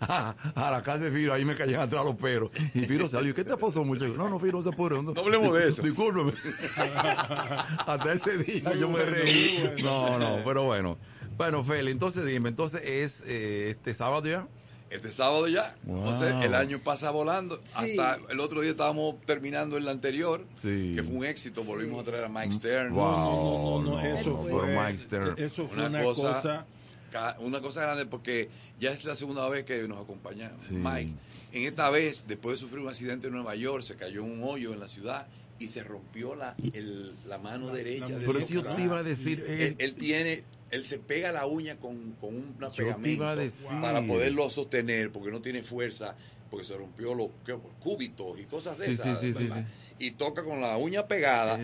A, 0.00 0.34
a 0.54 0.70
la 0.70 0.82
casa 0.82 1.04
de 1.04 1.10
Firo, 1.12 1.32
ahí 1.34 1.44
me 1.44 1.54
caían 1.54 1.80
atrás 1.80 2.04
los 2.04 2.16
perros. 2.16 2.50
Y 2.74 2.80
Firo 2.80 3.08
salió, 3.08 3.34
¿qué 3.34 3.44
te 3.44 3.56
pasó, 3.56 3.84
muchacho? 3.84 4.14
No, 4.16 4.28
no, 4.28 4.38
Firo, 4.38 4.58
no 4.58 4.62
se 4.64 4.70
puede. 4.72 4.94
No, 5.02 5.12
No 5.12 5.20
hablemos 5.20 5.54
de 5.54 5.68
eso. 5.68 5.82
Discúlpeme. 5.82 6.32
Hasta 7.86 8.12
ese 8.12 8.38
día 8.38 8.70
Muy 8.70 8.78
yo 8.78 8.88
me 8.88 9.04
reí. 9.04 9.58
bueno. 9.58 9.82
No, 9.82 10.18
no, 10.18 10.44
pero 10.44 10.64
bueno. 10.64 10.98
Bueno, 11.36 11.64
Feli, 11.64 11.90
entonces 11.90 12.24
dime, 12.24 12.48
entonces 12.50 12.82
es 12.84 13.22
eh, 13.26 13.70
este 13.70 13.94
sábado 13.94 14.26
ya. 14.28 14.46
Este 14.92 15.10
sábado 15.10 15.48
ya, 15.48 15.74
Wow. 15.84 16.14
sé, 16.16 16.28
el 16.44 16.54
año 16.54 16.78
pasa 16.78 17.10
volando. 17.10 17.56
Sí. 17.64 17.96
Hasta 17.98 18.18
el 18.30 18.40
otro 18.40 18.60
día 18.60 18.72
estábamos 18.72 19.20
terminando 19.24 19.76
el 19.78 19.88
anterior, 19.88 20.44
Sí. 20.60 20.92
que 20.94 21.02
fue 21.02 21.14
un 21.16 21.24
éxito. 21.24 21.64
Volvimos 21.64 22.00
a 22.00 22.04
traer 22.04 22.24
a 22.24 22.28
Mike 22.28 22.52
Stern. 22.52 22.92
Wow. 22.94 23.02
No, 23.02 23.82
no, 23.82 23.90
no, 23.96 24.02
no, 24.02 24.16
eso 24.18 24.36
fue, 24.42 24.70
Mike 24.76 24.98
Stern. 24.98 25.34
eso 25.38 25.66
fue 25.66 25.78
Una 25.78 25.86
una, 25.88 26.02
cosa- 26.02 26.32
cosa, 26.34 26.66
Ca- 27.10 27.36
Una 27.40 27.60
cosa 27.60 27.82
grande 27.82 28.06
porque 28.06 28.48
ya 28.80 28.90
es 28.90 29.04
la 29.04 29.14
segunda 29.14 29.46
vez 29.50 29.64
que 29.66 29.86
nos 29.86 30.02
acompaña 30.02 30.50
Sí. 30.58 30.72
Mike. 30.74 31.12
En 31.52 31.64
esta 31.64 31.90
vez, 31.90 32.24
después 32.26 32.56
de 32.58 32.60
sufrir 32.60 32.80
un 32.82 32.88
accidente 32.88 33.26
en 33.26 33.34
Nueva 33.34 33.54
York, 33.54 33.82
se 33.82 33.96
cayó 33.96 34.24
en 34.24 34.30
un 34.30 34.42
hoyo 34.48 34.72
en 34.72 34.80
la 34.80 34.88
ciudad 34.88 35.26
y 35.58 35.68
se 35.68 35.84
rompió 35.84 36.34
la, 36.34 36.54
el- 36.72 37.12
la 37.28 37.36
mano 37.36 37.68
derecha. 37.68 38.08
la- 38.08 38.16
del 38.16 38.24
Pero 38.26 38.40
si 38.40 38.54
yo 38.54 38.60
tocar. 38.62 38.76
te 38.76 38.82
iba 38.84 38.98
a 38.98 39.02
decir, 39.02 39.44
Él, 39.46 39.60
él- 39.60 39.76
él 39.78 39.94
tiene, 39.94 40.42
él 40.72 40.84
se 40.84 40.98
pega 40.98 41.30
la 41.30 41.46
uña 41.46 41.76
con, 41.76 42.12
con 42.20 42.34
un 42.34 42.56
Yo 42.60 42.70
te 42.70 42.82
pegamento 42.82 43.28
a 43.28 43.80
para 43.80 44.02
poderlo 44.04 44.50
sostener 44.50 45.12
porque 45.12 45.30
no 45.30 45.40
tiene 45.40 45.62
fuerza, 45.62 46.16
porque 46.50 46.66
se 46.66 46.76
rompió 46.76 47.14
los 47.14 47.28
cúbitos 47.80 48.38
y 48.40 48.44
cosas 48.44 48.78
de 48.78 48.86
Sí, 48.86 48.92
esas. 49.28 49.64
Y 49.98 50.10
toca 50.12 50.42
con 50.42 50.60
la 50.60 50.76
uña 50.78 51.06
pegada 51.06 51.60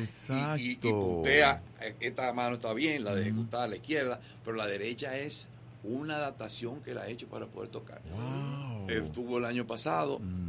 y- 0.59 0.73
y, 0.73 0.77
puntea. 0.77 1.63
Esta 2.01 2.33
mano 2.33 2.55
está 2.57 2.73
bien, 2.75 3.03
la 3.03 3.15
de 3.15 3.23
ejecutar, 3.23 3.69
la 3.69 3.77
izquierda, 3.77 4.21
pero 4.45 4.57
la 4.57 4.67
derecha 4.67 5.17
es 5.19 5.49
una 5.85 6.17
adaptación 6.17 6.83
que 6.83 6.91
él 6.93 6.99
ha 6.99 7.09
hecho 7.09 7.27
para 7.29 7.47
poder 7.47 7.71
tocar. 7.71 8.01
Wow. 8.13 8.89
Él 8.91 9.11
tuvo 9.11 9.39
el 9.39 9.45
año 9.45 9.67
pasado 9.67 10.19
Mm. 10.21 10.48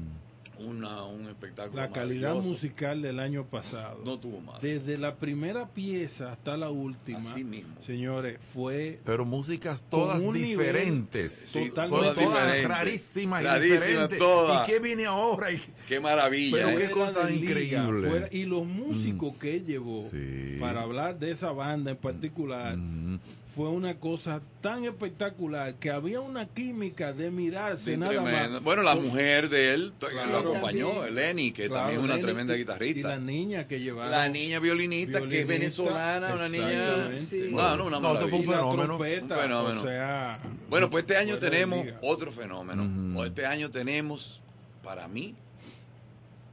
Una, 0.59 1.03
un 1.05 1.25
espectáculo 1.27 1.81
la 1.81 1.89
calidad 1.91 2.35
musical 2.35 3.01
del 3.01 3.19
año 3.19 3.45
pasado. 3.45 4.01
No 4.05 4.19
tuvo 4.19 4.39
más. 4.41 4.61
Desde 4.61 4.97
la 4.97 5.15
primera 5.15 5.67
pieza 5.67 6.31
hasta 6.31 6.57
la 6.57 6.69
última, 6.69 7.19
Así 7.19 7.43
mismo. 7.43 7.75
señores, 7.81 8.37
fue 8.53 8.99
Pero 9.05 9.25
músicas 9.25 9.83
todas 9.89 10.19
nivel 10.21 10.41
diferentes. 10.43 11.31
Sí, 11.31 11.69
totalmente 11.69 11.99
todas, 12.07 12.15
todas 12.15 12.45
diferentes. 12.45 12.69
rarísimas 12.69 13.41
y 13.41 13.45
Rarísimas 13.45 13.81
diferentes. 13.81 14.19
todas. 14.19 14.67
¿Y 14.67 14.71
qué 14.71 14.79
viene 14.79 15.05
ahora? 15.05 15.51
Y- 15.51 15.61
Qué 15.87 15.99
maravilla. 15.99 16.57
Pero 16.65 16.77
qué 16.77 16.89
cosa 16.91 17.23
liga, 17.29 17.51
increíble. 17.51 18.09
fuera- 18.09 18.29
y 18.31 18.45
los 18.45 18.65
músicos 18.65 19.35
que 19.37 19.55
él 19.55 19.65
llevó 19.65 19.99
Sí. 20.09 20.57
para 20.59 20.81
hablar 20.81 21.17
de 21.19 21.31
esa 21.31 21.51
banda 21.51 21.91
en 21.91 21.97
particular 21.97 22.77
Mm. 22.77 23.19
Fue 23.55 23.67
una 23.69 23.95
cosa 23.99 24.41
tan 24.61 24.85
espectacular 24.85 25.73
que 25.75 25.89
había 25.89 26.21
una 26.21 26.45
química 26.47 27.13
de 27.13 27.31
mirarse 27.31 27.93
Sí, 27.93 27.97
nada 27.97 28.11
tremendo. 28.11 28.51
más. 28.51 28.63
Bueno, 28.63 28.83
la 28.83 28.93
mujer 28.95 29.49
de 29.49 29.73
él 29.73 29.91
Claro. 29.97 30.29
lo 30.31 30.37
acompañó. 30.37 31.07
Lenny, 31.07 31.51
que 31.51 31.65
Claro, 31.67 31.79
también 31.81 31.99
es 31.99 32.03
una 32.05 32.13
Lenny 32.15 32.25
tremenda 32.25 32.53
y- 32.53 32.57
Y 32.57 32.59
guitarrista. 32.59 33.07
la 33.09 33.17
niña 33.17 33.67
que 33.67 33.79
llevaron. 33.79 34.11
La 34.11 34.29
niña 34.29 34.59
violinista, 34.59 35.27
que 35.27 35.41
es 35.41 35.47
venezolana, 35.47 36.33
una 36.35 36.47
niña. 36.47 37.09
No, 37.49 37.75
no, 37.77 37.85
una 37.87 37.99
No, 37.99 38.13
esto 38.13 38.29
fue 38.29 38.39
un 38.39 38.45
fenómeno. 38.45 38.83
trompeta, 38.97 39.35
Un 39.35 39.41
fenómeno. 39.41 39.81
O 39.81 39.83
sea, 39.83 40.39
Bueno, 40.69 40.89
pues 40.91 41.03
este 41.03 41.17
año 41.17 41.37
tenemos 41.39 41.83
liga. 41.85 41.97
otro 42.03 42.31
fenómeno. 42.31 42.83
Ujú. 42.83 43.23
Este 43.23 43.47
año 43.47 43.71
tenemos, 43.71 44.41
para 44.83 45.07
mí, 45.07 45.35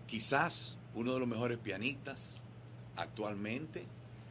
quizás 0.06 0.78
uno 0.94 1.12
de 1.12 1.18
los 1.20 1.28
mejores 1.28 1.58
pianistas 1.58 2.42
actualmente 2.96 3.84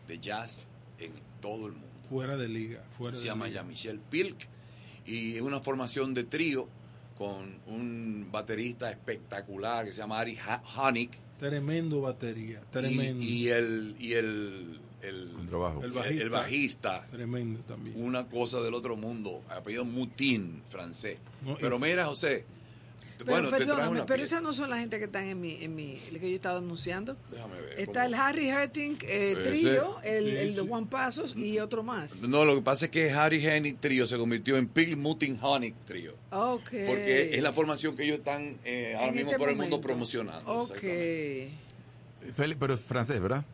de 0.07 0.19
jazz 0.19 0.65
en 0.99 1.11
todo 1.41 1.67
el 1.67 1.73
mundo. 1.73 1.84
Fuera 2.09 2.37
de 2.37 2.47
liga. 2.47 2.83
Fuera 2.97 3.15
Se 3.15 3.23
de 3.23 3.27
llama 3.29 3.45
liga. 3.47 3.61
Jean-Michel 3.61 3.99
Pilk 3.99 4.47
y 5.05 5.35
es 5.35 5.41
una 5.41 5.59
formación 5.59 6.13
de 6.13 6.23
trío 6.23 6.67
con 7.17 7.59
un 7.67 8.27
baterista 8.31 8.89
espectacular 8.89 9.85
que 9.85 9.93
se 9.93 9.99
llama 9.99 10.19
Ari 10.19 10.37
Ha- 10.45 10.63
Honig 10.77 11.11
Tremendo 11.39 11.99
batería, 12.01 12.61
y, 12.65 12.71
tremendo. 12.71 13.23
y 13.23 13.49
el 13.49 13.95
y 13.99 14.13
el, 14.13 14.79
el. 15.01 15.31
El 15.41 15.83
el- 15.83 15.91
bajista. 15.91 16.23
el 16.23 16.29
bajista 16.29 17.07
Tremendo 17.11 17.59
también. 17.61 17.95
una 18.01 18.25
cosa 18.27 18.59
del 18.61 18.73
otro 18.73 18.95
mundo, 18.95 19.43
apellido 19.49 19.83
Mutin, 19.85 20.63
francés. 20.69 21.17
No, 21.43 21.57
pero 21.59 21.77
mira, 21.77 22.05
José, 22.05 22.45
Pero, 23.17 23.31
bueno, 23.31 23.49
perdóname, 23.49 24.01
pero 24.05 24.05
pieza. 24.05 24.23
esas 24.23 24.41
no 24.43 24.51
son 24.51 24.69
las 24.69 24.79
gente 24.79 24.99
que 24.99 25.05
están 25.05 25.23
en 25.23 25.39
mi, 25.39 25.63
en 25.63 25.73
mi, 25.73 25.97
el 26.11 26.19
que 26.19 26.29
yo 26.29 26.35
estaba 26.35 26.57
anunciando. 26.59 27.15
Déjame 27.31 27.61
ver. 27.61 27.79
Está 27.79 28.03
¿cómo? 28.03 28.05
el 28.07 28.13
Harry 28.15 28.51
Hurting 28.51 28.97
eh, 29.03 29.35
trío, 29.47 29.97
el, 30.03 30.23
Sí, 30.25 30.29
el 30.37 30.55
de 30.55 30.61
sí. 30.61 30.67
Juan 30.67 30.87
Pasos 30.87 31.35
y 31.35 31.59
otro 31.59 31.81
más. 31.83 32.21
No, 32.21 32.43
lo 32.43 32.55
que 32.55 32.61
pasa 32.61 32.85
es 32.85 32.91
que 32.91 33.11
Harry 33.11 33.45
Hennig 33.45 33.79
Trio 33.79 34.05
se 34.07 34.17
convirtió 34.17 34.57
en 34.57 34.67
Pil 34.67 34.97
Mutin 34.97 35.39
Honig 35.41 35.75
Trio. 35.85 36.15
Ok. 36.31 36.71
Porque 36.87 37.33
es 37.35 37.41
la 37.41 37.53
formación 37.53 37.95
que 37.95 38.03
ellos 38.03 38.17
están 38.17 38.57
eh, 38.65 38.93
ahora 38.95 39.07
En 39.09 39.15
mismo 39.15 39.31
este 39.31 39.39
por 39.39 39.49
el 39.49 39.55
mundo 39.55 39.79
promocionando. 39.79 40.51
Ok. 40.51 40.77
pero 42.59 42.73
es 42.73 42.81
francés, 42.81 43.21
¿verdad? 43.21 43.45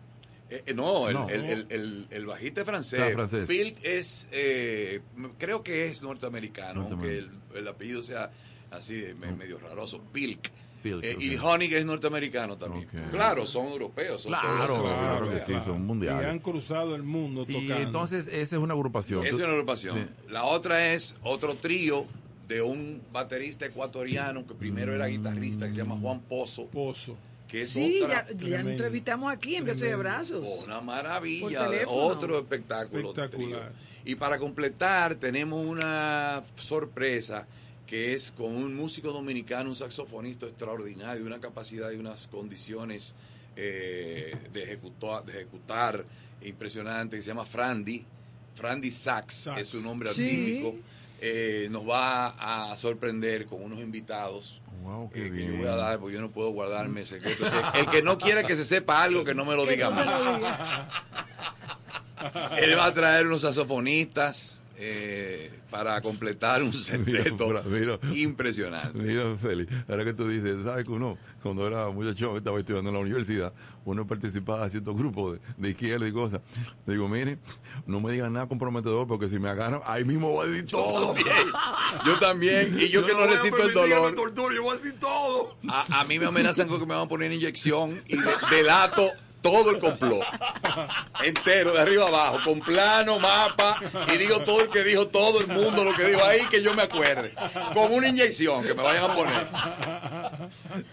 Eh, 0.49 0.63
eh, 0.65 0.73
no, 0.73 1.07
el, 1.07 1.13
No. 1.13 1.29
El, 1.29 1.45
el, 1.45 1.65
el- 1.69 2.07
el 2.09 2.25
bajista 2.25 2.61
es 2.61 2.65
francés. 2.67 3.13
Francés. 3.13 3.47
Phil 3.47 3.75
es, 3.83 4.27
eh, 4.31 4.99
creo 5.37 5.63
que 5.63 5.87
es 5.87 6.01
norteamericano, 6.01 6.81
aunque 6.81 7.17
el, 7.19 7.25
Norteamericano. 7.27 7.59
el 7.59 7.67
apellido 7.67 8.03
sea 8.03 8.31
así, 8.71 9.03
me- 9.19 9.31
medio 9.33 9.59
raroso, 9.59 10.01
Pilk. 10.11 10.49
Pilk, 10.83 11.03
Eh, 11.03 11.15
Y 11.19 11.35
ok. 11.35 11.43
Honig 11.45 11.73
es 11.73 11.85
norteamericano 11.85 12.57
también. 12.57 12.87
Claro, 13.11 13.45
son 13.45 13.67
europeos. 13.67 14.23
Son 14.23 14.31
Claro, 14.31 14.55
claro 14.57 15.17
europeos. 15.17 15.43
que 15.45 15.53
sí, 15.53 15.59
son 15.63 15.85
mundiales. 15.85 16.23
Y 16.23 16.25
han 16.29 16.39
cruzado 16.39 16.95
el 16.95 17.03
mundo 17.03 17.45
Y 17.47 17.53
tocando. 17.53 17.75
entonces 17.83 18.27
esa 18.27 18.55
es 18.55 18.61
una 18.61 18.73
agrupación. 18.73 19.23
Es 19.23 19.31
Tú- 19.31 19.37
una 19.37 19.47
agrupación. 19.53 19.97
Sí. 19.99 20.05
La 20.31 20.45
otra 20.45 20.93
es 20.93 21.15
otro 21.21 21.53
trío 21.55 22.05
de 22.47 22.61
un 22.63 23.01
baterista 23.13 23.65
ecuatoriano 23.67 24.45
que 24.47 24.55
primero 24.55 24.93
era 24.95 25.05
guitarrista, 25.05 25.67
que 25.67 25.73
se 25.73 25.77
llama 25.79 25.97
Juan 26.01 26.19
Pozo, 26.21 26.65
Pozo. 26.65 27.15
que 27.47 27.61
es 27.61 27.69
Sí, 27.69 28.01
otra... 28.01 28.27
ya, 28.35 28.47
ya 28.49 28.59
entrevistamos 28.61 29.31
aquí 29.31 29.55
en 29.57 29.65
Besos 29.65 29.87
y. 29.87 29.91
Abrazos. 29.91 30.45
Una 30.65 30.81
maravilla, 30.81 31.69
otro 31.87 32.39
espectáculo. 32.39 33.09
Espectacular. 33.09 33.69
trío. 33.69 33.91
Y 34.03 34.15
para 34.15 34.39
completar, 34.39 35.13
tenemos 35.15 35.63
una 35.63 36.41
sorpresa 36.55 37.45
que 37.91 38.13
es 38.13 38.31
con 38.31 38.55
un 38.55 38.73
músico 38.73 39.11
dominicano, 39.11 39.69
un 39.69 39.75
saxofonista 39.75 40.45
extraordinario, 40.45 41.21
de 41.23 41.27
una 41.27 41.41
capacidad 41.41 41.91
y 41.91 41.97
unas 41.97 42.25
condiciones 42.27 43.13
eh, 43.57 44.33
de, 44.53 44.63
ejecutar, 44.63 45.25
de 45.25 45.33
ejecutar 45.41 46.05
impresionante, 46.41 47.17
que 47.17 47.21
se 47.21 47.27
llama 47.27 47.45
Frandy. 47.45 48.05
Frandy 48.55 48.89
Sax, 48.91 49.33
Sax. 49.35 49.59
es 49.61 49.67
su 49.67 49.81
nombre 49.81 50.07
Sí. 50.13 50.23
artístico. 50.23 50.75
eh, 51.19 51.67
nos 51.69 51.87
va 51.87 52.71
a 52.71 52.77
sorprender 52.77 53.45
con 53.45 53.61
unos 53.61 53.79
invitados 53.81 54.61
Wow, 54.83 55.11
qué 55.11 55.27
eh, 55.27 55.29
que 55.31 55.41
yo 55.41 55.47
bien. 55.49 55.57
voy 55.59 55.67
a 55.67 55.75
dar, 55.75 55.99
porque 55.99 56.15
yo 56.15 56.21
no 56.21 56.31
puedo 56.31 56.49
guardarme 56.51 57.01
el 57.01 57.07
secreto. 57.07 57.45
El 57.75 57.87
que 57.87 58.01
no 58.01 58.17
quiera 58.17 58.43
que 58.45 58.55
se 58.55 58.63
sepa 58.63 59.03
algo, 59.03 59.23
que 59.25 59.35
no 59.35 59.43
me 59.45 59.55
lo 59.55 59.65
diga 59.65 59.89
más. 59.89 60.05
diga. 60.37 60.87
Él 62.57 62.77
va 62.77 62.85
a 62.85 62.93
traer 62.93 63.27
unos 63.27 63.41
saxofonistas 63.41 64.60
eh, 64.83 65.51
para 65.69 66.01
completar 66.01 66.63
un 66.63 66.71
Mira, 67.05 67.23
mira. 67.65 67.99
impresionante. 68.15 68.97
Mira, 68.97 69.35
Félix, 69.37 69.71
ahora 69.87 70.03
que 70.03 70.13
tú 70.13 70.27
dices, 70.27 70.63
¿sabes 70.63 70.85
que 70.85 70.91
uno, 70.91 71.17
cuando 71.43 71.67
era 71.67 71.87
muchacho, 71.89 72.35
estaba 72.35 72.57
estudiando 72.59 72.89
en 72.89 72.95
la 72.95 73.01
universidad, 73.01 73.53
uno 73.85 74.07
participaba 74.07 74.63
en 74.65 74.71
ciertos 74.71 74.95
grupos 74.97 75.33
de, 75.35 75.39
de 75.57 75.69
izquierda 75.69 76.07
y 76.07 76.11
cosas? 76.11 76.41
Digo, 76.87 77.07
mire, 77.07 77.37
no 77.85 78.01
me 78.01 78.11
digan 78.11 78.33
nada 78.33 78.47
comprometedor, 78.47 79.05
porque 79.05 79.27
si 79.27 79.37
me 79.37 79.49
agarran, 79.49 79.81
ahí 79.85 80.03
mismo 80.03 80.31
voy 80.31 80.47
a 80.47 80.49
decir 80.51 80.65
todo. 80.71 81.13
Yo 82.05 82.17
también, 82.19 82.75
y 82.79 82.89
yo, 82.89 83.05
que 83.05 83.13
no 83.13 83.19
a 83.19 83.27
resisto 83.27 83.61
el 83.63 83.73
dolor. 83.73 84.09
me 84.09 84.15
torture, 84.15 84.55
yo 84.55 84.63
voy 84.63 84.75
a 84.75 84.79
decir 84.79 84.99
todo. 84.99 85.55
A, 85.69 86.01
a 86.01 86.03
mí 86.05 86.17
me 86.17 86.25
amenazan 86.25 86.67
con 86.67 86.79
que 86.79 86.85
me 86.87 86.95
van 86.95 87.05
a 87.05 87.07
poner 87.07 87.31
inyección 87.31 88.01
y 88.07 88.17
de- 88.17 88.23
delato 88.49 89.11
todo 89.41 89.71
el 89.71 89.79
complot. 89.79 90.23
Entero, 91.23 91.73
de 91.73 91.81
arriba 91.81 92.07
abajo, 92.07 92.39
con 92.43 92.59
plano, 92.59 93.19
mapa, 93.19 93.79
y 94.13 94.17
digo 94.17 94.39
todo 94.41 94.61
el 94.61 94.69
que 94.69 94.83
dijo 94.83 95.07
todo 95.07 95.39
el 95.39 95.47
mundo, 95.47 95.83
lo 95.83 95.95
que 95.95 96.05
dijo 96.05 96.23
ahí, 96.23 96.45
que 96.49 96.61
yo 96.61 96.73
me 96.73 96.83
acuerde. 96.83 97.33
Con 97.73 97.91
una 97.93 98.07
inyección 98.07 98.63
que 98.63 98.73
me 98.73 98.83
vayan 98.83 99.05
a 99.05 99.15
poner. 99.15 99.47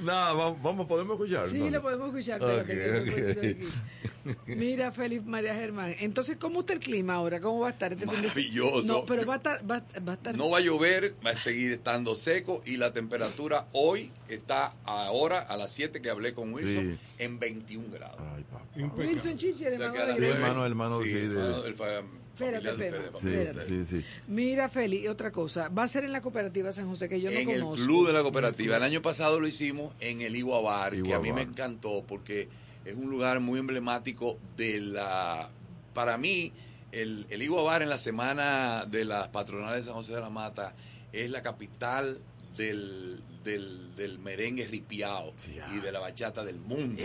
Nada, 0.00 0.32
vamos, 0.32 0.62
vamos 0.62 0.86
podemos 0.86 1.14
escuchar. 1.14 1.48
Sí, 1.50 1.60
¿no? 1.60 1.70
lo 1.70 1.82
podemos 1.82 2.08
escuchar. 2.08 2.42
Ok, 2.42 2.68
espérate, 2.68 3.58
Mira, 4.46 4.92
Félix 4.92 5.24
María 5.24 5.54
Germán. 5.54 5.94
Entonces, 6.00 6.36
¿cómo 6.38 6.60
está 6.60 6.72
el 6.72 6.80
clima 6.80 7.14
ahora? 7.14 7.40
¿Cómo 7.40 7.60
va 7.60 7.68
a 7.68 7.70
estar 7.70 7.92
este? 7.92 8.06
Maravilloso. 8.06 8.86
No, 8.92 9.04
pero 9.06 9.24
va 9.26 9.34
a 9.34 9.36
estar. 9.38 9.70
Va, 9.70 9.82
va 10.06 10.12
a 10.12 10.14
estar 10.16 10.36
No 10.36 10.50
va 10.50 10.58
a 10.58 10.60
llover, 10.60 11.14
va 11.26 11.30
a 11.30 11.36
seguir 11.36 11.72
estando 11.72 12.16
seco 12.16 12.60
y 12.66 12.76
la 12.76 12.92
temperatura 12.92 13.66
hoy 13.72 14.10
está 14.28 14.74
ahora 14.84 15.40
a 15.40 15.56
las 15.56 15.72
7 15.72 16.00
que 16.02 16.10
hablé 16.10 16.34
con 16.34 16.52
Wilson 16.52 16.98
Sí. 16.98 17.24
en 17.24 17.38
21 17.38 17.90
grados. 17.92 18.20
Ay, 18.34 18.44
papá. 18.44 18.64
Wilson 18.96 19.36
Chichi, 19.36 19.66
O 19.66 19.76
sea 19.76 19.86
hermano 19.86 20.14
Sí, 20.16 20.24
hermano, 20.24 20.66
hermano, 20.66 21.02
Sí, 21.02 21.08
sí, 21.10 21.14
de- 21.14 21.24
hermano 21.26 21.62
del 21.62 21.74
Espérate. 22.38 22.70
Sí, 23.20 23.28
espérate. 23.34 23.64
sí, 23.66 23.84
sí. 23.84 24.04
Mira, 24.28 24.68
Félix, 24.68 25.04
y 25.04 25.08
otra 25.08 25.32
cosa. 25.32 25.68
Va 25.70 25.82
a 25.82 25.88
ser 25.88 26.04
en 26.04 26.12
la 26.12 26.20
cooperativa 26.20 26.72
San 26.72 26.86
José, 26.88 27.08
que 27.08 27.20
yo 27.20 27.30
no 27.32 27.36
en 27.36 27.50
el 27.50 27.60
conozco. 27.62 27.84
club 27.84 28.06
de 28.06 28.12
la 28.12 28.22
cooperativa. 28.22 28.76
El 28.76 28.84
año 28.84 29.02
pasado 29.02 29.40
lo 29.40 29.48
hicimos 29.48 29.92
en 29.98 30.20
el 30.20 30.36
Igua 30.36 30.60
Bar, 30.60 31.02
que 31.02 31.14
a 31.14 31.18
mí 31.18 31.32
me 31.32 31.42
encantó 31.42 32.04
porque 32.06 32.48
es 32.88 32.96
un 32.96 33.10
lugar 33.10 33.40
muy 33.40 33.60
emblemático 33.60 34.38
de 34.56 34.80
la... 34.80 35.50
Para 35.92 36.16
mí, 36.16 36.52
el, 36.90 37.26
el 37.28 37.42
Igua 37.42 37.62
Bar 37.62 37.82
en 37.82 37.90
la 37.90 37.98
semana 37.98 38.86
de 38.86 39.04
las 39.04 39.28
patronales 39.28 39.84
de 39.84 39.90
San 39.90 39.94
José 39.94 40.14
de 40.14 40.22
la 40.22 40.30
Mata 40.30 40.74
es 41.12 41.30
la 41.30 41.42
capital 41.42 42.18
del, 42.56 43.20
del, 43.52 43.94
del 43.96 44.18
merengue 44.18 44.66
ripiao 44.66 45.32
y 45.74 45.80
de 45.80 45.90
la 45.92 45.98
bachata 46.00 46.44
del 46.44 46.60
mundo. 46.60 47.02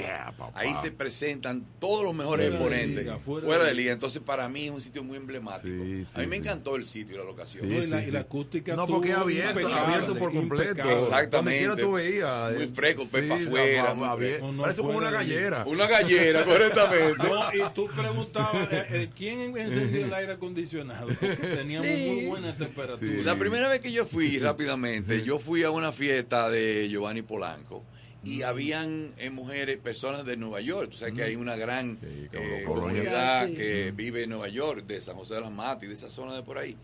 Ahí 0.54 0.74
se 0.82 0.92
presentan 0.92 1.66
todos 1.80 2.04
los 2.04 2.14
mejores 2.14 2.50
Fuera 2.50 2.60
de 2.60 2.76
exponentes. 2.82 3.04
liga, 3.06 3.20
fuera 3.20 3.48
fuera, 3.48 3.64
de 3.66 3.74
liga. 3.74 3.94
Entonces, 3.94 4.22
para 4.22 4.50
mí 4.50 4.66
es 4.66 4.72
un 4.72 4.82
sitio 4.82 5.04
muy 5.04 5.18
emblemático. 5.18 5.68
Sí, 5.84 6.06
sí, 6.06 6.12
a 6.16 6.20
mí 6.20 6.28
me 6.28 6.36
encantó 6.38 6.76
el 6.76 6.86
sitio 6.86 7.16
y 7.16 7.18
la 7.20 7.24
locación. 7.26 7.70
No, 7.70 7.76
y 7.82 7.88
la- 7.88 8.04
y 8.04 8.12
la 8.12 8.20
acústica 8.22 8.76
No, 8.76 8.86
porque 8.88 9.14
abierto, 9.14 9.68
abierto 9.74 10.16
por 10.18 10.34
completo. 10.34 10.70
impecable. 10.72 10.96
Exactamente. 10.98 11.66
Donde 11.68 11.84
tú 11.84 11.92
veías. 11.94 12.54
Muy 12.54 12.64
eh, 12.64 12.72
fresco, 12.74 13.04
pepa 13.12 13.38
sí, 13.38 13.46
afuera. 13.48 13.94
No, 13.94 14.62
Parece 14.62 14.82
como 14.82 14.98
una 14.98 15.12
gallera. 15.12 15.64
Una 15.66 15.88
gallera, 15.88 16.44
correctamente. 16.46 17.18
No, 17.28 17.54
y 17.54 17.74
tú 17.74 17.88
preguntabas, 17.96 18.68
eh, 18.72 18.86
eh, 18.90 19.10
¿quién 19.16 19.40
encendió 19.56 20.06
el 20.06 20.14
aire 20.14 20.34
acondicionado? 20.34 21.08
Porque 21.08 21.36
teníamos 21.36 21.88
Sí. 21.88 22.06
muy 22.08 22.26
buena 22.26 22.52
temperatura. 22.52 23.12
La 23.24 23.36
primera 23.36 23.68
vez 23.70 23.82
que 23.82 23.92
yo 23.92 24.06
fui, 24.06 24.40
rápidamente, 24.40 25.24
yo 25.24 25.40
fui 25.40 25.64
a 25.64 25.72
una 25.72 25.92
fiesta 25.92 26.33
de 26.50 26.88
Giovanni 26.90 27.22
Polanco 27.22 27.84
y 28.24 28.42
habían 28.44 29.14
eh, 29.18 29.30
mujeres, 29.30 29.78
personas 29.78 30.24
de 30.26 30.38
Nueva 30.38 30.62
York. 30.62 30.92
Tú 30.92 30.98
sabes 30.98 31.14
que 31.14 31.24
hay 31.24 31.36
una 31.36 31.56
gran 31.58 31.98
Sí, 32.02 32.28
eh, 32.32 32.64
comunidad 32.66 33.48
Sí. 33.48 33.54
que 33.54 33.92
vive 33.92 34.24
en 34.24 34.30
Nueva 34.30 34.48
York, 34.48 34.86
de 34.86 35.02
San 35.02 35.16
José 35.16 35.36
de 35.36 35.42
las 35.42 35.52
Matas 35.52 35.84
y 35.84 35.88
de 35.88 35.94
esa 35.94 36.10
zona 36.10 36.34
de 36.34 36.42
por 36.44 36.58
ahí. 36.58 36.78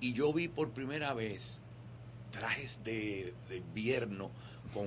Y 0.00 0.14
yo 0.14 0.32
vi 0.32 0.48
por 0.48 0.70
primera 0.70 1.12
vez 1.14 1.60
trajes 2.30 2.82
de, 2.84 3.34
de 3.48 3.56
invierno 3.58 4.30
con 4.72 4.86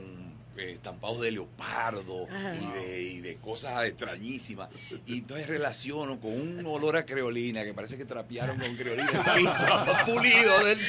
eh, 0.62 0.72
estampados 0.72 1.22
de 1.22 1.32
leopardo 1.32 2.28
y 2.60 2.80
de, 2.80 3.02
y 3.04 3.20
de 3.22 3.36
cosas 3.36 3.86
extrañísimas. 3.88 4.70
Y 5.06 5.20
entonces 5.20 5.48
relaciono 5.48 6.20
con 6.20 6.32
un 6.34 6.66
olor 6.66 6.96
a 6.98 7.06
creolina 7.06 7.64
que 7.64 7.74
parece 7.74 7.98
que 7.98 8.06
trapearon 8.06 8.58
con 8.60 8.76
creolina 8.76 9.10
el 9.36 9.42
piso 9.42 9.54
pulido 10.06 10.66
del 10.66 10.80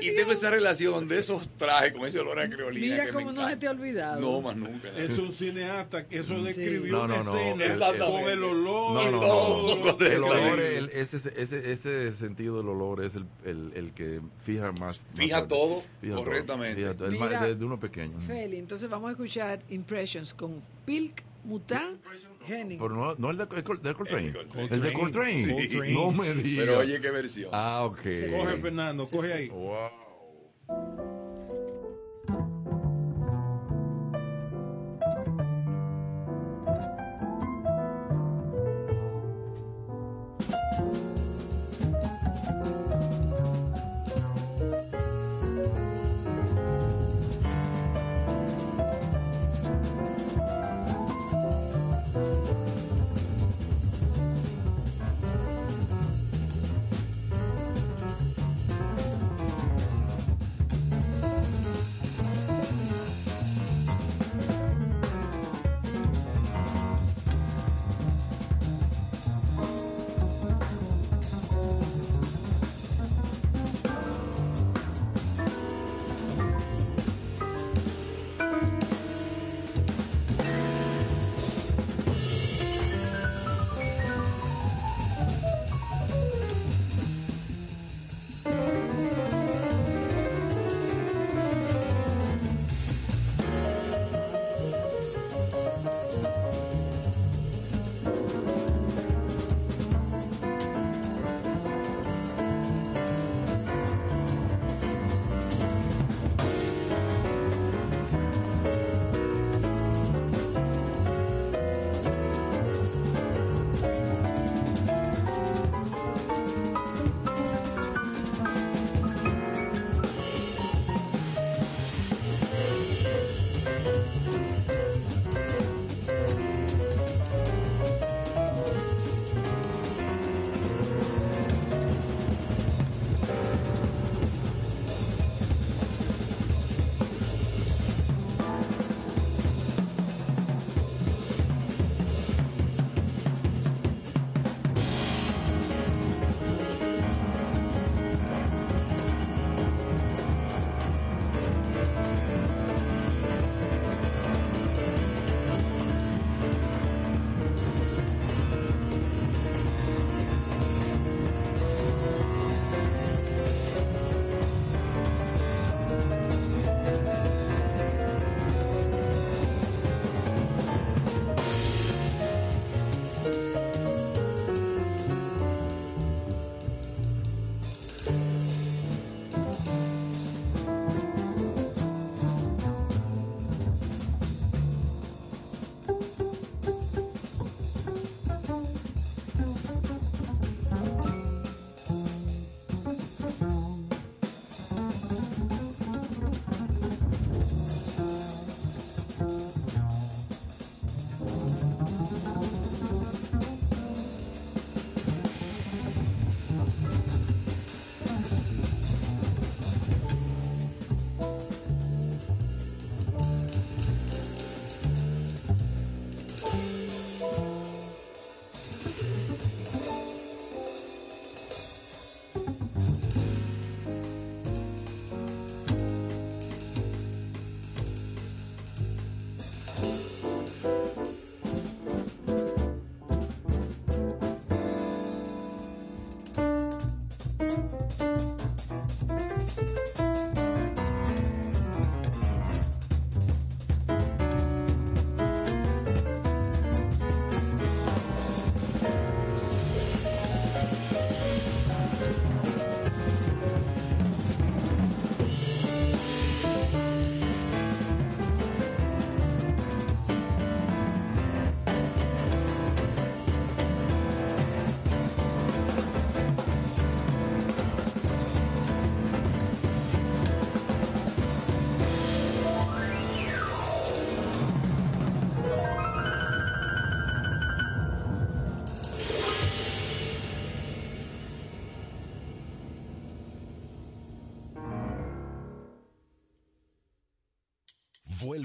Y 0.00 0.14
tengo 0.16 0.32
esa 0.32 0.50
relación 0.50 1.08
de 1.08 1.18
esos 1.18 1.48
trajes 1.56 1.92
con 1.92 2.06
ese 2.06 2.18
olor 2.20 2.40
a 2.40 2.48
creolina. 2.48 2.86
Mira 2.86 3.06
que 3.06 3.12
cómo 3.12 3.26
me 3.26 3.32
no 3.32 3.48
se 3.48 3.56
te 3.56 3.66
ha 3.66 3.70
olvidado. 3.70 4.20
No, 4.20 4.40
más 4.40 4.56
nunca. 4.56 4.88
Es 4.96 5.18
un 5.18 5.32
cineasta 5.32 6.06
que 6.06 6.18
eso 6.20 6.34
describió 6.42 6.92
No, 6.92 7.08
no, 7.08 7.14
una 7.14 7.22
no, 7.24 7.36
escena 7.38 7.64
exactamente. 7.66 8.22
con 8.22 8.30
el 8.30 8.42
olor. 8.44 8.92
No, 8.94 9.02
y 9.08 9.12
no, 9.12 9.20
todo. 9.20 9.76
no. 9.76 10.06
El 10.06 10.24
olor, 10.24 10.60
el- 10.60 10.88
ese, 10.90 11.16
ese, 11.16 11.72
ese 11.72 12.12
sentido 12.12 12.58
del 12.58 12.68
olor 12.68 13.04
es 13.04 13.16
el, 13.16 13.24
el, 13.44 13.72
el 13.74 13.92
que 13.92 14.20
fija 14.38 14.72
más. 14.72 15.06
Fija 15.14 15.40
más- 15.40 15.48
todo 15.48 15.82
fija 16.00 16.14
todo, 16.14 16.24
correctamente. 16.24 16.80
fija 16.80 16.94
todo, 16.94 17.06
el 17.08 17.12
Mira, 17.12 17.30
más- 17.40 17.48
desde 17.48 17.64
uno 17.64 17.78
pequeño. 17.80 18.18
Feli, 18.20 18.58
entonces 18.72 18.88
vamos 18.88 19.08
a 19.08 19.10
escuchar 19.10 19.60
Impressions 19.68 20.32
con 20.32 20.62
Pilk 20.86 21.22
Mutan 21.44 22.00
Henning. 22.48 22.78
Pero 22.78 22.94
no, 22.94 23.14
no 23.16 23.30
el 23.30 23.36
de, 23.36 23.42
el 23.54 23.82
de 23.82 23.94
Coltrane. 23.94 24.32
El 24.70 24.80
de 24.80 24.92
Coltrane. 24.94 25.46
Coltrane. 25.52 25.92
No 25.92 26.10
me 26.10 26.32
digas. 26.32 26.64
Pero 26.64 26.78
oye, 26.78 26.98
qué 26.98 27.10
versión. 27.10 27.50
Ah, 27.52 27.84
ok. 27.84 27.98
Coge 28.30 28.56
Fernando, 28.62 29.04
coge 29.04 29.30
ahí. 29.30 29.48
Wow. 29.50 31.11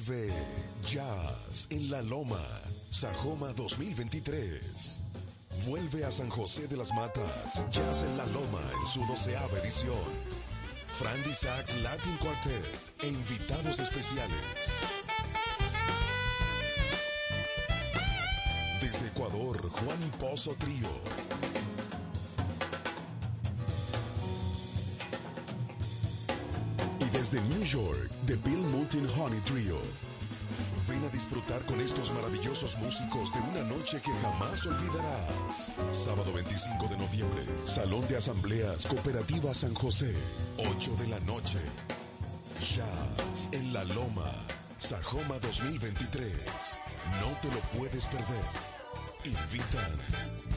Jazz 0.07 1.67
en 1.69 1.91
la 1.91 2.01
Loma, 2.01 2.41
Sajoma 2.89 3.51
2023. 3.51 5.03
Vuelve 5.67 6.05
a 6.05 6.11
San 6.11 6.29
José 6.29 6.65
de 6.67 6.77
las 6.77 6.93
Matas, 6.93 7.69
Jazz 7.71 8.03
en 8.03 8.17
la 8.17 8.25
Loma 8.27 8.61
en 8.79 8.87
su 8.87 9.05
doceava 9.05 9.59
edición. 9.59 9.97
Frandy 10.87 11.33
Sachs 11.33 11.75
Latin 11.81 12.15
Quartet 12.21 12.63
e 13.01 13.09
invitados 13.09 13.79
especiales. 13.79 14.37
Desde 18.79 19.07
Ecuador, 19.07 19.69
Juan 19.69 20.11
Pozo 20.19 20.55
Trío. 20.57 21.26
Desde 27.37 27.49
New 27.49 27.63
York, 27.63 28.09
The 28.25 28.35
Bill 28.37 28.57
Mountain 28.57 29.07
Honey 29.17 29.39
Trio. 29.41 29.79
Ven 30.87 31.03
a 31.03 31.09
disfrutar 31.09 31.61
con 31.65 31.79
estos 31.81 32.13
maravillosos 32.13 32.77
músicos 32.77 33.33
de 33.33 33.39
una 33.39 33.75
noche 33.75 33.99
que 34.01 34.11
jamás 34.21 34.65
olvidarás. 34.65 35.73
Sábado 35.91 36.31
25 36.33 36.87
de 36.87 36.97
noviembre, 36.97 37.45
Salón 37.65 38.07
de 38.07 38.17
Asambleas 38.17 38.85
Cooperativa 38.85 39.53
San 39.53 39.73
José, 39.73 40.13
8 40.57 40.95
de 40.95 41.07
la 41.07 41.19
noche. 41.21 41.59
Jazz 42.59 43.49
en 43.51 43.73
la 43.73 43.83
Loma, 43.83 44.33
Sajoma 44.79 45.37
2023. 45.39 46.31
No 47.21 47.27
te 47.41 47.49
lo 47.51 47.59
puedes 47.77 48.05
perder. 48.05 48.45
Invitan. 49.25 50.56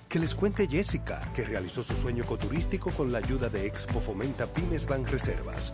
Que 0.11 0.19
les 0.19 0.35
cuente 0.35 0.67
Jessica, 0.67 1.21
que 1.33 1.45
realizó 1.45 1.83
su 1.83 1.95
sueño 1.95 2.25
ecoturístico 2.25 2.91
con 2.91 3.13
la 3.13 3.19
ayuda 3.19 3.47
de 3.47 3.65
Expo 3.65 4.01
Fomenta 4.01 4.45
Pymes 4.45 4.85
Banreservas. 4.85 5.73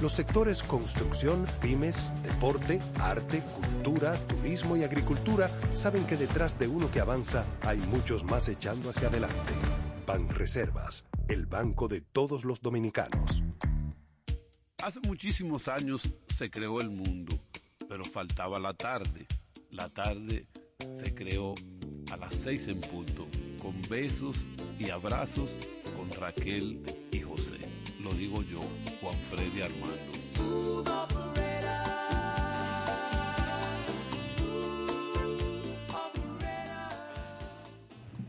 Los 0.00 0.12
sectores 0.12 0.62
construcción, 0.62 1.46
pymes, 1.60 2.10
deporte, 2.22 2.80
arte, 2.98 3.42
cultura, 3.42 4.16
turismo 4.26 4.74
y 4.78 4.84
agricultura 4.84 5.50
saben 5.74 6.06
que 6.06 6.16
detrás 6.16 6.58
de 6.58 6.66
uno 6.66 6.90
que 6.90 7.00
avanza 7.00 7.44
hay 7.60 7.76
muchos 7.76 8.24
más 8.24 8.48
echando 8.48 8.88
hacia 8.88 9.08
adelante. 9.08 9.52
Banreservas, 10.06 11.04
el 11.28 11.44
banco 11.44 11.86
de 11.86 12.00
todos 12.00 12.46
los 12.46 12.62
dominicanos. 12.62 13.42
Hace 14.82 15.00
muchísimos 15.00 15.68
años 15.68 16.10
se 16.34 16.50
creó 16.50 16.80
el 16.80 16.88
mundo, 16.88 17.38
pero 17.86 18.06
faltaba 18.06 18.58
la 18.58 18.72
tarde. 18.72 19.26
La 19.70 19.90
tarde 19.90 20.46
se 20.78 21.14
creó 21.14 21.54
a 22.10 22.16
las 22.16 22.34
seis 22.34 22.66
en 22.68 22.80
punto, 22.80 23.26
con 23.64 23.80
besos 23.88 24.36
y 24.78 24.90
abrazos 24.90 25.48
con 25.96 26.10
Raquel 26.20 26.82
y 27.10 27.20
José. 27.20 27.56
Lo 28.02 28.12
digo 28.12 28.42
yo, 28.42 28.60
Juan 29.00 29.16
Freddy 29.30 29.62
Armando. 29.62 31.14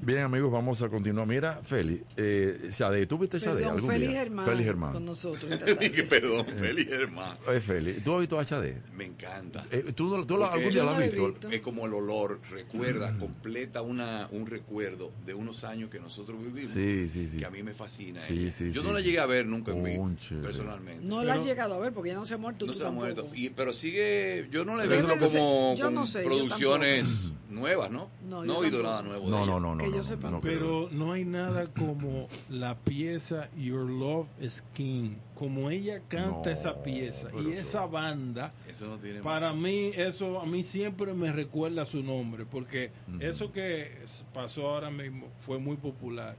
Bien, 0.05 0.19
amigos, 0.19 0.51
vamos 0.51 0.83
a 0.83 0.87
continuar. 0.89 1.25
Mira, 1.25 1.61
Feli, 1.63 1.99
eh, 2.15 2.69
Sade, 2.69 3.07
¿tú 3.07 3.17
viste 3.17 3.39
Sade 3.39 3.55
Perdón, 3.55 3.73
algún 3.73 3.89
Félix 3.89 4.11
día? 4.11 4.19
Germán 4.19 4.45
Félix 4.45 4.65
Germán. 4.65 4.93
con 4.93 5.05
nosotros. 5.05 5.45
perdón, 6.09 6.45
Félix 6.45 6.91
Germán. 6.91 7.37
Eh, 7.47 7.59
Feli, 7.59 7.93
¿tú 7.93 8.13
has 8.13 8.19
visto 8.19 8.39
a 8.39 8.43
HD? 8.43 8.75
Me 8.95 9.05
encanta. 9.05 9.63
Eh, 9.71 9.93
¿Tú, 9.95 10.23
tú 10.27 10.43
algún 10.43 10.69
día 10.69 10.83
lo 10.83 10.91
has 10.91 10.99
visto? 10.99 11.33
Es 11.49 11.59
como 11.61 11.87
el 11.87 11.93
olor, 11.95 12.39
recuerda, 12.51 13.17
completa 13.17 13.81
una, 13.81 14.27
un 14.29 14.45
recuerdo 14.45 15.11
de 15.25 15.33
unos 15.33 15.63
años 15.63 15.89
que 15.89 15.99
nosotros 15.99 16.37
vivimos. 16.39 16.73
Sí, 16.73 17.09
sí, 17.11 17.27
sí. 17.27 17.37
Que 17.39 17.45
a 17.47 17.49
mí 17.49 17.63
me 17.63 17.73
fascina. 17.73 18.21
Sí, 18.27 18.43
ella. 18.43 18.51
sí, 18.51 18.71
Yo 18.71 18.81
sí, 18.81 18.87
no 18.87 18.93
la 18.93 19.01
llegué 19.01 19.17
a 19.17 19.25
ver 19.25 19.47
nunca 19.47 19.71
en 19.71 19.97
Cónchale. 19.97 20.41
personalmente. 20.41 21.03
No 21.03 21.23
la 21.23 21.33
has 21.33 21.43
llegado 21.43 21.73
a 21.73 21.79
ver 21.79 21.91
porque 21.93 22.09
ya 22.11 22.15
no 22.15 22.27
se 22.27 22.35
ha 22.35 22.37
muerto. 22.37 22.67
No 22.67 22.73
tú 22.73 22.77
se 22.77 22.85
ha 22.85 22.91
muerto. 22.91 23.27
Y, 23.33 23.49
pero 23.49 23.73
sigue, 23.73 24.47
yo 24.51 24.65
no 24.65 24.75
le 24.75 24.85
veo 24.85 25.07
como 25.17 25.75
no 25.89 26.05
sé, 26.05 26.21
producciones 26.21 27.31
nuevas, 27.49 27.89
¿no? 27.89 28.09
No, 28.29 28.45
No, 28.45 28.55
he 28.55 28.67
oído 28.67 28.83
nada 28.83 29.01
nuevo. 29.01 29.27
No, 29.27 29.47
no, 29.47 29.59
no, 29.59 29.73
no. 29.73 29.94
Que 29.95 30.01
yo 30.01 30.03
no, 30.03 30.03
sepa. 30.03 30.29
no, 30.31 30.41
Pero 30.41 30.89
no 30.91 31.11
hay 31.13 31.25
nada 31.25 31.65
como 31.67 32.27
la 32.49 32.75
pieza 32.75 33.49
Your 33.57 33.89
Love 33.89 34.27
is 34.41 34.63
King. 34.73 35.11
Como 35.35 35.69
ella 35.69 36.01
canta 36.07 36.49
No, 36.49 36.55
esa 36.55 36.81
pieza 36.81 37.27
y 37.45 37.51
esa 37.53 37.85
banda, 37.85 38.53
Eso 38.69 38.87
no 38.87 38.97
tiene 38.97 39.19
para 39.21 39.53
mí, 39.53 39.91
eso 39.95 40.39
a 40.41 40.45
mí 40.45 40.63
siempre 40.63 41.13
me 41.13 41.31
recuerda 41.31 41.85
su 41.85 42.01
nombre, 42.03 42.45
porque 42.45 42.91
eso 43.19 43.51
que 43.51 43.91
pasó 44.33 44.69
ahora 44.69 44.89
mismo 44.91 45.27
fue 45.39 45.59
muy 45.59 45.75
popular. 45.77 46.35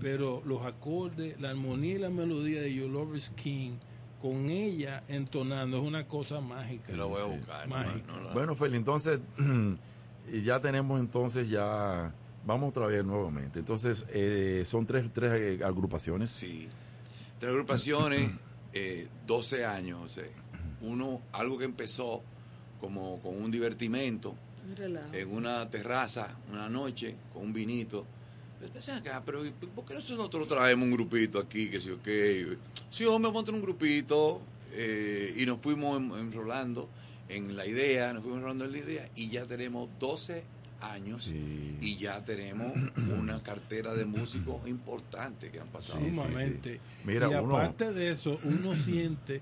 Pero 0.00 0.42
los 0.44 0.62
acordes, 0.62 1.40
la 1.40 1.50
armonía 1.50 1.94
y 1.94 1.98
la 1.98 2.10
melodía 2.10 2.60
de 2.62 2.74
Your 2.74 2.90
Love 2.90 3.16
is 3.16 3.30
King, 3.30 3.72
con 4.20 4.50
ella 4.50 5.02
entonando, 5.08 5.78
es 5.78 5.84
una 5.84 6.06
cosa 6.06 6.40
mágica. 6.40 6.86
Se 6.88 6.96
lo 6.96 7.08
voy 7.08 7.20
a 7.20 7.24
Sí. 7.24 7.30
buscar. 7.38 7.68
Mágico. 7.68 8.06
no, 8.08 8.16
no, 8.20 8.28
no. 8.28 8.32
Bueno, 8.34 8.54
Feli, 8.56 8.76
entonces, 8.76 9.20
y 10.32 10.42
ya 10.44 10.60
tenemos 10.60 10.98
entonces 11.00 11.48
ya, 11.48 12.12
vamos 12.46 12.70
otra 12.70 12.86
vez 12.86 13.04
nuevamente. 13.04 13.58
Entonces, 13.60 14.04
eh, 14.10 14.64
son 14.66 14.86
tres, 14.86 15.12
tres 15.12 15.32
eh, 15.60 15.64
agrupaciones. 15.64 16.30
Sí. 16.30 16.68
Tres 17.38 17.50
agrupaciones, 17.50 18.30
eh, 18.72 19.08
12 19.26 19.64
años, 19.64 20.00
José. 20.00 20.30
Uno, 20.82 21.22
algo 21.32 21.58
que 21.58 21.64
empezó 21.64 22.22
como 22.80 23.20
con 23.20 23.40
un 23.40 23.50
divertimento 23.52 24.34
Un 24.68 24.98
en 25.14 25.32
una 25.32 25.68
terraza, 25.70 26.36
una 26.50 26.68
noche, 26.68 27.14
con 27.32 27.44
un 27.44 27.52
vinito. 27.52 28.04
Pero 28.58 28.72
pensé 28.72 28.92
acá, 28.92 29.22
pero 29.24 29.44
¿y 29.46 29.50
¿por 29.50 29.84
qué 29.84 29.94
nosotros 29.94 30.46
traemos 30.48 30.84
un 30.86 30.92
grupito 30.92 31.38
aquí? 31.38 31.68
Que 31.68 31.80
sí, 31.80 31.90
ok. 31.90 32.58
Sí, 32.90 33.04
hombre, 33.04 33.28
vamos 33.28 33.42
a 33.42 33.46
tener 33.46 33.60
un 33.60 33.66
grupito. 33.66 34.40
eh, 34.74 35.34
y 35.36 35.44
nos 35.44 35.58
fuimos 35.60 36.00
en- 36.00 36.12
enrolando 36.18 36.88
en 37.28 37.54
la 37.56 37.66
idea, 37.66 38.12
nos 38.14 38.22
fuimos 38.22 38.38
enrolando 38.38 38.64
en 38.64 38.72
la 38.72 38.78
idea. 38.78 39.08
Y 39.16 39.28
ya 39.28 39.44
tenemos 39.44 39.88
12 40.00 40.44
años 40.82 41.24
Sí. 41.24 41.76
y 41.80 41.96
ya 41.96 42.24
tenemos 42.24 42.72
una 43.18 43.42
cartera 43.42 43.94
de 43.94 44.04
músicos 44.04 44.66
importantes 44.68 45.50
que 45.50 45.60
han 45.60 45.68
pasado. 45.68 46.00
Sí, 46.00 46.06
sí, 46.10 46.16
Sumamente. 46.16 46.74
sí. 46.74 46.80
Mira, 47.04 47.28
y 47.30 47.34
uno- 47.34 47.56
aparte 47.56 47.92
de 47.92 48.10
eso, 48.12 48.38
uno 48.44 48.74
siente 48.76 49.40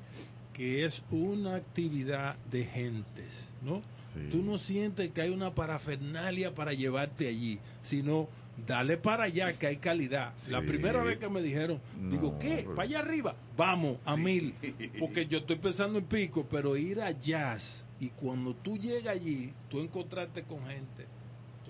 que 0.53 0.85
es 0.85 1.03
una 1.11 1.55
actividad 1.57 2.37
de 2.51 2.65
gentes, 2.65 3.51
¿no? 3.63 3.83
Sí. 4.13 4.29
Tú 4.31 4.43
no 4.43 4.59
sientes 4.59 5.11
que 5.13 5.23
hay 5.23 5.31
una 5.31 5.55
parafernalia 5.55 6.55
para 6.55 6.73
llevarte 6.73 7.29
allí, 7.29 7.61
sino 7.81 8.29
dale 8.67 8.97
para 8.99 9.25
allá 9.25 9.53
que 9.57 9.69
hay 9.69 9.77
calidad. 9.77 10.35
La 10.51 10.61
primera 10.61 11.03
vez 11.05 11.19
que 11.19 11.29
me 11.29 11.41
dijeron, 11.41 11.81
digo, 12.11 12.37
¿qué? 12.39 12.57
pero- 12.65 12.75
¿Para 12.75 12.89
allá 12.89 12.99
arriba? 12.99 13.37
Vamos, 13.57 13.99
a 14.05 14.17
mil. 14.17 14.55
Porque 14.99 15.27
yo 15.27 15.39
estoy 15.39 15.57
pensando 15.57 15.99
en 16.01 16.05
pico, 16.05 16.45
pero 16.51 16.77
ir 16.77 17.01
a 17.01 17.13
jazz 17.13 17.85
y 18.01 18.09
cuando 18.09 18.55
tú 18.55 18.77
llegas 18.77 19.15
allí, 19.17 19.53
tú 19.71 19.81
encontraste 19.81 20.43
con 20.43 20.59
gente 20.67 21.07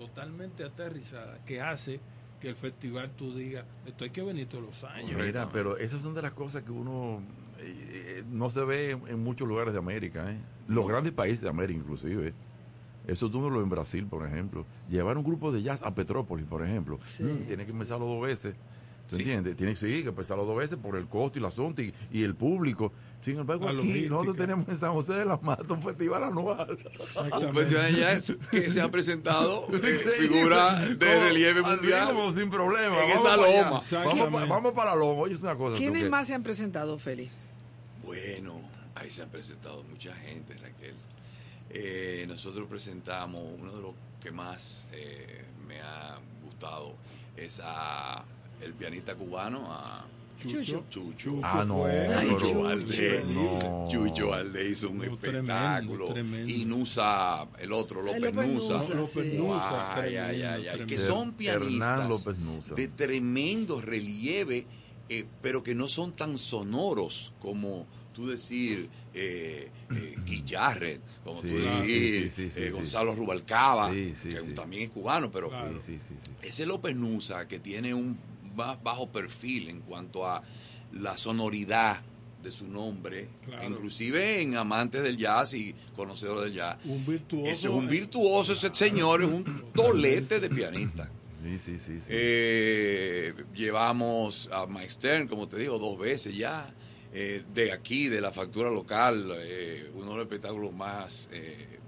totalmente 0.01 0.63
aterrizada 0.63 1.37
que 1.45 1.61
hace 1.61 1.99
que 2.39 2.49
el 2.49 2.55
festival 2.55 3.11
tú 3.15 3.35
digas, 3.35 3.65
esto 3.85 4.03
hay 4.03 4.09
que 4.09 4.23
venir 4.23 4.47
todos 4.47 4.63
los 4.63 4.83
años. 4.83 5.13
Mira, 5.13 5.47
pero 5.51 5.77
esas 5.77 6.01
son 6.01 6.15
de 6.15 6.23
las 6.23 6.31
cosas 6.31 6.63
que 6.63 6.71
uno 6.71 7.21
eh, 7.59 8.19
eh, 8.19 8.23
no 8.31 8.49
se 8.49 8.65
ve 8.65 8.91
en, 8.91 9.07
en 9.07 9.23
muchos 9.23 9.47
lugares 9.47 9.73
de 9.73 9.79
América, 9.79 10.31
¿eh? 10.31 10.39
Los 10.67 10.87
grandes 10.87 11.13
países 11.13 11.41
de 11.41 11.49
América, 11.49 11.79
inclusive. 11.79 12.33
Eso 13.05 13.29
tú 13.29 13.41
no 13.41 13.49
lo 13.49 13.61
en 13.61 13.69
Brasil, 13.69 14.07
por 14.07 14.25
ejemplo. 14.25 14.65
Llevar 14.89 15.17
un 15.17 15.23
grupo 15.23 15.51
de 15.51 15.61
jazz 15.61 15.83
a 15.83 15.93
Petrópolis, 15.93 16.45
por 16.47 16.63
ejemplo. 16.65 16.99
Mm, 17.19 17.45
tiene 17.45 17.65
que 17.65 17.71
empezarlo 17.71 18.05
dos 18.07 18.23
veces. 18.23 18.55
¿Tú 19.11 19.17
Sí. 19.17 19.23
entiendes? 19.23 19.55
Tiene 19.57 19.75
sí, 19.75 20.01
que 20.03 20.09
empezarlo 20.09 20.45
dos 20.45 20.57
veces 20.57 20.77
por 20.77 20.95
el 20.95 21.05
costo 21.07 21.37
y 21.37 21.41
el 21.41 21.45
asunto 21.45 21.81
y, 21.81 21.93
y 22.13 22.23
el 22.23 22.33
público. 22.33 22.93
Sin 23.21 23.37
embargo, 23.37 23.65
La 23.65 23.71
aquí 23.71 23.77
logística. 23.79 24.09
nosotros 24.09 24.35
tenemos 24.37 24.67
en 24.69 24.77
San 24.79 24.93
José 24.93 25.13
de 25.13 25.25
las 25.25 25.43
Matas 25.43 25.69
un 25.69 25.81
festival 25.81 26.23
anual. 26.23 26.77
Un 27.41 27.53
festival 27.53 27.95
ya 27.95 28.13
es 28.13 28.33
que 28.51 28.71
se 28.71 28.81
ha 28.81 28.89
presentado 28.89 29.67
eh, 29.73 29.77
figura 30.19 30.79
de 30.79 30.97
Como- 30.97 31.23
relieve 31.25 31.61
mundial. 31.61 32.07
como 32.07 32.31
sin 32.33 32.49
problema. 32.49 32.95
En 33.03 33.09
Vamos 33.09 33.15
esa 33.25 33.35
para. 33.37 34.05
Vamos, 34.05 34.31
pa- 34.41 34.45
vamos 34.45 34.73
para 34.73 34.91
la 34.91 34.95
loma. 34.95 35.21
Oye, 35.21 35.33
es 35.35 35.41
una 35.43 35.55
cosa. 35.55 35.77
¿Quiénes 35.77 36.03
que- 36.05 36.09
más 36.09 36.25
se 36.27 36.33
han 36.33 36.41
presentado, 36.41 36.97
Félix? 36.97 37.31
Bueno, 38.05 38.59
ahí 38.95 39.09
se 39.11 39.21
han 39.23 39.29
presentado 39.29 39.83
mucha 39.83 40.15
gente, 40.15 40.53
Raquel. 40.55 40.95
Eh, 41.69 42.25
nosotros 42.27 42.67
presentamos, 42.69 43.41
uno 43.59 43.71
de 43.75 43.81
los 43.81 43.91
que 44.23 44.31
más 44.31 44.85
eh, 44.93 45.43
me 45.67 45.79
ha 45.81 46.17
gustado 46.43 46.95
es 47.37 47.61
a 47.63 48.23
el 48.63 48.73
pianista 48.73 49.15
cubano, 49.15 49.71
a 49.71 50.05
Chucho. 50.41 50.85
Chucho. 50.89 51.39
Ah, 51.43 51.63
no, 51.67 51.85
Ay, 51.85 52.27
Chucho 52.29 52.61
Valdés. 52.63 53.25
no. 53.27 53.87
Chucho 53.91 54.29
Valdés 54.29 54.71
hizo 54.71 54.89
un 54.89 55.03
espectáculo. 55.03 56.07
tremendo. 56.07 56.51
Y 56.51 56.65
Nusa, 56.65 57.47
el 57.59 57.71
otro, 57.71 58.01
López 58.01 58.21
López 58.33 58.47
Nusa. 58.47 58.73
Nusa, 58.73 58.93
López 58.95 59.31
sí. 59.31 59.37
Nusa, 59.37 59.95
Ay, 60.01 60.15
ay, 60.15 60.41
ay, 60.41 60.67
ay, 60.67 60.79
que 60.87 60.97
son 60.97 61.33
pianistas 61.33 61.87
Hernán 61.89 62.09
López 62.09 62.39
Nusa. 62.39 62.73
de 62.73 62.87
tremendo 62.87 63.79
relieve, 63.81 64.65
eh, 65.09 65.25
pero 65.43 65.61
que 65.61 65.75
no 65.75 65.87
son 65.87 66.11
tan 66.13 66.37
sonoros 66.39 67.33
como 67.39 67.85
tú 68.13 68.25
decir 68.27 68.89
eh, 69.13 69.69
eh, 69.91 70.15
Guillarret, 70.25 71.01
como 71.23 71.39
Sí, 71.39 71.49
tú 71.49 71.57
decir 71.59 72.29
sí, 72.31 72.49
sí, 72.49 72.49
sí, 72.49 72.63
eh, 72.63 72.71
Gonzalo 72.71 73.13
Rubalcaba, 73.15 73.91
Sí, 73.93 74.13
sí, 74.15 74.29
que 74.29 74.39
sí. 74.41 74.53
también 74.53 74.83
es 74.83 74.89
cubano, 74.89 75.29
pero 75.31 75.49
Claro. 75.49 75.79
Sí, 75.79 75.99
sí, 75.99 76.15
sí. 76.19 76.31
ese 76.41 76.65
López 76.65 76.95
Nusa 76.95 77.47
que 77.47 77.59
tiene 77.59 77.93
un 77.93 78.17
más 78.55 78.81
bajo 78.83 79.09
perfil 79.11 79.69
en 79.69 79.81
cuanto 79.81 80.25
a 80.27 80.41
la 80.93 81.17
sonoridad 81.17 82.01
de 82.43 82.49
su 82.51 82.65
nombre, 82.67 83.29
Claro. 83.45 83.69
inclusive 83.69 84.41
en 84.41 84.55
amantes 84.55 85.03
del 85.03 85.15
jazz 85.15 85.53
y 85.53 85.75
conocedores 85.95 86.45
del 86.45 86.53
jazz. 86.55 86.77
Un 86.85 87.05
virtuoso. 87.05 87.45
Ese 87.51 87.67
es 87.67 87.73
un 87.73 87.87
virtuoso, 87.87 88.53
ese 88.53 88.73
señor 88.73 89.21
es 89.23 89.29
un 89.29 89.65
tolete 89.75 90.39
de 90.39 90.49
pianista. 90.49 91.07
Sí, 91.43 91.57
sí, 91.57 91.77
sí. 91.77 91.99
sí. 91.99 92.07
Eh, 92.09 93.33
llevamos 93.53 94.49
a 94.51 94.65
Mike 94.67 94.89
Stern, 94.89 95.27
como 95.27 95.47
te 95.47 95.57
digo, 95.57 95.77
dos 95.79 95.97
veces 95.99 96.35
ya. 96.35 96.73
Eh, 97.13 97.43
de 97.53 97.71
aquí, 97.73 98.07
de 98.07 98.21
la 98.21 98.31
factura 98.31 98.69
local, 98.69 99.33
eh, 99.39 99.89
uno 99.95 100.11
de 100.11 100.17
los 100.17 100.25
espectáculos 100.25 100.73
más 100.73 101.27
eh, 101.31 101.79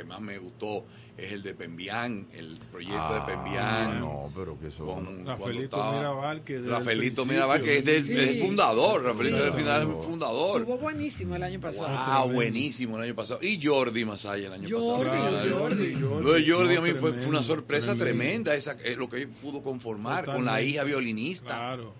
que 0.00 0.04
más 0.08 0.20
me 0.20 0.38
gustó 0.38 0.84
es 1.16 1.32
el 1.32 1.42
de 1.42 1.52
Pembián, 1.54 2.26
el 2.32 2.58
proyecto 2.72 2.96
Ah, 2.98 3.24
de 3.26 3.32
Pembián. 3.34 4.00
No, 4.00 4.30
pero 4.34 4.58
que 4.58 4.68
eso. 4.68 4.86
con- 4.86 5.26
Rafaelito 5.26 5.64
estaba- 5.64 5.96
Mirabal, 5.98 6.44
que 6.44 6.58
Rafaelito 6.60 7.26
Mirabal, 7.26 7.68
es, 7.68 7.84
del, 7.84 8.04
Sí. 8.06 8.12
el 8.16 8.40
fundador. 8.40 9.02
Rafaelito 9.04 9.36
Sí, 9.36 9.42
del 9.44 9.52
final 9.52 9.82
es 9.82 9.88
el 9.88 9.94
fundador. 10.02 10.60
Estuvo 10.62 10.78
buenísimo 10.78 11.36
el 11.36 11.42
año 11.42 11.60
pasado. 11.60 11.86
Wow, 11.88 11.96
tremendo. 12.04 12.34
buenísimo 12.34 12.96
el 12.96 13.02
año 13.04 13.14
pasado. 13.14 13.40
Y 13.42 13.60
Jordi 13.62 14.04
Masaya 14.06 14.46
el 14.46 14.52
año 14.54 14.78
Jordi, 14.80 15.04
pasado. 15.10 15.28
Claro, 15.42 15.58
Jordi. 15.58 15.94
Lo 15.96 16.32
de 16.32 16.50
Jordi 16.50 16.76
a 16.76 16.80
mí 16.80 16.90
fue, 16.92 17.12
fue 17.12 17.26
una 17.26 17.42
sorpresa 17.42 17.94
tremendo. 17.94 18.04
tremenda, 18.50 18.54
esa, 18.54 18.72
eh, 18.82 18.96
lo 18.96 19.10
que 19.10 19.18
él 19.18 19.28
pudo 19.28 19.62
conformar 19.62 20.24
con 20.24 20.44
la 20.46 20.62
hija 20.62 20.84
violinista. 20.84 21.54
Claro. 21.56 21.92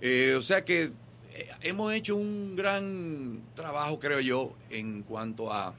Eh, 0.00 0.36
o 0.38 0.42
sea 0.42 0.64
que 0.64 0.92
eh, 1.34 1.48
hemos 1.62 1.92
hecho 1.92 2.14
un 2.14 2.54
gran 2.54 3.40
trabajo, 3.54 3.98
creo 3.98 4.20
yo, 4.20 4.52
en 4.70 5.02
cuanto 5.02 5.52
a, 5.52 5.74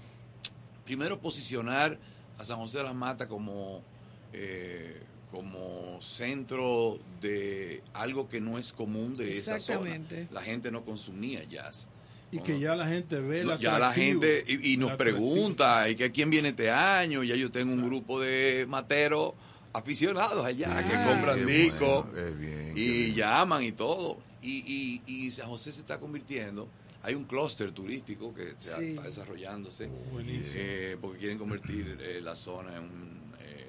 primero, 0.88 1.20
posicionar 1.20 2.00
a 2.40 2.46
San 2.46 2.58
José 2.60 2.78
de 2.78 2.86
las 2.86 2.96
Matas 2.96 3.28
como, 3.28 3.84
eh, 4.32 5.02
como 5.32 6.00
centro 6.02 6.98
de 7.20 7.84
algo 7.94 8.30
que 8.30 8.40
no 8.40 8.58
es 8.58 8.72
común 8.72 9.18
de 9.18 9.38
esa 9.38 9.60
zona. 9.60 9.96
Exactamente. 9.96 10.28
La 10.32 10.42
gente 10.42 10.72
no 10.72 10.86
consumía 10.86 11.44
jazz. 11.44 11.90
Y 12.32 12.40
que 12.40 12.58
ya 12.58 12.74
la 12.76 12.88
gente 12.88 13.20
ve 13.20 13.44
la 13.44 13.58
ya 13.60 13.78
la 13.80 13.92
gente 13.92 14.46
y, 14.48 14.74
y 14.74 14.78
nos 14.78 14.94
pregunta 14.94 15.90
y 15.90 15.96
que 15.98 16.10
quién 16.12 16.30
viene 16.30 16.50
este 16.50 16.72
año 16.72 17.22
ya 17.24 17.36
yo 17.36 17.52
tengo 17.52 17.74
un 17.74 17.86
grupo 17.86 18.20
de 18.22 18.66
materos 18.70 19.34
aficionados 19.74 20.46
allá 20.46 20.84
Sí, 20.84 20.90
que 20.90 20.96
compran 21.10 21.46
discos 21.46 22.12
bueno, 22.12 22.30
y 22.76 22.84
bien. 22.84 23.16
llaman 23.16 23.64
y 23.64 23.72
todo 23.74 24.18
y, 24.42 25.02
y, 25.08 25.26
y 25.26 25.32
San 25.32 25.48
José 25.48 25.72
se 25.72 25.80
está 25.82 26.00
convirtiendo 26.00 26.68
hay 27.04 27.16
un 27.16 27.24
clúster 27.26 27.72
turístico 27.72 28.34
que 28.34 28.56
se 28.58 28.76
Sí. 28.76 28.86
está 28.88 29.04
desarrollándose 29.04 29.88
buenísimo. 30.12 30.54
eh, 30.58 30.98
porque 31.00 31.20
quieren 31.20 31.38
convertir 31.38 31.98
eh, 32.02 32.20
la 32.22 32.36
zona 32.36 32.76
en 32.76 32.84
un 32.84 33.34
eh, 33.40 33.66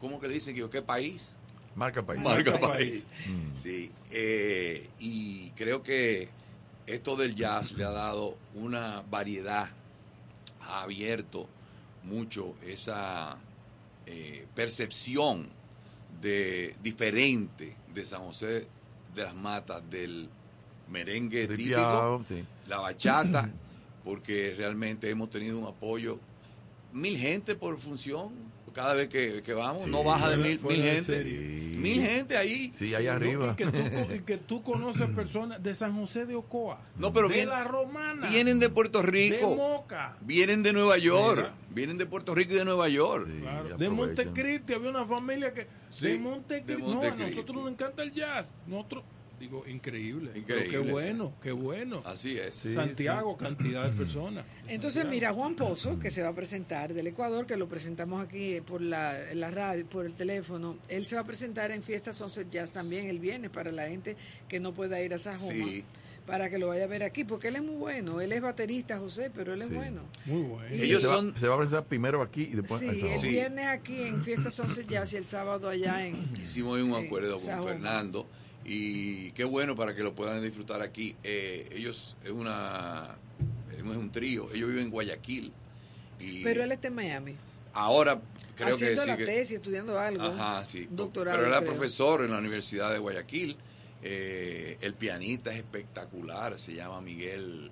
¿cómo 0.00 0.20
que 0.20 0.28
le 0.28 0.34
dicen? 0.34 0.54
¿Qué 0.70 0.82
país? 0.82 1.32
Marca 1.74 2.04
país. 2.04 2.20
Marca 2.22 2.50
Marca 2.52 2.68
país. 2.72 3.04
Mm. 3.26 3.56
Sí, 3.56 3.90
eh, 4.10 4.88
y 4.98 5.50
creo 5.52 5.82
que 5.82 6.28
esto 6.86 7.16
del 7.16 7.34
jazz 7.34 7.72
le 7.72 7.84
ha 7.84 7.90
dado 7.90 8.36
una 8.54 9.02
variedad, 9.08 9.70
ha 10.62 10.82
abierto 10.82 11.48
mucho 12.04 12.54
esa 12.62 13.38
eh, 14.06 14.46
percepción 14.54 15.48
de 16.20 16.74
diferente 16.82 17.76
de 17.94 18.04
San 18.04 18.22
José 18.22 18.66
de 19.14 19.22
las 19.24 19.34
Matas, 19.34 19.88
del 19.88 20.28
merengue 20.90 21.46
típico, 21.48 22.20
sí. 22.26 22.44
la 22.68 22.78
bachata, 22.80 23.50
porque 24.04 24.54
realmente 24.56 25.08
hemos 25.10 25.30
tenido 25.30 25.58
un 25.58 25.66
apoyo. 25.66 26.18
Mil 26.92 27.16
gente 27.16 27.54
por 27.54 27.78
función, 27.78 28.30
cada 28.74 28.94
vez 28.94 29.08
que, 29.08 29.42
que 29.44 29.52
vamos, 29.54 29.84
Sí, 29.84 29.90
no 29.90 30.02
baja 30.02 30.28
de 30.30 30.36
mil, 30.36 30.60
mil 30.60 30.82
de 30.82 30.90
gente. 30.90 31.02
serie. 31.14 31.60
Mil 31.78 32.02
gente 32.02 32.36
ahí. 32.36 32.70
Sí, 32.72 32.94
allá 32.94 33.14
arriba. 33.14 33.52
Y 33.52 33.56
que, 33.56 33.66
tú, 33.66 34.14
y 34.14 34.18
que 34.20 34.36
tú 34.36 34.62
conoces 34.62 35.08
personas 35.14 35.62
de 35.62 35.74
San 35.74 35.94
José 35.96 36.26
de 36.26 36.34
Ocoa. 36.34 36.80
No, 36.96 37.12
pero 37.12 37.28
de 37.28 37.34
bien- 37.36 37.48
la 37.48 37.64
Romana. 37.64 38.28
Vienen 38.28 38.58
de 38.58 38.68
Puerto 38.68 39.00
de 39.02 39.06
Rico, 39.10 39.54
Moca. 39.56 40.16
vienen 40.20 40.62
de 40.64 40.72
Nueva 40.72 40.98
York, 40.98 41.36
Mira. 41.38 41.54
vienen 41.70 41.96
de 41.98 42.06
Puerto 42.06 42.34
Rico 42.34 42.52
y 42.52 42.56
de 42.56 42.64
Nueva 42.64 42.88
York. 42.88 43.28
Sí, 43.32 43.40
Claro, 43.40 43.78
de. 43.78 43.88
Montecristi 43.88 44.72
había 44.74 44.90
una 44.90 45.04
familia 45.04 45.54
que 45.54 45.66
Sí, 45.90 46.08
de 46.08 46.18
Montecristi, 46.18 46.82
de 46.82 46.94
no, 46.94 47.02
a 47.02 47.10
nosotros 47.14 47.56
nos 47.56 47.70
encanta 47.72 48.02
el 48.02 48.12
jazz. 48.12 48.48
Nosotros 48.66 49.04
digo 49.40 49.64
increíble, 49.66 50.30
Pero 50.34 50.60
Increíble, 50.60 50.70
qué 50.78 50.84
sí. 50.84 50.90
bueno, 50.92 51.32
qué 51.42 51.52
bueno. 51.52 52.02
Así 52.04 52.38
es. 52.38 52.54
Sí, 52.54 52.74
Santiago, 52.74 53.36
cantidad 53.36 53.84
de 53.90 53.96
personas. 53.96 54.44
Entonces, 54.68 55.04
mira, 55.06 55.32
Juan 55.32 55.54
Pozo, 55.56 55.98
que 55.98 56.10
se 56.10 56.22
va 56.22 56.28
a 56.28 56.34
presentar 56.34 56.92
del 56.92 57.06
Ecuador, 57.06 57.46
que 57.46 57.56
lo 57.56 57.66
presentamos 57.68 58.22
aquí 58.24 58.54
eh, 58.56 58.62
por 58.62 58.80
la, 58.82 59.18
la 59.34 59.50
radio, 59.50 59.86
por 59.86 60.04
el 60.06 60.12
teléfono, 60.14 60.76
él 60.88 61.04
se 61.06 61.14
va 61.16 61.22
a 61.22 61.26
presentar 61.26 61.70
en 61.70 61.82
Fiesta 61.82 62.12
Sunset 62.12 62.50
Jazz 62.50 62.70
también 62.72 63.06
el 63.06 63.18
viernes 63.18 63.50
para 63.50 63.72
la 63.72 63.88
gente 63.88 64.14
que 64.46 64.60
no 64.60 64.72
pueda 64.74 65.00
ir 65.02 65.14
a 65.14 65.18
Sajoma, 65.18 65.52
Sí. 65.54 65.84
para 66.26 66.50
que 66.50 66.58
lo 66.58 66.68
vaya 66.68 66.84
a 66.84 66.86
ver 66.86 67.02
aquí, 67.02 67.24
porque 67.24 67.48
él 67.48 67.56
es 67.56 67.62
muy 67.62 67.76
bueno, 67.76 68.20
él 68.20 68.32
es 68.32 68.42
baterista, 68.42 68.98
José, 68.98 69.30
pero 69.34 69.54
él 69.54 69.62
es 69.62 69.68
Sí. 69.68 69.74
bueno. 69.74 70.02
Muy 70.26 70.42
bueno. 70.42 70.76
Y- 70.76 70.82
Ellos 70.82 71.00
se, 71.00 71.08
son- 71.08 71.32
va, 71.32 71.38
se 71.38 71.48
va 71.48 71.54
a 71.54 71.58
presentar 71.58 71.84
primero 71.86 72.20
aquí 72.22 72.42
y 72.42 72.56
después 72.56 72.78
Sí, 72.80 72.88
a 72.88 72.92
Sajoma. 72.94 73.14
el 73.14 73.20
Sí. 73.20 73.28
viernes 73.28 73.66
aquí 73.66 74.02
en 74.02 74.22
Fiesta 74.22 74.50
Sunset 74.50 74.86
Jazz 74.86 75.14
y 75.14 75.16
el 75.16 75.24
sábado 75.24 75.68
allá 75.70 76.06
en... 76.06 76.30
Hicimos 76.36 76.78
un 76.82 76.92
en 76.94 77.06
acuerdo 77.06 77.36
con 77.38 77.46
Sajoma. 77.46 77.70
Fernando 77.70 78.28
y 78.72 79.32
qué 79.32 79.42
bueno 79.44 79.74
para 79.74 79.94
que 79.96 80.02
lo 80.04 80.14
puedan 80.14 80.40
disfrutar 80.42 80.80
aquí. 80.80 81.16
Eh, 81.24 81.68
ellos 81.72 82.16
es 82.24 82.30
una 82.30 83.16
es 83.76 83.82
un 83.82 84.12
trío, 84.12 84.46
ellos 84.54 84.68
viven 84.68 84.84
en 84.84 84.90
Guayaquil 84.90 85.52
y 86.20 86.44
Pero 86.44 86.62
él 86.62 86.70
está 86.72 86.86
en 86.88 86.94
Miami, 86.94 87.34
ahora 87.72 88.20
creo 88.54 88.76
que 88.76 88.84
haciendo 88.84 89.02
sí 89.02 89.08
la 89.08 89.16
que- 89.16 89.26
tesis, 89.26 89.56
estudiando 89.56 89.98
algo. 89.98 90.22
Ajá, 90.22 90.64
sí. 90.64 90.86
doctorado, 90.90 91.36
Pero 91.36 91.48
era 91.48 91.60
creo. 91.60 91.72
profesor 91.72 92.22
en 92.24 92.30
la 92.30 92.38
Universidad 92.38 92.92
de 92.92 92.98
Guayaquil. 92.98 93.56
Eh, 94.02 94.78
el 94.80 94.94
pianista 94.94 95.50
es 95.52 95.58
espectacular, 95.58 96.58
se 96.58 96.74
llama 96.74 97.00
Miguel 97.00 97.70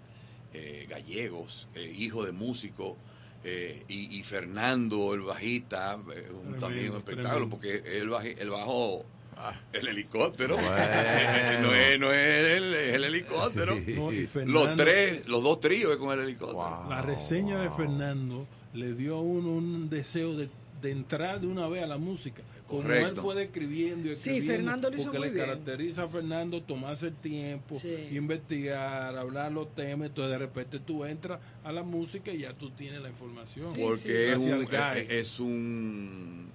eh, 0.54 0.86
Gallegos, 0.88 1.68
eh, 1.74 1.92
hijo 1.96 2.24
de 2.24 2.32
músico. 2.32 2.96
eh, 3.44 3.84
y, 3.86 4.18
y 4.18 4.24
Fernando, 4.24 5.14
el 5.14 5.20
bajista, 5.20 5.92
eh, 5.94 5.96
un- 6.32 6.40
Tremendo, 6.40 6.58
también 6.58 6.90
un 6.90 6.96
espectáculo, 6.96 7.46
tremendo. 7.48 7.50
porque 7.50 7.98
él, 7.98 8.08
baji- 8.10 8.34
él 8.36 8.50
bajó 8.50 9.04
ah, 9.39 9.52
el 9.73 9.89
helicóptero. 9.89 10.56
Bueno. 10.56 10.69
no, 11.62 11.74
es, 11.74 11.98
no 12.01 12.12
es 12.12 12.44
el, 12.56 12.74
es 12.74 12.94
el 12.94 13.05
helicóptero. 13.05 13.74
Sí. 13.77 13.94
No, 13.97 14.12
y 14.12 14.27
Fernando- 14.27 14.66
Los 14.66 14.77
tres, 14.77 15.27
los 15.28 15.43
dos 15.43 15.60
tríos 15.60 15.93
es 15.93 15.98
con 15.98 16.12
el 16.19 16.24
helicóptero. 16.24 16.59
Wow. 16.59 16.90
La 16.90 17.02
reseña 17.02 17.60
de 17.60 17.70
Fernando 17.70 18.47
le 18.74 18.94
dio 18.94 19.16
a 19.16 19.20
uno 19.23 19.48
un 19.52 19.89
deseo 19.89 20.36
de, 20.36 20.48
de 20.82 20.90
entrar 20.90 21.40
de 21.40 21.47
una 21.47 21.66
vez 21.69 21.82
a 21.82 21.86
la 21.86 21.98
música. 21.98 22.43
Como 22.69 22.82
él 22.93 23.16
fue 23.16 23.35
describiendo 23.35 24.12
y 24.12 24.16
Sí. 24.16 24.43
Fernando 24.43 24.90
lo 24.90 24.97
hizo 24.97 25.06
porque 25.06 25.19
muy 25.20 25.28
le 25.28 25.35
bien. 25.35 25.47
caracteriza 25.47 26.02
a 26.02 26.09
Fernando 26.10 26.62
tomarse 26.62 27.06
el 27.06 27.15
tiempo, 27.15 27.81
Sí. 27.81 28.09
investigar, 28.12 29.16
hablar 29.16 29.51
los 29.52 29.74
temas. 29.74 30.09
Entonces, 30.09 30.32
de 30.32 30.39
repente 30.39 30.78
tú 30.78 31.06
entras 31.06 31.40
a 31.65 31.73
la 31.73 31.82
música 31.82 32.31
y 32.31 32.40
ya 32.40 32.52
tú 32.52 32.69
tienes 32.73 33.01
la 33.01 33.09
información. 33.09 33.74
Sí, 33.74 33.81
porque 33.81 33.97
sí. 33.97 34.12
es 34.12 34.36
un, 34.39 34.69
es 35.09 35.40
un, 35.40 36.51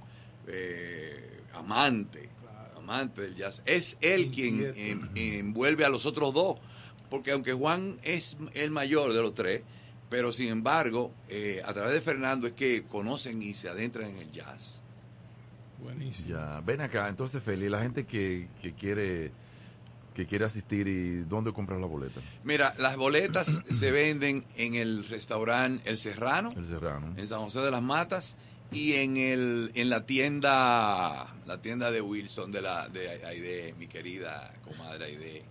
eh, 0.48 1.40
amante, 1.56 2.30
amante 2.94 3.22
del 3.22 3.36
jazz. 3.36 3.62
Es 3.66 3.98
él 4.02 4.30
quien 4.32 4.74
en- 4.76 5.10
envuelve 5.16 5.86
a 5.86 5.90
los 5.90 6.06
otros 6.06 6.34
dos, 6.34 6.58
porque 7.10 7.32
aunque 7.32 7.54
Juan 7.54 8.00
es 8.04 8.38
el 8.54 8.72
mayor 8.72 9.14
de 9.14 9.22
los 9.22 9.34
tres, 9.34 9.62
pero 10.10 10.32
sin 10.32 10.50
embargo, 10.50 11.12
eh, 11.30 11.62
a 11.66 11.74
través 11.74 11.94
de 11.94 12.02
Fernando 12.02 12.46
es 12.48 12.54
que 12.54 12.84
conocen 12.84 13.42
y 13.42 13.54
se 13.54 13.70
adentran 13.70 14.10
en 14.10 14.18
el 14.18 14.32
jazz. 14.32 14.82
Buenísimo. 15.82 16.30
Ya, 16.38 16.62
ven 16.62 16.82
acá, 16.82 17.10
entonces 17.10 17.42
Feli, 17.44 17.68
la 17.70 17.82
gente 17.82 18.06
que, 18.06 18.48
que 18.62 18.74
quiere 18.74 19.32
que 20.14 20.28
quiere 20.28 20.46
asistir 20.46 20.88
y 20.88 21.24
dónde 21.24 21.52
comprar 21.52 21.80
la 21.80 21.88
boleta. 21.88 22.22
Mira, 22.44 22.76
las 22.78 22.96
boletas 22.98 23.62
se 23.72 23.92
venden 23.92 24.46
en 24.56 24.76
el 24.76 25.04
restaurante 25.08 25.90
El 25.90 25.98
Serrano. 25.98 26.50
El 26.56 26.66
Serrano. 26.66 27.16
en 27.18 27.28
San 27.28 27.40
José 27.40 27.62
de 27.62 27.72
las 27.72 27.82
Matas 27.82 28.38
y 28.74 28.94
en 28.94 29.18
el 29.18 29.72
en 29.76 29.90
la 29.90 30.06
tienda 30.06 31.34
la 31.46 31.62
tienda 31.62 31.92
de 31.92 32.02
Wilson 32.02 32.52
de 32.52 32.62
la 32.62 32.88
de 32.88 33.26
Aide, 33.26 33.76
mi 33.78 33.88
querida 33.88 34.54
comadre 34.64 35.06
Aide. 35.06 35.44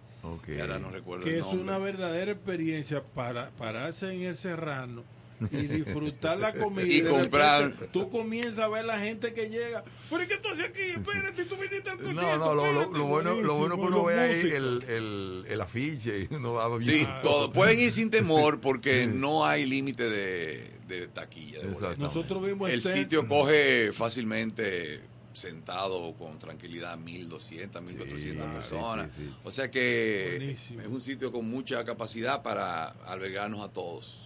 Que 0.45 0.61
ahora 0.61 0.79
no 0.79 0.91
recuerdo 0.91 1.25
que 1.25 1.39
el 1.39 1.45
es 1.45 1.53
una 1.53 1.79
verdadera 1.79 2.31
experiencia 2.31 3.03
para 3.03 3.51
pararse 3.51 4.13
en 4.13 4.23
el 4.23 4.37
serrano 4.37 5.03
y 5.53 5.57
disfrutar 5.67 6.39
la 6.39 6.53
comida. 6.53 6.87
Y 6.87 7.03
comprar. 7.03 7.63
repente 7.71 7.89
Tú 7.93 8.11
comienzas 8.11 8.61
a 8.61 8.69
ver 8.69 8.85
la 8.85 8.99
gente 9.01 9.33
que 9.33 9.49
llega. 9.49 9.83
¿Pero 10.11 10.29
qué 10.29 10.37
tú 10.39 10.49
haces 10.49 10.67
aquí? 10.67 10.83
Espérate, 10.83 11.45
tú 11.45 11.57
viniste 11.57 11.91
al 11.91 11.97
concierto. 11.99 12.23
No, 12.23 12.37
no, 12.39 12.55
lo, 12.55 12.73
lo- 12.73 12.81
espérate". 12.83 12.99
lo 12.99 13.05
bueno, 13.07 13.35
lo 13.41 13.55
bueno 13.57 13.77
que 13.77 13.83
uno 13.83 14.05
ve 14.05 14.21
ahí 14.21 14.41
el, 14.41 14.85
el, 14.89 15.45
el 15.49 15.61
afiche 15.61 16.29
y 16.31 16.35
uno 16.35 16.53
va 16.55 16.81
Sí, 16.81 16.91
viendo 16.93 17.15
todo. 17.23 17.53
Pueden 17.53 17.81
ir 17.81 17.91
sin 17.93 18.11
temor 18.11 18.61
porque 18.61 19.07
no 19.07 19.45
hay 19.47 19.67
límite 19.67 20.05
de, 20.09 20.71
de 20.89 21.09
taquilla. 21.09 21.61
de. 21.61 21.97
Nosotros 21.99 22.45
vimos 22.45 22.71
El 22.71 22.79
este- 22.79 22.93
sitio 22.95 23.27
coge 23.27 23.93
fácilmente 23.93 25.01
sentado 25.33 26.13
con 26.19 26.39
tranquilidad 26.39 26.99
1200, 26.99 27.83
1400 27.83 28.47
personas. 28.53 29.13
sí, 29.15 29.23
sí. 29.25 29.35
O 29.45 29.51
sea 29.51 29.71
que 29.71 30.35
Buenísimo. 30.39 30.81
es 30.83 30.89
un 30.89 31.01
sitio 31.01 31.33
con 31.33 31.49
mucha 31.51 31.83
capacidad 31.87 32.43
para 32.43 32.89
albergarnos 33.07 33.61
a 33.67 33.73
todos. 33.73 34.22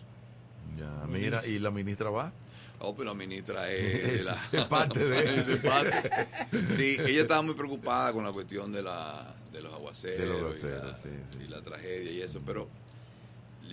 Ya, 0.78 1.06
mira, 1.08 1.44
y 1.46 1.58
la 1.58 1.70
ministra 1.70 2.10
va. 2.10 2.32
Oh, 2.78 2.94
pero 2.94 3.10
la 3.10 3.14
ministra 3.14 3.70
es, 3.72 4.04
Es- 4.20 4.24
la- 4.26 4.48
es 4.52 4.64
parte 4.66 5.04
de- 5.04 5.56
parte. 5.64 6.10
Sí, 6.76 6.96
ella 7.00 7.22
estaba 7.22 7.42
muy 7.42 7.54
preocupada 7.54 8.12
con 8.12 8.24
la 8.24 8.32
cuestión 8.32 8.72
de, 8.72 8.82
la, 8.82 9.34
de 9.52 9.62
los 9.62 9.72
aguaceros, 9.72 10.18
De 10.36 10.42
los 10.42 10.62
y 10.62 10.66
la- 10.66 10.94
sí, 10.94 11.08
sí. 11.32 11.38
y 11.44 11.48
la 11.48 11.62
tragedia 11.62 12.12
y 12.12 12.20
eso, 12.22 12.42
pero 12.44 12.68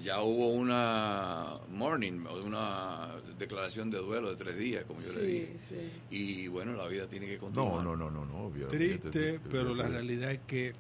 ya 0.01 0.21
hubo 0.21 0.49
una 0.49 1.53
morning, 1.69 2.25
una 2.45 3.09
declaración 3.37 3.91
de 3.91 3.99
duelo 3.99 4.29
de 4.29 4.35
tres 4.37 4.57
días, 4.57 4.85
como 4.85 5.01
yo 5.01 5.13
le 5.13 5.23
dije. 5.23 5.55
sí. 5.59 5.75
Y 6.09 6.47
bueno, 6.47 6.73
la 6.73 6.87
vida 6.87 7.05
tiene 7.07 7.25
que 7.27 7.35
No, 7.35 7.41
continuar. 7.41 7.83
no, 7.83 7.95
no, 7.95 8.09
no, 8.09 8.25
no, 8.25 8.45
obvio. 8.45 8.67
Triste, 8.69 9.39
pero 9.51 9.75
la 9.75 9.87
realidad 9.87 10.31
es 10.31 10.39
que 10.47 10.73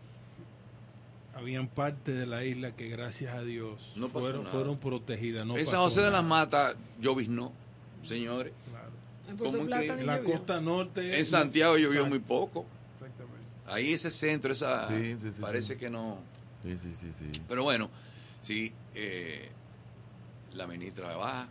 habían 1.43 1.67
partes 1.67 2.17
de 2.17 2.25
la 2.25 2.43
isla 2.45 2.75
que 2.75 2.87
gracias 2.89 3.35
a 3.35 3.43
Dios 3.43 3.91
No 3.95 4.09
fueron, 4.09 4.45
fueron 4.45 4.77
protegidas. 4.77 5.45
No 5.45 5.57
en 5.57 5.65
San 5.65 5.73
pasó 5.75 5.83
José 5.83 5.99
de 6.01 6.05
nada. 6.07 6.17
las 6.21 6.29
Matas 6.29 6.75
lloviznó, 6.99 7.51
señores. 8.01 8.53
En 9.27 9.69
La 9.69 9.81
llovió. 9.81 10.23
costa 10.23 10.59
norte. 10.61 11.19
En 11.19 11.25
Santiago 11.25 11.73
llovió 11.77 12.01
Exacto. 12.01 12.09
muy 12.09 12.19
poco. 12.19 12.65
Exactamente. 12.95 13.47
Ahí 13.67 13.93
ese 13.93 14.11
centro, 14.11 14.51
esa 14.53 14.87
Sí, 14.87 15.15
sí, 15.19 15.31
sí, 15.31 15.41
parece 15.41 15.73
sí. 15.73 15.79
que 15.79 15.89
no. 15.89 16.17
Sí, 16.63 16.77
sí, 16.77 16.93
sí, 16.93 17.11
sí. 17.11 17.41
Pero 17.47 17.63
bueno, 17.63 17.89
sí, 18.41 18.71
eh, 18.95 19.49
la 20.53 20.65
ministra 20.67 21.15
va, 21.15 21.47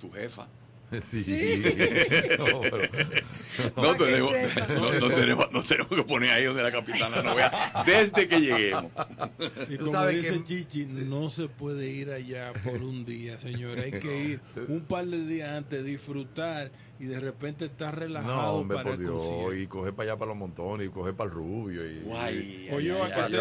tu 0.00 0.10
jefa. 0.12 0.46
Sí. 1.02 1.62
no, 2.38 2.60
pero- 2.62 3.96
tenemos, 3.96 4.32
no, 4.68 4.92
no 5.00 5.08
tenemos, 5.14 5.52
no 5.52 5.62
tenemos 5.62 5.88
que 5.92 6.04
poner 6.04 6.30
ahí 6.30 6.44
donde 6.44 6.62
la 6.62 6.72
capitana 6.72 7.22
no 7.22 7.34
vea 7.34 7.50
desde 7.86 8.28
que 8.28 8.40
lleguemos. 8.40 8.84
Y 9.68 9.76
Tú 9.78 9.86
como 9.86 9.98
sabes 9.98 10.16
dice 10.16 10.32
que- 10.34 10.44
Chichi, 10.44 10.84
no 10.86 11.30
se 11.30 11.48
puede 11.48 11.88
ir 11.88 12.10
allá 12.10 12.52
por 12.64 12.82
un 12.82 13.04
día, 13.04 13.38
señores. 13.38 13.92
Hay 13.92 14.00
que 14.00 14.24
ir 14.24 14.40
un 14.68 14.80
par 14.82 15.06
de 15.06 15.26
días 15.26 15.50
antes, 15.50 15.84
disfrutar 15.84 16.70
y 17.00 17.04
de 17.06 17.18
repente 17.20 17.64
estar 17.66 17.98
relajado 17.98 18.34
No, 18.34 18.50
hombre, 18.52 18.76
para 18.76 18.90
por 18.90 18.94
el 18.94 19.00
Dios. 19.00 19.12
concierto. 19.24 19.54
Y 19.54 19.66
coger 19.66 19.94
para 19.94 20.10
allá 20.10 20.18
para 20.18 20.28
los 20.30 20.38
montones 20.38 20.86
y 20.86 20.90
coger 20.90 21.14
para 21.14 21.28
el 21.30 21.34
rubio. 21.36 21.84
Y, 21.86 22.00
Guay, 22.04 22.68
Oye, 22.72 23.02
acá 23.02 23.26
te 23.28 23.36
y 23.36 23.40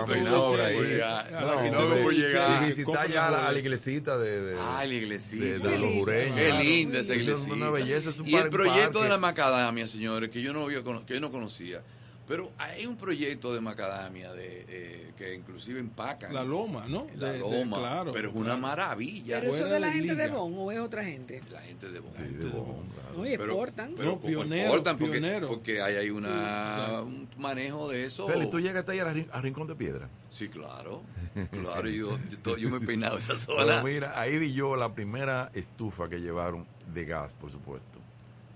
visitar 2.66 3.08
ya 3.10 3.28
a 3.48 3.52
la, 3.52 3.60
iglesita 3.60 4.18
de, 4.18 4.42
de, 4.42 4.56
Ah, 4.60 4.84
la 4.86 4.94
iglesita. 4.94 5.44
de, 5.46 5.60
de 5.60 5.78
los 5.78 5.92
jureños. 5.92 6.36
Qué 6.36 6.54
linda 6.64 7.00
esa 7.00 7.14
Eso 7.14 7.33
iglesita. 7.34 7.54
una 7.56 7.70
belleza, 7.70 8.10
es 8.10 8.20
un 8.20 8.28
y 8.28 8.36
el 8.36 8.42
par- 8.42 8.50
proyecto 8.50 8.82
parque. 9.00 9.04
de 9.04 9.10
la 9.10 9.18
macadamia, 9.18 9.88
señores, 9.88 10.30
que 10.32 10.42
yo 10.42 10.54
no 10.54 10.64
había 10.66 10.82
que 11.06 11.14
yo 11.16 11.20
no 11.20 11.32
conocía. 11.32 11.82
Pero 12.26 12.52
hay 12.58 12.86
un 12.86 12.96
proyecto 12.96 13.54
de 13.54 13.60
macadamia 13.60 14.32
de, 14.32 14.66
eh, 14.70 15.12
que 15.18 15.34
inclusive 15.36 15.80
empacan. 15.82 16.34
La 16.34 16.44
loma, 16.46 16.86
¿no? 16.88 17.06
La 17.16 17.28
De- 17.28 17.34
de- 17.34 17.40
loma. 17.40 17.78
claro, 17.78 18.12
pero 18.14 18.30
es 18.30 18.36
una 18.36 18.56
maravilla. 18.56 19.42
¿Pero 19.42 19.54
eso 19.56 19.66
de 19.66 19.80
la 19.80 19.88
de 19.88 19.94
gente 19.94 20.16
de. 20.16 20.28
Bon 20.30 20.54
o 20.58 20.72
es 20.72 20.80
otra 20.80 21.04
gente? 21.04 21.42
La 21.52 21.60
gente 21.62 21.92
de 21.92 22.00
Bon. 22.00 22.12
Sí, 22.16 22.24
de 22.24 22.46
Bon, 22.50 22.88
claro. 22.94 23.18
No, 23.18 23.26
y 23.26 23.34
exportan. 23.34 23.94
Pero 23.98 24.12
No, 24.12 24.16
como 24.20 24.28
pionero, 24.28 24.62
exportan 24.64 24.98
porque, 24.98 25.20
pionero. 25.20 25.48
porque 25.48 25.82
hay, 25.82 25.96
hay 25.98 26.10
una, 26.12 27.02
un 27.02 27.28
manejo 27.38 27.90
de 27.90 28.06
eso. 28.06 28.26
Félix, 28.26 28.50
¿tú 28.50 28.60
llegaste 28.62 28.94
ahí 28.94 29.00
a, 29.00 29.06
Rin- 29.14 29.28
a 29.32 29.42
Rincón 29.42 29.68
de 29.68 29.76
Piedra? 29.76 30.10
Sí, 30.30 30.48
claro. 30.48 31.04
Claro, 31.52 31.90
yo, 31.90 32.18
yo, 32.46 32.58
yo 32.58 32.70
me 32.70 32.78
he 32.78 32.82
peinado 32.88 33.18
esa 33.18 33.34
Bueno, 33.48 33.66
zona. 33.70 33.84
mira, 33.84 34.20
ahí 34.20 34.38
vi 34.40 34.54
yo 34.54 34.76
la 34.78 34.94
primera 34.96 35.52
estufa 35.54 36.08
que 36.08 36.22
llevaron 36.22 36.66
de 36.94 37.04
gas, 37.06 37.34
por 37.34 37.52
supuesto, 37.52 38.00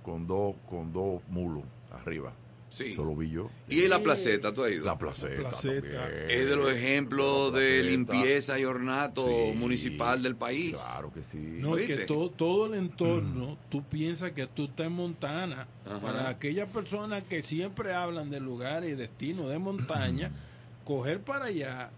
con 0.03 0.26
dos, 0.26 0.56
con 0.69 0.94
dos 0.94 1.22
mulos 1.27 1.64
arriba. 1.91 2.31
Sí. 2.69 2.91
Eso 2.91 3.06
lo 3.06 3.15
vi 3.15 3.30
yo. 3.30 3.49
Y 3.69 3.88
la 3.88 4.03
placeta, 4.03 4.53
¿tú 4.53 4.64
has 4.64 4.72
ido? 4.72 4.85
La 4.85 4.98
placeta. 4.98 5.41
La 5.41 5.49
placeta. 5.49 5.89
también. 6.02 6.30
es 6.30 6.49
de 6.49 6.56
los 6.57 6.69
ejemplos 6.72 7.53
de 7.53 7.81
limpieza 7.84 8.60
y 8.60 8.65
ornato 8.65 9.26
Sí. 9.26 9.53
municipal 9.57 10.22
del 10.22 10.35
país. 10.35 10.73
Claro 10.73 11.11
que 11.14 11.23
sí. 11.23 11.38
No, 11.61 11.77
es 11.77 11.88
que 11.88 11.98
todo, 12.06 12.30
todo 12.30 12.65
el 12.68 12.73
entorno, 12.73 13.57
tú 13.69 13.84
piensas 13.84 14.31
que 14.34 14.48
tú 14.48 14.65
estás 14.65 14.88
en 14.88 14.94
Montana. 14.94 15.68
Ajá. 15.85 15.99
Para 16.02 16.30
aquellas 16.30 16.69
personas 16.69 17.23
que 17.23 17.41
siempre 17.41 17.94
hablan 17.94 18.30
de 18.30 18.41
lugares 18.41 18.91
y 18.91 18.95
destinos 18.95 19.49
de 19.49 19.60
montaña, 19.60 20.31
coger 20.84 21.22
para 21.22 21.45
allá, 21.45 21.89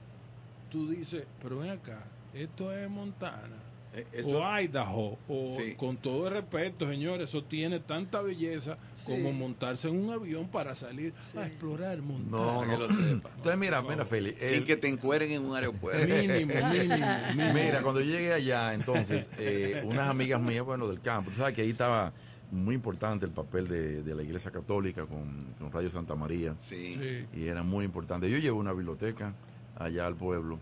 tú 0.69 0.87
dices, 0.87 1.23
pero 1.41 1.59
ven 1.59 1.71
acá, 1.71 2.03
esto 2.33 2.71
es 2.71 2.87
Montana. 2.89 3.57
Eh, 3.99 4.07
eso- 4.13 4.39
o 4.39 4.59
Idaho, 4.61 5.17
o 5.27 5.57
Sí. 5.57 5.73
con 5.75 5.97
todo 5.97 6.27
el 6.27 6.33
respeto, 6.33 6.87
señores, 6.87 7.29
eso 7.29 7.43
tiene 7.43 7.79
tanta 7.79 8.21
belleza 8.21 8.77
como 9.05 9.31
montarse 9.33 9.87
en 9.89 9.97
un 10.03 10.11
avión 10.11 10.47
para 10.47 10.75
salir 10.75 11.13
a 11.37 11.45
explorar 11.47 12.01
Montana. 12.01 12.37
No, 12.37 12.59
Para 12.59 12.71
que 12.71 12.77
no. 12.77 12.87
lo 12.87 12.89
sepa. 12.93 13.29
Entonces, 13.35 13.57
mira, 13.57 13.81
mira, 13.81 14.05
Félix. 14.05 14.39
Sin 14.39 14.65
que 14.65 14.75
te 14.77 14.87
encueren 14.87 15.31
en 15.31 15.43
un 15.45 15.55
aeropuerto. 15.55 16.05
Mínimo, 16.07 16.35
mínimo, 16.35 16.65
mínimo. 17.35 17.53
Mira, 17.53 17.81
cuando 17.81 18.01
yo 18.01 18.11
llegué 18.11 18.33
allá, 18.33 18.73
entonces, 18.73 19.29
eh, 19.37 19.83
unas 19.85 20.07
amigas 20.09 20.41
mías, 20.41 20.63
bueno, 20.65 20.87
del 20.87 21.01
campo, 21.01 21.31
sabes 21.31 21.55
que 21.55 21.61
ahí 21.61 21.69
estaba 21.71 22.13
muy 22.51 22.73
importante 22.75 23.25
el 23.25 23.31
papel 23.31 23.67
de, 23.67 24.01
de 24.01 24.15
la 24.15 24.23
Iglesia 24.23 24.49
Católica 24.51 25.05
con, 25.05 25.45
con 25.59 25.71
Radio 25.71 25.89
Santa 25.89 26.15
María. 26.15 26.55
Sí. 26.57 26.93
Sí. 26.99 27.25
Y 27.39 27.47
era 27.47 27.61
muy 27.63 27.85
importante. 27.85 28.29
Yo 28.29 28.37
llevé 28.37 28.51
una 28.57 28.73
biblioteca 28.73 29.33
allá 29.77 30.07
al 30.07 30.15
pueblo. 30.15 30.59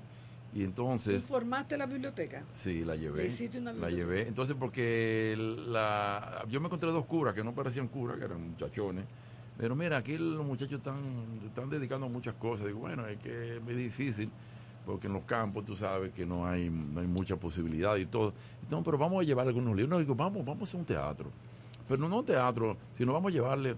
Y 0.58 0.62
¿Tú 0.62 0.66
entonces, 0.66 1.28
formaste 1.28 1.78
la 1.78 1.86
biblioteca? 1.86 2.44
sí, 2.56 2.84
la 2.84 2.96
llevé. 2.96 3.22
¿Te 3.22 3.28
hiciste 3.28 3.60
una 3.60 3.74
La 3.74 3.92
llevé. 3.92 4.28
Entonces, 4.28 4.56
porque 4.60 5.36
la, 5.68 6.44
yo 6.50 6.60
me 6.60 6.66
encontré 6.66 6.92
dos 6.92 7.06
curas 7.06 7.36
que 7.36 7.44
no 7.44 7.54
parecían 7.54 7.88
curas, 7.88 8.18
que 8.18 8.26
eran 8.26 8.42
muchachones. 8.50 9.06
Pero 9.56 9.76
mira, 9.76 9.98
aquí 9.98 10.18
los 10.18 10.44
muchachos 10.44 10.80
están, 10.80 10.98
están 11.46 11.70
dedicando 11.70 12.08
a 12.08 12.10
muchas 12.10 12.34
cosas. 12.36 12.66
Digo, 12.66 12.80
bueno, 12.80 13.06
es 13.06 13.20
que 13.20 13.58
es 13.58 13.78
difícil, 13.78 14.32
porque 14.84 15.06
en 15.06 15.14
los 15.14 15.26
campos 15.26 15.64
tú 15.64 15.76
sabes 15.76 16.12
que 16.12 16.26
no 16.26 16.48
hay, 16.48 16.72
no 16.72 17.02
hay 17.02 17.08
mucha 17.08 17.36
posibilidad 17.36 17.96
y 17.98 18.08
todo. 18.08 18.34
No, 18.72 18.82
pero 18.84 18.98
vamos 18.98 19.22
a 19.22 19.26
llevar 19.28 19.48
algunos 19.48 19.76
libros. 19.76 19.90
No, 19.92 20.00
digo, 20.00 20.16
vamos, 20.16 20.44
vamos 20.44 20.62
a 20.62 20.64
hacer 20.64 20.80
un 20.80 20.86
teatro. 20.88 21.32
Pero 21.88 22.10
no 22.10 22.18
un 22.18 22.26
teatro, 22.26 22.78
sino 22.96 23.14
vamos 23.14 23.30
a 23.32 23.34
llevarle 23.34 23.76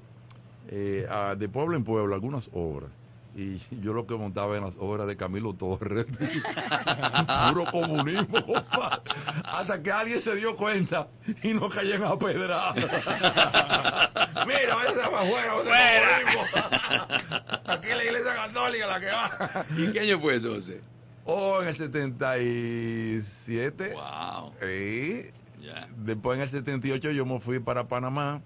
eh, 0.70 1.06
a- 1.10 1.36
de 1.36 1.50
pueblo 1.50 1.76
en 1.76 1.84
pueblo 1.84 2.16
algunas 2.16 2.50
obras. 2.54 2.92
Y 3.36 3.60
yo 3.82 3.94
lo 3.94 4.08
que 4.08 4.16
montaba 4.16 4.58
en 4.58 4.66
las 4.66 4.76
obras 4.78 5.08
de 5.08 5.16
Camilo 5.16 5.54
Torres. 5.54 6.06
Puro 7.50 7.66
comunismo, 7.66 8.46
compadre. 8.46 9.02
Hasta 9.46 9.82
que 9.82 9.92
alguien 9.92 10.22
se 10.22 10.36
dio 10.36 10.56
cuenta 10.56 11.08
y 11.44 11.54
no 11.54 11.70
caían 11.70 12.04
a 12.04 12.18
pedra. 12.18 12.74
Mira, 14.46 14.78
ese 14.88 15.10
va 15.10 15.24
ese 15.24 15.50
comunismo. 15.50 16.44
Aquí 17.68 17.90
la 17.90 18.04
iglesia 18.04 18.36
católica 18.36 18.88
la 18.88 19.00
que 19.00 19.08
va. 19.08 19.66
¿Y 19.78 19.92
qué 19.92 20.00
año 20.02 20.20
fue 20.20 20.36
eso, 20.36 20.54
José? 20.56 20.82
Oh, 21.26 21.62
en 21.62 21.68
el 21.68 21.76
77. 21.76 23.94
Wow. 23.94 24.54
Sí. 24.62 25.30
Ya. 25.62 25.88
Después 25.98 26.38
en 26.38 26.44
el 26.44 26.50
78 26.50 27.12
yo 27.12 27.26
me 27.26 27.40
fui 27.40 27.60
para 27.60 27.88
Panamá 27.88 28.42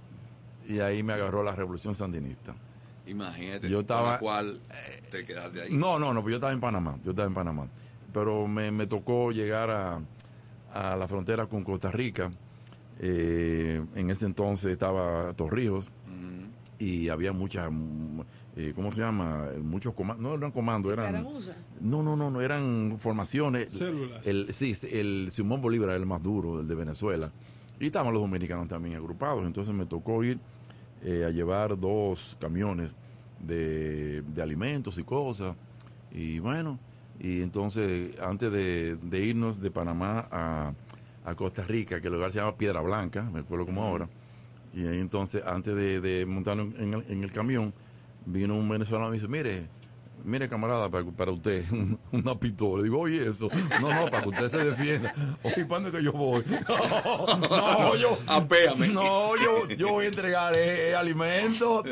y 0.68 0.82
ahí 0.82 1.02
me 1.04 1.14
agarró 1.14 1.44
la 1.44 1.54
revolución 1.54 1.96
sandinista. 1.96 2.54
Imagínate. 3.08 3.70
Yo 3.70 3.82
estaba- 3.82 4.04
con 4.04 4.12
la 4.14 4.20
cual 4.20 4.60
te 5.10 5.26
quedaste 5.26 5.62
ahí. 5.64 5.74
No, 5.74 6.00
no, 6.00 6.14
no, 6.14 6.22
pues 6.22 6.32
yo 6.32 6.38
estaba 6.38 6.54
en 6.54 6.60
Panamá, 6.60 6.98
yo 7.04 7.10
estaba 7.12 7.28
en 7.28 7.34
Panamá. 7.34 7.68
Pero 8.14 8.48
me, 8.48 8.72
me 8.72 8.88
tocó 8.88 9.32
llegar 9.32 9.70
a, 9.72 10.00
a 10.74 10.96
la 10.96 11.08
frontera 11.08 11.48
con 11.48 11.64
Costa 11.64 11.92
Rica. 11.92 12.30
Eh, 13.00 13.84
en 13.96 14.10
ese 14.10 14.26
entonces 14.26 14.72
estaba 14.72 15.34
Torrijos 15.34 15.90
y 16.80 17.10
había 17.10 17.32
muchas, 17.32 17.72
eh, 18.58 18.74
¿cómo 18.76 18.92
se 18.94 19.02
llama? 19.02 19.48
Muchos 19.62 19.94
comandos, 19.94 20.22
no 20.24 20.36
eran 20.36 20.52
comandos, 20.52 20.92
eran... 20.92 21.26
No, 21.82 22.04
no, 22.04 22.16
no, 22.16 22.30
no, 22.30 22.42
eran 22.42 22.98
formaciones. 23.00 23.74
Células. 23.74 24.26
El, 24.28 24.54
sí, 24.54 24.74
el 24.92 25.30
Simón 25.32 25.62
Bolívar 25.62 25.90
era 25.90 25.98
el 25.98 26.06
más 26.06 26.22
duro, 26.22 26.60
el 26.60 26.68
de 26.68 26.76
Venezuela. 26.76 27.32
Y 27.80 27.86
estaban 27.88 28.14
los 28.14 28.22
dominicanos 28.22 28.68
también 28.68 28.96
agrupados. 28.96 29.46
Entonces 29.46 29.74
me 29.74 29.86
tocó 29.86 30.24
ir 30.24 30.40
eh, 31.04 31.26
a 31.26 31.30
llevar 31.30 31.80
dos 31.80 32.38
camiones 32.40 32.96
de, 33.40 34.22
de 34.22 34.42
alimentos 34.42 34.98
y 34.98 35.04
cosas. 35.04 35.56
Y 36.12 36.40
bueno, 36.40 36.80
y 37.20 37.42
entonces 37.42 38.20
antes 38.20 38.52
de, 38.52 38.96
de 38.96 39.26
irnos 39.26 39.60
de 39.60 39.72
Panamá 39.72 40.28
a, 40.32 40.74
a 41.26 41.36
Costa 41.36 41.64
Rica, 41.64 42.02
que 42.02 42.08
el 42.08 42.14
lugar 42.14 42.32
se 42.32 42.40
llama 42.40 42.56
Piedra 42.58 42.82
Blanca, 42.82 43.24
me 43.24 43.40
acuerdo 43.40 43.66
como 43.66 43.84
ahora. 43.84 44.08
Y 44.74 44.88
ahí 44.88 45.00
entonces, 45.00 45.44
antes 45.46 45.76
de, 45.76 46.02
de 46.02 46.26
montarnos 46.26 46.74
en 46.80 46.94
el, 46.96 47.06
en 47.08 47.24
el 47.24 47.32
camión, 47.32 47.74
vino 48.26 48.56
un 48.56 48.68
venezolano 48.68 49.08
y 49.08 49.12
me 49.12 49.16
dice, 49.18 49.28
mire, 49.28 49.68
mire 50.24 50.48
camarada, 50.50 50.90
para, 50.90 51.06
para 51.06 51.32
usted, 51.32 51.64
un- 51.72 52.00
una 52.12 52.36
pistola. 52.40 52.84
Digo, 52.84 53.00
oye 53.00 53.30
eso. 53.30 53.50
No, 53.82 53.94
no, 53.94 54.06
para 54.10 54.24
que 54.24 54.30
usted 54.30 54.50
se 54.50 54.58
defienda. 54.64 55.14
Oye, 55.44 55.66
¿para 55.66 55.82
dónde 55.84 55.98
que 55.98 56.04
yo 56.04 56.12
voy? 56.12 56.44
No, 57.50 57.80
no, 57.80 57.96
yo... 57.96 58.18
Apéame. 58.28 58.88
No, 58.90 59.36
yo, 59.38 59.68
yo 59.70 59.90
voy 59.90 60.06
a 60.06 60.08
entregar 60.10 60.54
eh, 60.56 60.90
eh, 60.92 60.96
alimentos. 60.96 61.84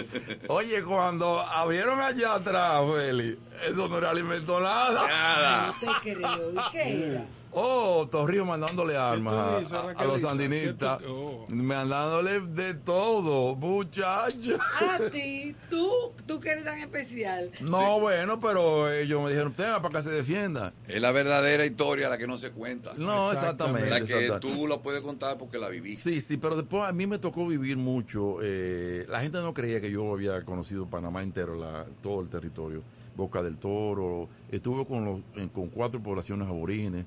Oye, 0.47 0.83
cuando 0.83 1.39
abrieron 1.41 1.99
allá 2.01 2.35
atrás, 2.35 2.81
Feli, 2.93 3.37
eso 3.69 3.87
no 3.87 3.97
era 3.97 4.09
alimento 4.11 4.59
nada. 4.59 5.07
Nada. 5.07 5.67
No 5.67 5.73
te 5.93 5.99
creo. 6.13 6.51
¿Y 6.51 6.71
qué 6.71 7.05
era? 7.11 7.25
Oh, 7.53 8.07
Torrijos 8.09 8.47
mandándole 8.47 8.95
armas 8.95 9.33
a, 9.33 9.59
dices, 9.59 9.73
a- 9.73 9.81
a 9.81 9.85
Raquel? 9.87 10.07
los 10.07 10.15
¿Qué 10.17 10.21
tú- 10.21 10.27
sandinistas. 10.29 11.01
oh. 11.07 11.45
Mandándole 11.51 12.39
de 12.41 12.73
todo, 12.75 13.55
muchachos. 13.55 14.59
A 14.79 14.97
ti, 15.11 15.55
tú, 15.69 15.89
tú 16.25 16.39
que 16.39 16.49
eres 16.49 16.63
tan 16.63 16.79
especial. 16.79 17.51
No, 17.61 17.99
bueno, 17.99 18.39
pero 18.39 18.91
ellos 18.91 19.21
me 19.21 19.29
dijeron, 19.31 19.53
tenga 19.53 19.81
para 19.81 19.97
que 19.99 20.03
se 20.03 20.11
defienda. 20.11 20.73
Es 20.87 21.01
la 21.01 21.11
verdadera 21.11 21.65
historia 21.65 22.07
la 22.09 22.17
que 22.17 22.27
no 22.27 22.37
se 22.37 22.51
cuenta. 22.51 22.93
No, 22.97 23.31
exactamente. 23.31 23.89
La 23.89 23.97
que 23.97 24.03
exactamente. 24.03 24.47
tú 24.47 24.67
la 24.67 24.77
puedes 24.81 25.01
contar 25.01 25.37
porque 25.37 25.57
la 25.57 25.67
viviste. 25.69 26.09
Sí, 26.11 26.21
sí, 26.21 26.37
pero 26.37 26.55
después 26.55 26.83
a 26.83 26.93
mí 26.93 27.05
me 27.07 27.19
tocó 27.19 27.45
vivir 27.47 27.75
mucho. 27.77 28.37
eh, 28.41 29.05
la 29.09 29.19
gente 29.21 29.39
no 29.39 29.53
creía 29.53 29.81
que 29.81 29.91
yo 29.91 30.13
había 30.13 30.43
conocido 30.45 30.85
Panamá 30.89 31.21
entero, 31.23 31.55
la, 31.55 31.85
todo 32.01 32.21
el 32.21 32.29
territorio. 32.29 32.81
Boca 33.15 33.41
del 33.43 33.57
Toro. 33.57 34.29
Estuve 34.49 34.85
con, 34.85 35.03
los, 35.03 35.19
con 35.51 35.67
cuatro 35.67 36.01
poblaciones 36.01 36.47
aborígenes. 36.47 37.05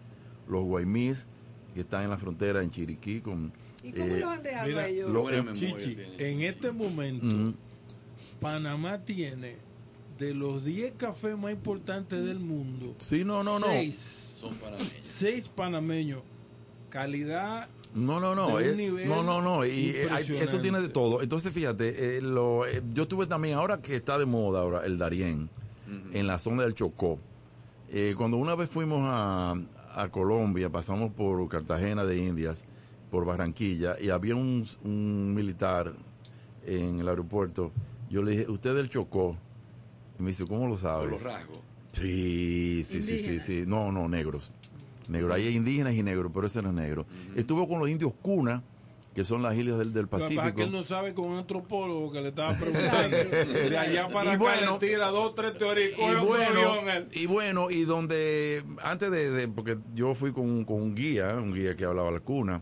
Los 0.49 0.63
Guaymís, 0.65 1.27
que 1.75 1.81
están 1.81 2.05
en 2.05 2.11
la 2.11 2.17
frontera 2.19 2.63
en 2.63 2.71
Chiriquí. 2.71 3.21
Con, 3.21 3.53
¿Y 3.83 3.93
cómo 3.93 4.05
eh, 4.15 4.21
los 4.21 4.31
han 4.31 4.43
dejado 4.43 4.67
Mira, 4.69 4.89
ellos? 4.89 5.31
eh, 5.33 5.45
Chichi, 5.55 5.97
en 6.19 6.43
este 6.43 6.73
momento. 6.73 7.55
Panamá 8.41 8.99
tiene 9.05 9.57
de 10.19 10.35
los 10.35 10.65
10 10.65 10.93
cafés 10.97 11.37
más 11.37 11.53
importantes 11.53 12.25
del 12.25 12.39
mundo, 12.39 12.95
Sí, 13.01 13.25
no, 13.25 13.43
no, 13.43 13.59
no. 13.59 13.67
seis, 13.67 14.37
Son 14.41 14.55
panameños. 14.55 14.93
seis 15.03 15.49
panameños. 15.49 16.21
Calidad 16.91 17.69
No, 17.95 18.21
no, 18.21 18.35
no. 18.35 18.57
de 18.59 18.71
un 18.71 18.77
nivel 18.77 19.09
no, 19.09 19.23
no, 19.25 19.41
no. 19.43 19.65
Y 19.65 19.91
eh, 19.91 20.09
hay- 20.11 20.27
eso 20.37 20.61
tiene 20.61 20.81
de 20.81 20.89
todo. 20.89 21.23
Entonces, 21.23 21.53
fíjate, 21.53 22.19
eh, 22.19 22.21
lo, 22.21 22.67
eh, 22.67 22.83
yo 22.93 23.09
tuve 23.09 23.27
también, 23.27 23.57
ahora 23.57 23.81
que 23.81 23.97
está 23.97 24.19
de 24.19 24.27
moda 24.27 24.61
ahora, 24.61 24.85
el 24.87 24.99
Darién, 24.99 25.49
en 26.13 26.27
la 26.27 26.39
zona 26.39 26.63
del 26.63 26.75
Chocó. 26.75 27.19
Eh, 27.91 28.15
cuando 28.17 28.37
una 28.37 28.55
vez 28.55 28.69
fuimos 28.71 29.01
a, 29.05 29.55
a 29.95 30.09
Colombia, 30.11 30.71
pasamos 30.71 31.13
por 31.13 31.49
Cartagena 31.49 32.05
de 32.05 32.19
Indias, 32.19 32.65
por 33.11 33.25
Barranquilla, 33.25 33.97
y 34.01 34.11
había 34.11 34.37
un, 34.37 34.67
un 34.83 35.35
militar 35.35 35.95
en 36.65 37.01
el 37.01 37.09
aeropuerto. 37.09 37.73
Yo 38.11 38.23
le 38.23 38.33
dije, 38.33 38.51
¿usted 38.51 38.75
del 38.75 38.89
Chocó? 38.89 39.37
Y 40.19 40.23
me 40.23 40.29
dice, 40.31 40.47
¿cómo 40.47 40.69
lo 40.69 40.77
sabes? 40.77 41.05
Por 41.05 41.13
los 41.13 41.23
rasgos. 41.23 41.59
Sí, 41.93 42.83
sí, 42.85 43.03
sí, 43.03 43.19
sí, 43.19 43.41
sí. 43.41 43.65
No, 43.67 43.93
no, 43.93 44.09
negros. 44.09 44.53
Negros. 45.09 45.35
Ahí 45.35 45.47
hay 45.47 45.57
indígenas 45.57 45.95
y 45.95 46.03
negros, 46.03 46.33
pero 46.35 46.47
ese 46.47 46.63
no 46.63 46.71
es 46.71 46.75
negro. 46.75 47.07
Estuvo 47.37 47.69
con 47.69 47.79
los 47.79 47.89
indios 47.89 48.13
Cuna, 48.21 48.63
que 49.15 49.25
son 49.25 49.43
las 49.43 49.57
islas 49.57 49.79
del, 49.79 49.93
del 49.93 50.05
es 50.05 50.09
Pacífico. 50.11 50.55
que 50.57 50.63
él 50.65 50.73
no 50.73 50.83
sabe 50.85 51.15
con 51.15 51.27
un 51.27 51.39
antropólogo 51.39 52.11
que 52.11 52.21
le 52.21 52.29
estaba 52.31 52.53
preguntando. 52.59 53.17
De 53.17 53.79
allá 53.79 54.09
para 54.09 54.25
Y 54.25 54.29
acá 54.35 54.39
bueno, 54.39 54.79
le 54.81 54.87
tira 54.89 55.09
dos, 55.09 55.35
tres 55.37 55.57
teorías. 55.57 55.93
y 55.97 56.25
bueno, 56.27 56.73
avión, 56.73 57.09
y 57.13 57.27
bueno, 57.27 57.71
y 57.71 57.85
donde, 57.85 58.65
antes 58.83 59.11
de, 59.11 59.31
de- 59.31 59.49
porque 59.49 59.79
yo 59.95 60.15
fui 60.15 60.33
con, 60.33 60.45
un- 60.51 60.65
con 60.65 60.83
un 60.83 60.95
guía, 60.95 61.35
un 61.37 61.55
guía 61.55 61.75
que 61.77 61.85
hablaba 61.85 62.11
la 62.11 62.21
cuna, 62.21 62.61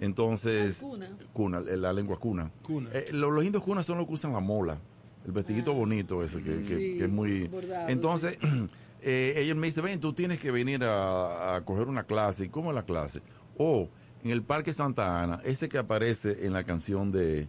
entonces, 0.00 0.78
Cuna. 0.80 1.08
cuna, 1.32 1.62
eh, 1.68 1.76
la 1.76 1.92
lengua 1.92 2.18
cuna. 2.18 2.50
Cuna. 2.62 2.90
Eh, 2.92 3.10
lo- 3.12 3.30
los, 3.30 3.44
indios 3.44 3.62
cunas 3.62 3.86
son 3.86 3.98
los 3.98 4.06
que 4.08 4.14
usan 4.14 4.32
la 4.32 4.40
mola, 4.40 4.78
el 5.24 5.30
vestidito 5.32 5.72
bonito 5.72 6.24
ese, 6.24 6.38
que, 6.42 6.58
que- 6.64 6.76
Sí, 6.76 6.98
que 6.98 7.04
es 7.04 7.10
muy... 7.10 7.46
bordado, 7.46 7.88
entonces, 7.88 8.36
eh, 9.02 9.34
ella 9.36 9.54
me 9.54 9.68
dice, 9.68 9.80
ven, 9.80 10.00
tú 10.00 10.12
tienes 10.12 10.40
que 10.40 10.50
venir 10.50 10.82
a, 10.82 11.54
a 11.54 11.64
coger 11.64 11.86
una 11.86 12.02
clase. 12.04 12.46
¿Y 12.46 12.48
cómo 12.48 12.70
es 12.70 12.74
la 12.74 12.84
clase? 12.84 13.20
Oh, 13.56 13.88
en 14.24 14.30
el 14.30 14.42
Parque 14.42 14.72
Santa 14.72 15.22
Ana, 15.22 15.40
ese 15.44 15.68
que 15.68 15.78
aparece 15.78 16.46
en 16.46 16.52
la 16.52 16.64
canción 16.64 17.10
de 17.12 17.48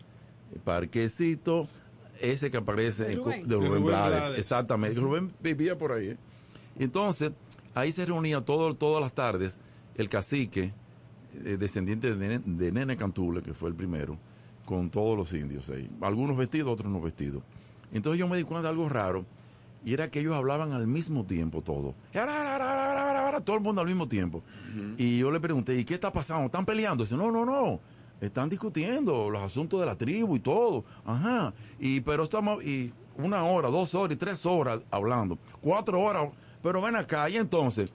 Parquecito, 0.64 1.68
ese 2.22 2.50
que 2.52 2.58
aparece 2.58 3.04
De 3.06 3.14
en- 3.14 3.20
Rubén. 3.20 3.48
de 3.48 3.56
Rubén, 3.56 3.62
De 3.64 3.68
Rubén 3.70 3.84
Blades. 3.86 4.20
Blades. 4.20 4.40
Exactamente, 4.40 5.00
Rubén 5.00 5.32
vivía 5.41 5.78
por 5.78 5.91
ahí. 5.91 6.10
¿eh? 6.10 6.18
Entonces, 6.80 7.32
ahí 7.76 7.91
se 7.91 8.06
reunía 8.06 8.41
todo, 8.41 8.74
todas 8.76 9.02
las 9.02 9.14
tardes 9.14 9.58
el 9.95 10.10
cacique, 10.10 10.74
eh, 11.45 11.58
descendiente 11.60 12.14
de, 12.16 12.28
Nene- 12.40 12.44
de 12.44 12.72
Nene 12.72 12.98
Cantule, 12.98 13.41
que 13.41 13.54
fue 13.54 13.70
el 13.70 13.76
primero, 13.76 14.18
con 14.66 14.90
todos 14.90 15.18
los 15.18 15.34
indios 15.34 15.70
ahí. 15.70 15.90
Algunos 16.02 16.38
vestidos, 16.38 16.72
otros 16.74 16.91
no 16.91 17.02
vestidos. 17.02 17.44
Entonces 17.91 18.20
yo 18.20 18.28
me 18.28 18.38
di 18.38 18.44
cuenta 18.44 18.64
de 18.64 18.70
algo 18.70 18.88
raro, 18.90 19.26
y 19.85 19.93
era 19.93 20.10
que 20.10 20.19
ellos 20.19 20.35
hablaban 20.35 20.72
al 20.72 20.88
mismo 20.88 21.26
tiempo 21.26 21.61
todo. 21.61 21.93
Todo 23.43 23.55
el 23.55 23.61
mundo 23.61 23.81
al 23.81 23.88
mismo 23.88 24.07
tiempo. 24.07 24.43
Y 24.97 25.18
yo 25.18 25.31
le 25.31 25.39
pregunté, 25.39 25.77
¿y 25.77 25.84
qué 25.84 25.93
está 25.95 26.11
pasando? 26.11 26.45
¿Están 26.45 26.65
peleando? 26.65 27.03
Dice, 27.03 27.15
no, 27.15 27.31
no, 27.31 27.45
no. 27.45 27.80
Están 28.22 28.47
discutiendo 28.49 29.30
los 29.30 29.43
asuntos 29.43 29.80
de 29.81 29.85
la 29.85 29.97
tribu 29.97 30.38
y 30.38 30.39
todo. 30.39 30.85
Ajá. 31.05 31.53
Y 31.80 31.99
pero 32.01 32.23
estamos 32.23 32.64
y 32.64 32.93
una 33.18 33.43
hora, 33.43 33.69
dos 33.69 33.93
horas 33.95 34.15
y 34.15 34.18
tres 34.18 34.45
horas 34.45 34.80
hablando. 34.91 35.38
Cuatro 35.61 35.99
horas. 35.99 36.30
Pero 36.61 36.81
ven 36.81 36.95
acá, 36.95 37.30
y 37.30 37.35
entonces, 37.35 37.91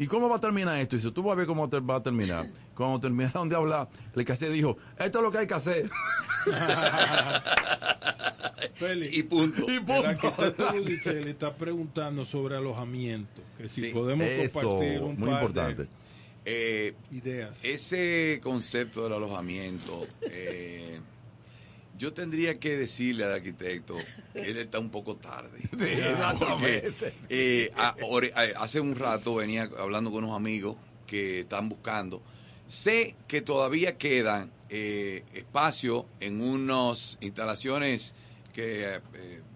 ¿y 0.00 0.06
cómo 0.08 0.28
va 0.28 0.36
a 0.36 0.40
terminar 0.40 0.76
esto? 0.80 0.96
Y 0.96 0.98
dice, 0.98 1.12
tú 1.12 1.22
vas 1.22 1.34
a 1.34 1.36
ver 1.36 1.46
cómo 1.46 1.68
te- 1.68 1.78
va 1.78 1.96
a 1.96 2.02
terminar. 2.02 2.48
Cuando 2.74 2.98
terminaron 2.98 3.48
de 3.48 3.54
hablar, 3.54 3.88
el 4.16 4.24
que 4.24 4.34
dijo, 4.48 4.76
esto 4.98 5.18
es 5.18 5.22
lo 5.24 5.30
que 5.30 5.38
hay 5.38 5.46
que 5.46 5.54
hacer. 5.54 5.88
Félix, 8.74 9.14
Y 9.16 9.22
punto. 9.24 9.70
Y 9.70 9.80
punto. 9.80 10.34
Budicelli 10.72 11.30
está 11.30 11.54
preguntando 11.54 12.24
sobre 12.24 12.56
alojamiento. 12.56 13.42
Que 13.58 13.68
si 13.68 13.82
Sí. 13.86 13.90
podemos 13.92 14.26
Eso, 14.26 14.60
compartir 14.60 15.00
un 15.02 15.18
muy 15.18 15.28
par 15.28 15.42
importante. 15.42 15.82
de 15.84 15.88
Eh, 16.46 16.94
ideas. 17.12 17.58
ese 17.62 18.40
concepto 18.42 19.04
del 19.04 19.12
alojamiento, 19.14 20.06
eh, 20.22 20.98
yo 22.00 22.12
tendría 22.14 22.54
que 22.54 22.76
decirle 22.78 23.24
al 23.24 23.32
arquitecto 23.34 23.94
que 24.32 24.50
él 24.50 24.56
está 24.56 24.78
un 24.78 24.88
poco 24.90 25.16
tarde. 25.16 25.58
exactamente. 25.72 27.12
Porque, 27.20 27.64
eh, 27.64 27.70
a- 27.76 27.94
ore- 28.02 28.32
a- 28.34 28.62
hace 28.62 28.80
un 28.80 28.96
rato 28.96 29.34
venía 29.34 29.68
hablando 29.78 30.10
con 30.10 30.24
unos 30.24 30.34
amigos 30.36 30.76
que 31.06 31.40
están 31.40 31.68
buscando. 31.68 32.22
Sé 32.66 33.14
que 33.28 33.42
todavía 33.42 33.98
quedan 33.98 34.50
eh, 34.70 35.24
espacio 35.34 36.06
en 36.20 36.40
unas 36.40 37.18
instalaciones 37.20 38.14
que 38.54 38.94
eh, 38.94 39.00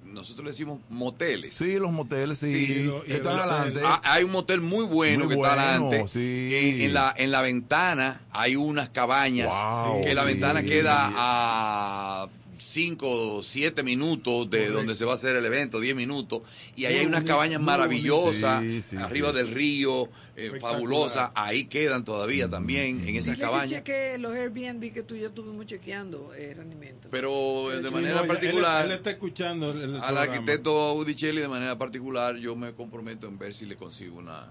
nosotros 0.05 0.45
le 0.45 0.51
decimos 0.53 0.79
moteles. 0.91 1.55
Sí, 1.55 1.79
los 1.79 1.91
moteles, 1.91 2.39
sí. 2.39 2.67
Sí, 2.67 2.83
lo- 2.85 3.05
están 3.05 3.39
adelante. 3.39 3.81
Ah, 3.85 4.01
hay 4.05 4.23
un 4.25 4.31
motel 4.33 4.61
muy 4.61 4.85
bueno 4.85 5.25
Muy 5.25 5.35
que 5.35 5.41
está 5.41 5.53
adelante. 5.55 6.05
sí. 6.09 6.51
En, 6.53 6.81
en 6.83 6.95
la, 6.95 7.13
en 7.17 7.31
la 7.31 7.43
ventana 7.43 8.21
hay 8.31 8.57
unas 8.57 8.91
cabañas 8.91 9.49
Wow, 9.55 10.03
que 10.05 10.15
la 10.15 10.23
sí. 10.23 10.27
ventana 10.29 10.63
queda 10.63 11.11
a 11.15 12.29
5 12.65 13.37
o 13.37 13.43
7 13.43 13.83
minutos 13.83 14.49
de 14.51 14.69
donde 14.71 14.97
se 14.97 15.05
va 15.05 15.13
a 15.13 15.15
hacer 15.15 15.37
el 15.37 15.45
evento, 15.45 15.81
10 15.81 15.95
minutos. 15.97 16.43
Y 16.77 16.85
ahí 16.87 16.95
Muy 16.95 17.01
hay 17.01 17.07
unas 17.07 17.21
bonito, 17.21 17.33
cabañas 17.35 17.61
maravillosas, 17.61 18.57
bonito. 18.63 18.83
Sí, 18.83 18.83
sí, 18.83 18.97
arriba 18.97 19.31
sí. 19.31 19.37
del 19.37 19.49
río, 19.49 20.09
eh, 20.37 20.53
fabulosas. 20.61 21.31
Ahí 21.35 21.67
quedan 21.67 22.05
todavía 22.05 22.49
también, 22.49 23.01
en 23.07 23.15
esas 23.17 23.27
Dile 23.27 23.37
que 23.37 23.43
cabañas. 23.43 23.71
cheque 23.71 24.19
los 24.19 24.35
Airbnb 24.35 24.93
que 24.93 25.03
tú 25.03 25.15
y 25.15 25.21
yo 25.21 25.29
estuvimos 25.29 25.67
chequeando 25.67 26.33
eh, 26.35 26.55
rendimiento. 26.57 27.09
Pero 27.11 27.69
de 27.71 27.87
Sí, 27.89 27.95
manera 27.95 28.23
no, 28.23 28.27
particular... 28.27 28.85
Él, 28.87 28.91
él 28.93 28.97
está 28.99 29.11
escuchando 29.11 29.71
el, 29.71 29.77
el 29.79 29.85
Al 29.97 30.01
programa. 30.01 30.21
arquitecto 30.23 30.95
Udicelli, 30.95 31.41
de 31.41 31.49
manera 31.49 31.77
particular, 31.79 32.37
yo 32.37 32.57
me 32.57 32.73
comprometo 32.73 33.27
en 33.29 33.39
ver 33.39 33.55
si 33.55 33.67
le 33.67 33.77
consigo 33.77 34.19
una. 34.19 34.47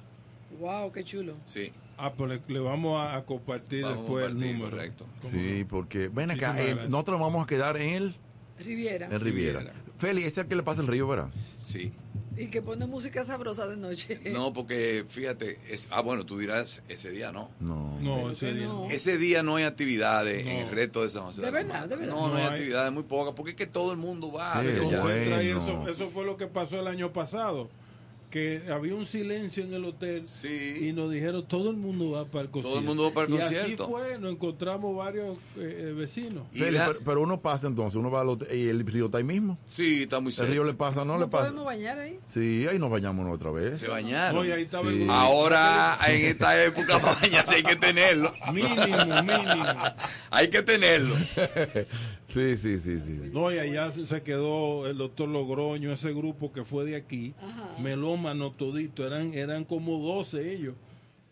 Wow, 0.59 0.91
qué 0.91 1.03
chulo. 1.03 1.35
Sí, 1.45 1.71
Ah, 1.97 2.13
pues 2.13 2.29
le, 2.29 2.41
le 2.53 2.59
vamos 2.59 2.99
a, 2.99 3.15
a 3.15 3.23
compartir 3.25 3.83
Vamos 3.83 3.97
a 3.97 4.01
después 4.01 4.25
el 4.27 4.39
número. 4.39 4.69
correcto. 4.71 5.05
¿Cómo 5.21 5.33
Sí, 5.33 5.65
porque, 5.69 6.07
ven 6.09 6.31
acá, 6.31 6.55
eh, 6.61 6.75
nosotros 6.89 7.19
nos 7.19 7.27
vamos 7.27 7.43
a 7.43 7.47
quedar 7.47 7.77
en 7.77 7.93
el, 7.93 8.15
Riviera. 8.59 9.07
en 9.07 9.19
Riviera. 9.19 9.59
Riviera. 9.59 9.79
Feli, 9.97 10.21
ese 10.21 10.29
es 10.29 10.37
el 10.39 10.47
que 10.47 10.55
le 10.55 10.63
pasa 10.63 10.81
el 10.81 10.87
río, 10.87 11.07
¿verdad? 11.07 11.29
sí. 11.61 11.91
Y 12.35 12.47
que 12.47 12.63
pone 12.63 12.87
música 12.87 13.23
sabrosa 13.23 13.67
de 13.67 13.77
noche. 13.77 14.19
No, 14.33 14.51
porque 14.53 15.05
fíjate, 15.07 15.59
es, 15.69 15.87
ah, 15.91 16.01
bueno, 16.01 16.25
tú 16.25 16.39
dirás 16.39 16.81
ese 16.89 17.11
día 17.11 17.31
no. 17.31 17.51
No. 17.59 17.99
No, 18.01 18.31
ese 18.31 18.55
día 18.55 18.65
no. 18.65 18.85
Ese 18.89 19.19
día 19.19 19.43
no 19.43 19.57
hay 19.57 19.65
actividades 19.65 20.43
No. 20.43 20.49
en 20.49 20.57
el 20.57 20.69
resto 20.69 21.03
de 21.03 21.11
San 21.11 21.25
José. 21.25 21.43
De 21.43 21.51
verdad, 21.51 21.87
de 21.87 21.95
verdad. 21.95 22.11
No, 22.11 22.29
no 22.29 22.33
hay 22.37 22.41
No 22.41 22.49
hay. 22.49 22.53
actividades 22.55 22.91
muy 22.91 23.03
pocas, 23.03 23.35
porque 23.35 23.51
es 23.51 23.55
que 23.55 23.67
todo 23.67 23.91
el 23.91 23.99
mundo 23.99 24.31
va. 24.31 24.53
Qué 24.53 24.59
hacia 24.69 24.81
allá. 24.81 24.99
Concentra 25.01 25.43
y 25.43 25.53
bueno. 25.53 25.83
eso, 25.83 25.91
eso 25.91 26.09
fue 26.09 26.25
lo 26.25 26.35
que 26.35 26.47
pasó 26.47 26.79
el 26.79 26.87
año 26.87 27.13
pasado. 27.13 27.69
Que 28.33 28.63
había 28.71 28.95
un 28.95 29.05
silencio 29.05 29.63
en 29.63 29.71
el 29.75 29.85
hotel 29.85 30.25
Sí. 30.25 30.87
y 30.89 30.91
nos 30.91 31.11
dijeron 31.11 31.45
todo 31.47 31.69
el 31.69 31.77
mundo 31.77 32.09
va 32.13 32.25
para 32.25 32.45
el 32.45 32.49
concierto. 32.49 32.79
el 32.79 32.85
mundo 32.85 33.03
va 33.03 33.11
para 33.13 33.27
el 33.27 33.33
y 33.33 33.37
concierto. 33.37 33.83
así 33.83 33.91
fue, 33.93 34.17
nos 34.17 34.31
encontramos 34.31 34.95
varios 34.97 35.35
eh, 35.55 35.89
eh, 35.89 35.93
vecinos. 35.95 36.43
Y 36.51 36.57
Feli, 36.57 36.79
la- 36.79 36.87
pero, 36.87 36.99
pero 37.05 37.21
uno 37.21 37.39
pasa 37.41 37.67
entonces, 37.67 37.95
uno 37.95 38.09
va 38.09 38.21
al 38.21 38.29
hotel 38.29 38.57
y 38.57 38.69
el 38.69 38.83
río 38.87 39.05
está 39.05 39.19
ahí 39.19 39.23
mismo. 39.23 39.59
Sí, 39.65 40.01
está 40.03 40.19
muy 40.19 40.31
El 40.31 40.35
cerca. 40.35 40.51
río 40.51 40.63
le 40.63 40.73
pasa, 40.73 41.05
no, 41.05 41.13
¿No 41.13 41.19
le 41.19 41.27
pasa. 41.27 41.43
podemos 41.49 41.65
bañar 41.65 41.99
ahí? 41.99 42.17
Sí, 42.27 42.65
ahí 42.67 42.79
nos 42.79 42.89
bañamos 42.89 43.31
otra 43.31 43.51
vez. 43.51 43.77
Se 43.77 43.87
bañaron. 43.87 44.43
Ahí 44.43 44.51
el. 44.51 45.09
Ahora, 45.11 45.99
en 46.07 46.25
esta 46.25 46.63
época, 46.65 46.97
bañarse 47.21 47.53
hay 47.57 47.63
que 47.63 47.75
tenerlo. 47.75 48.33
Mínimo, 48.51 48.75
mínimo. 49.23 49.65
Hay 50.31 50.49
que 50.49 50.63
tenerlo. 50.63 51.15
Sí, 52.33 52.57
sí, 52.57 52.79
sí, 52.79 52.99
sí. 52.99 53.29
No, 53.31 53.51
y 53.53 53.59
allá 53.59 53.91
se- 53.91 54.23
quedó 54.23 54.87
el 54.87 54.97
doctor 54.97 55.29
Logroño, 55.29 55.91
ese 55.91 56.11
grupo 56.13 56.51
que 56.51 56.63
fue 56.63 56.83
de 56.85 56.95
aquí, 56.95 57.33
melómano 57.79 58.51
todito, 58.51 59.05
eran, 59.05 59.33
eran 59.33 59.65
como 59.65 59.99
12 59.99 60.53
ellos. 60.53 60.73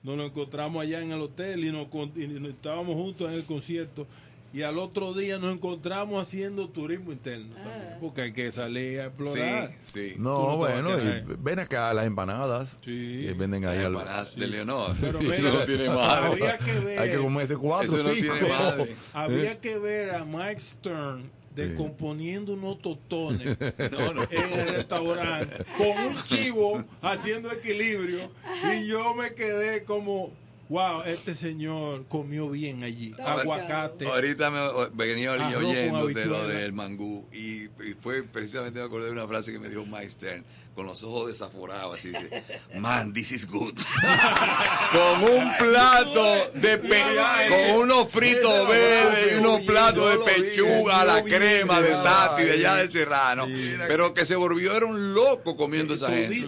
Nos 0.04 0.18
lo 0.18 0.26
encontramos 0.26 0.82
allá 0.82 1.02
en 1.02 1.12
el 1.12 1.22
hotel 1.22 1.64
y 1.66 1.72
nos, 1.72 1.88
con- 1.88 2.12
y 2.16 2.48
estábamos 2.48 2.96
juntos 2.96 3.30
en 3.32 3.36
el 3.38 3.44
concierto. 3.46 4.06
Y 4.54 4.64
al 4.64 4.78
otro 4.80 5.14
día 5.14 5.38
nos 5.40 5.54
encontramos 5.54 6.22
haciendo 6.22 6.68
turismo 6.68 7.14
interno, 7.14 7.56
también, 7.56 7.98
porque 8.02 8.22
hay 8.24 8.34
que 8.34 8.52
salir 8.52 9.00
a 9.00 9.06
explorar. 9.06 9.72
Sí, 9.84 10.10
sí. 10.10 10.16
No, 10.18 10.58
bueno, 10.58 10.90
y 11.00 11.24
ven 11.40 11.60
acá 11.60 11.94
las 11.94 12.06
empanadas 12.06 12.78
que 12.82 13.34
venden 13.38 13.64
ahí. 13.66 13.78
Las 13.78 13.86
al- 13.86 13.94
empanadas 13.94 14.36
de 14.36 14.48
Leonor. 14.48 14.96
Pero 15.00 15.20
Eso 15.20 15.30
mira, 15.44 15.54
no 15.54 15.64
tiene 15.64 15.90
madre. 15.90 16.26
Había 16.28 16.58
que 16.58 16.74
ver, 16.80 17.00
Hay 17.00 17.10
que 17.12 17.18
comerse 17.18 17.56
cuatro, 17.56 17.98
Eso 17.98 18.08
no 18.08 18.14
cinco. 18.14 18.34
tiene 18.34 18.50
madre. 18.50 18.96
había 19.14 19.52
¿Eh? 19.54 19.60
que 19.62 19.78
ver 19.78 20.16
a 20.16 20.26
Mike 20.26 20.60
Stern 20.62 21.30
descomponiendo 21.56 22.54
unos 22.54 22.80
totones 22.80 23.58
No, 23.92 24.14
no. 24.14 24.24
en 24.30 24.60
el 24.60 24.68
restaurante 24.70 25.64
con 25.78 26.06
un 26.08 26.24
chivo 26.24 26.84
haciendo 27.02 27.52
equilibrio 27.52 28.32
y 28.74 28.86
yo 28.88 29.14
me 29.14 29.34
quedé 29.34 29.84
como 29.84 30.32
wow 30.72 31.04
este 31.04 31.36
señor 31.36 32.06
comió 32.08 32.50
bien 32.50 32.84
allí. 32.84 33.14
Aguacate. 33.24 34.06
Ahorita 34.08 34.50
me 34.50 34.60
venía 34.94 35.34
de 35.34 36.26
lo 36.26 36.48
del 36.48 36.72
mangú 36.74 37.28
y, 37.32 37.66
y 37.66 37.94
fue 38.00 38.24
precisamente 38.24 38.80
me 38.80 38.86
acordé 38.86 39.06
de 39.08 39.12
una 39.12 39.28
frase 39.28 39.52
que 39.52 39.60
me 39.60 39.68
dijo 39.68 39.86
Mike 39.86 40.10
Stern 40.10 40.46
con 40.76 40.86
los 40.86 41.04
ojos 41.04 41.28
desaforados 41.28 41.96
así 41.96 42.10
dice 42.10 42.44
man 42.78 43.14
this 43.14 43.32
is 43.32 43.48
good 43.48 43.74
con 44.92 45.24
un 45.24 45.58
plato 45.58 46.52
de 46.56 46.78
pe 46.78 47.02
con 47.50 47.82
unos 47.82 48.10
fritos 48.10 48.68
verdes 48.68 49.34
y 49.34 49.36
unos 49.36 49.62
platos 49.62 50.12
de 50.12 50.20
pechuga 50.20 51.06
la 51.06 51.24
crema 51.24 51.82
de 51.82 51.90
Tati 51.90 52.44
de 52.44 52.52
allá 52.52 52.76
del 52.76 52.92
Serrano. 52.92 53.48
Pero 53.88 54.14
que 54.14 54.26
se 54.26 54.36
volvieron 54.36 55.14
locos 55.14 55.56
comiendo 55.56 55.94
esa 55.94 56.10
gente. 56.10 56.46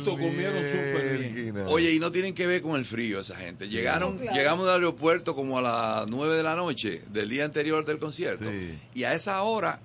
Oye, 1.67 1.91
y 1.91 1.99
no 1.99 2.11
tienen 2.11 2.33
que 2.33 2.47
ver 2.47 2.61
con 2.61 2.75
el 2.75 2.85
frío 2.85 3.19
esa 3.19 3.35
gente. 3.35 3.69
Llegaron, 3.69 4.19
llegamos 4.19 4.65
del 4.65 4.75
aeropuerto 4.75 5.35
como 5.35 5.59
a 5.59 5.61
las 5.61 6.07
9 6.07 6.37
de 6.37 6.43
la 6.43 6.55
noche 6.55 7.01
del 7.09 7.29
día 7.29 7.45
anterior 7.45 7.85
del 7.85 7.99
concierto. 7.99 8.45
Y 8.93 9.03
a 9.03 9.13
esa 9.13 9.41
hora, 9.41 9.79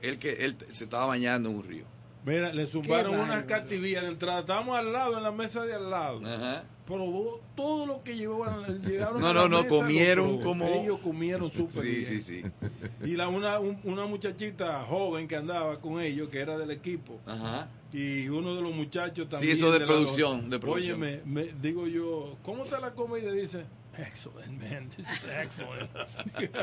él 0.00 0.18
que 0.18 0.44
él 0.44 0.56
se 0.72 0.84
estaba 0.84 1.06
bañando 1.06 1.50
en 1.50 1.56
un 1.56 1.64
río. 1.64 1.93
Mira 2.24 2.52
le 2.52 2.66
zumbaron 2.66 3.12
unas 3.14 3.28
bárbaro. 3.28 3.46
cartivillas 3.46 4.02
de 4.02 4.08
entrada 4.08 4.40
estábamos 4.40 4.76
al 4.78 4.92
lado 4.92 5.16
en 5.16 5.22
la 5.22 5.32
mesa 5.32 5.64
de 5.64 5.74
al 5.74 5.90
lado 5.90 6.20
probó 6.86 7.40
todo 7.56 7.86
lo 7.86 8.02
que 8.02 8.14
llevaron 8.16 8.62
llegaron 8.82 9.18
No, 9.20 9.28
a 9.28 9.32
no, 9.32 9.42
la 9.44 9.48
no, 9.48 9.62
mesa, 9.62 9.68
comieron 9.74 10.40
como- 10.40 10.66
ellos 10.66 10.98
comieron 11.00 11.50
súper 11.50 11.82
Sí, 11.82 11.90
bien 11.90 12.04
sí, 12.04 12.20
sí. 12.20 12.42
Y 13.04 13.16
la, 13.16 13.28
una, 13.28 13.58
un- 13.58 13.78
una 13.84 14.04
muchachita 14.04 14.82
joven 14.84 15.26
que 15.26 15.36
andaba 15.36 15.80
con 15.80 16.00
ellos, 16.02 16.28
que 16.28 16.40
era 16.40 16.58
del 16.58 16.70
equipo. 16.70 17.18
Ajá. 17.26 17.68
Y 17.92 18.28
uno 18.28 18.54
de 18.54 18.60
los 18.60 18.74
muchachos 18.74 19.28
también. 19.30 19.52
eso 19.52 19.72
de 19.72 19.80
producción, 19.80 20.50
de 20.50 20.58
producción. 20.58 21.02
Oye, 21.02 21.20
me, 21.24 21.44
me- 21.44 21.52
digo 21.62 21.86
yo, 21.86 22.36
¿cómo 22.42 22.64
está 22.64 22.78
la 22.80 22.90
comida? 22.92 23.34
Y 23.34 23.40
dice, 23.40 23.64
excellent, 23.98 24.60
man, 24.62 24.88
this 24.88 25.06
is 25.10 25.24
excellent. 25.24 25.90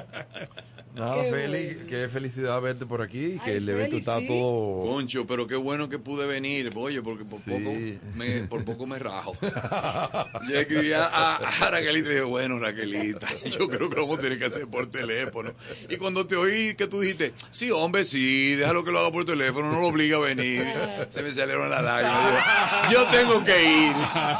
Nada, 0.93 1.23
Qué 1.23 1.31
Feli, 1.31 1.65
bueno. 1.75 1.85
qué 1.87 2.09
felicidad 2.09 2.59
verte 2.59 2.85
por 2.85 3.01
aquí, 3.01 3.39
que 3.45 3.51
Ay, 3.51 3.57
el 3.57 3.69
evento 3.69 3.91
Feli, 3.91 3.99
está 3.99 4.19
sí. 4.19 4.27
todo... 4.27 4.81
Concho, 4.91 5.25
pero 5.25 5.47
qué 5.47 5.55
bueno 5.55 5.87
que 5.87 5.99
pude 5.99 6.27
venir, 6.27 6.69
oye, 6.75 7.01
porque 7.01 7.23
por, 7.23 7.39
Sí. 7.39 7.49
poco, 7.51 7.73
me, 8.17 8.41
por 8.47 8.65
poco 8.65 8.85
me 8.85 8.99
rajo. 8.99 9.33
Yo 10.49 10.59
escribí 10.59 10.91
a, 10.91 11.05
a 11.37 11.69
Raquelita 11.71 12.09
y 12.09 12.11
dije, 12.11 12.23
bueno, 12.23 12.59
Raquelita, 12.59 13.27
yo 13.57 13.69
creo 13.69 13.89
que 13.89 13.95
lo 13.95 14.01
vamos 14.03 14.19
a 14.19 14.21
tener 14.21 14.37
que 14.37 14.45
hacer 14.45 14.67
por 14.67 14.91
teléfono. 14.91 15.53
Y 15.89 15.95
cuando 15.95 16.27
te 16.27 16.35
oí 16.35 16.75
que 16.75 16.87
tú 16.87 16.99
dijiste, 16.99 17.31
sí, 17.51 17.71
hombre, 17.71 18.03
sí, 18.03 18.55
déjalo 18.55 18.83
que 18.83 18.91
lo 18.91 18.99
haga 18.99 19.11
por 19.13 19.23
teléfono, 19.23 19.71
no 19.71 19.79
lo 19.79 19.87
obliga 19.87 20.17
a 20.17 20.19
venir. 20.19 20.65
Se 21.09 21.21
me 21.21 21.31
salieron 21.33 21.69
las 21.69 21.83
lágrimas. 21.83 22.91
Yo, 22.91 23.07
tengo 23.07 23.43
que 23.45 23.63
ir, 23.63 23.93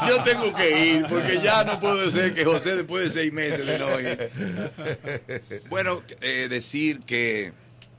yo 0.08 0.22
tengo 0.22 0.52
que 0.52 0.86
ir, 0.86 1.06
porque 1.08 1.40
ya 1.42 1.64
no 1.64 1.80
puedo 1.80 2.10
ser 2.10 2.34
que 2.34 2.44
José 2.44 2.81
después 2.82 3.04
de 3.04 3.10
seis 3.10 3.32
meses 3.32 3.66
de 3.66 3.78
no 3.78 4.00
ir. 4.00 5.62
Bueno, 5.68 6.02
eh, 6.20 6.48
decir 6.48 7.00
que 7.00 7.52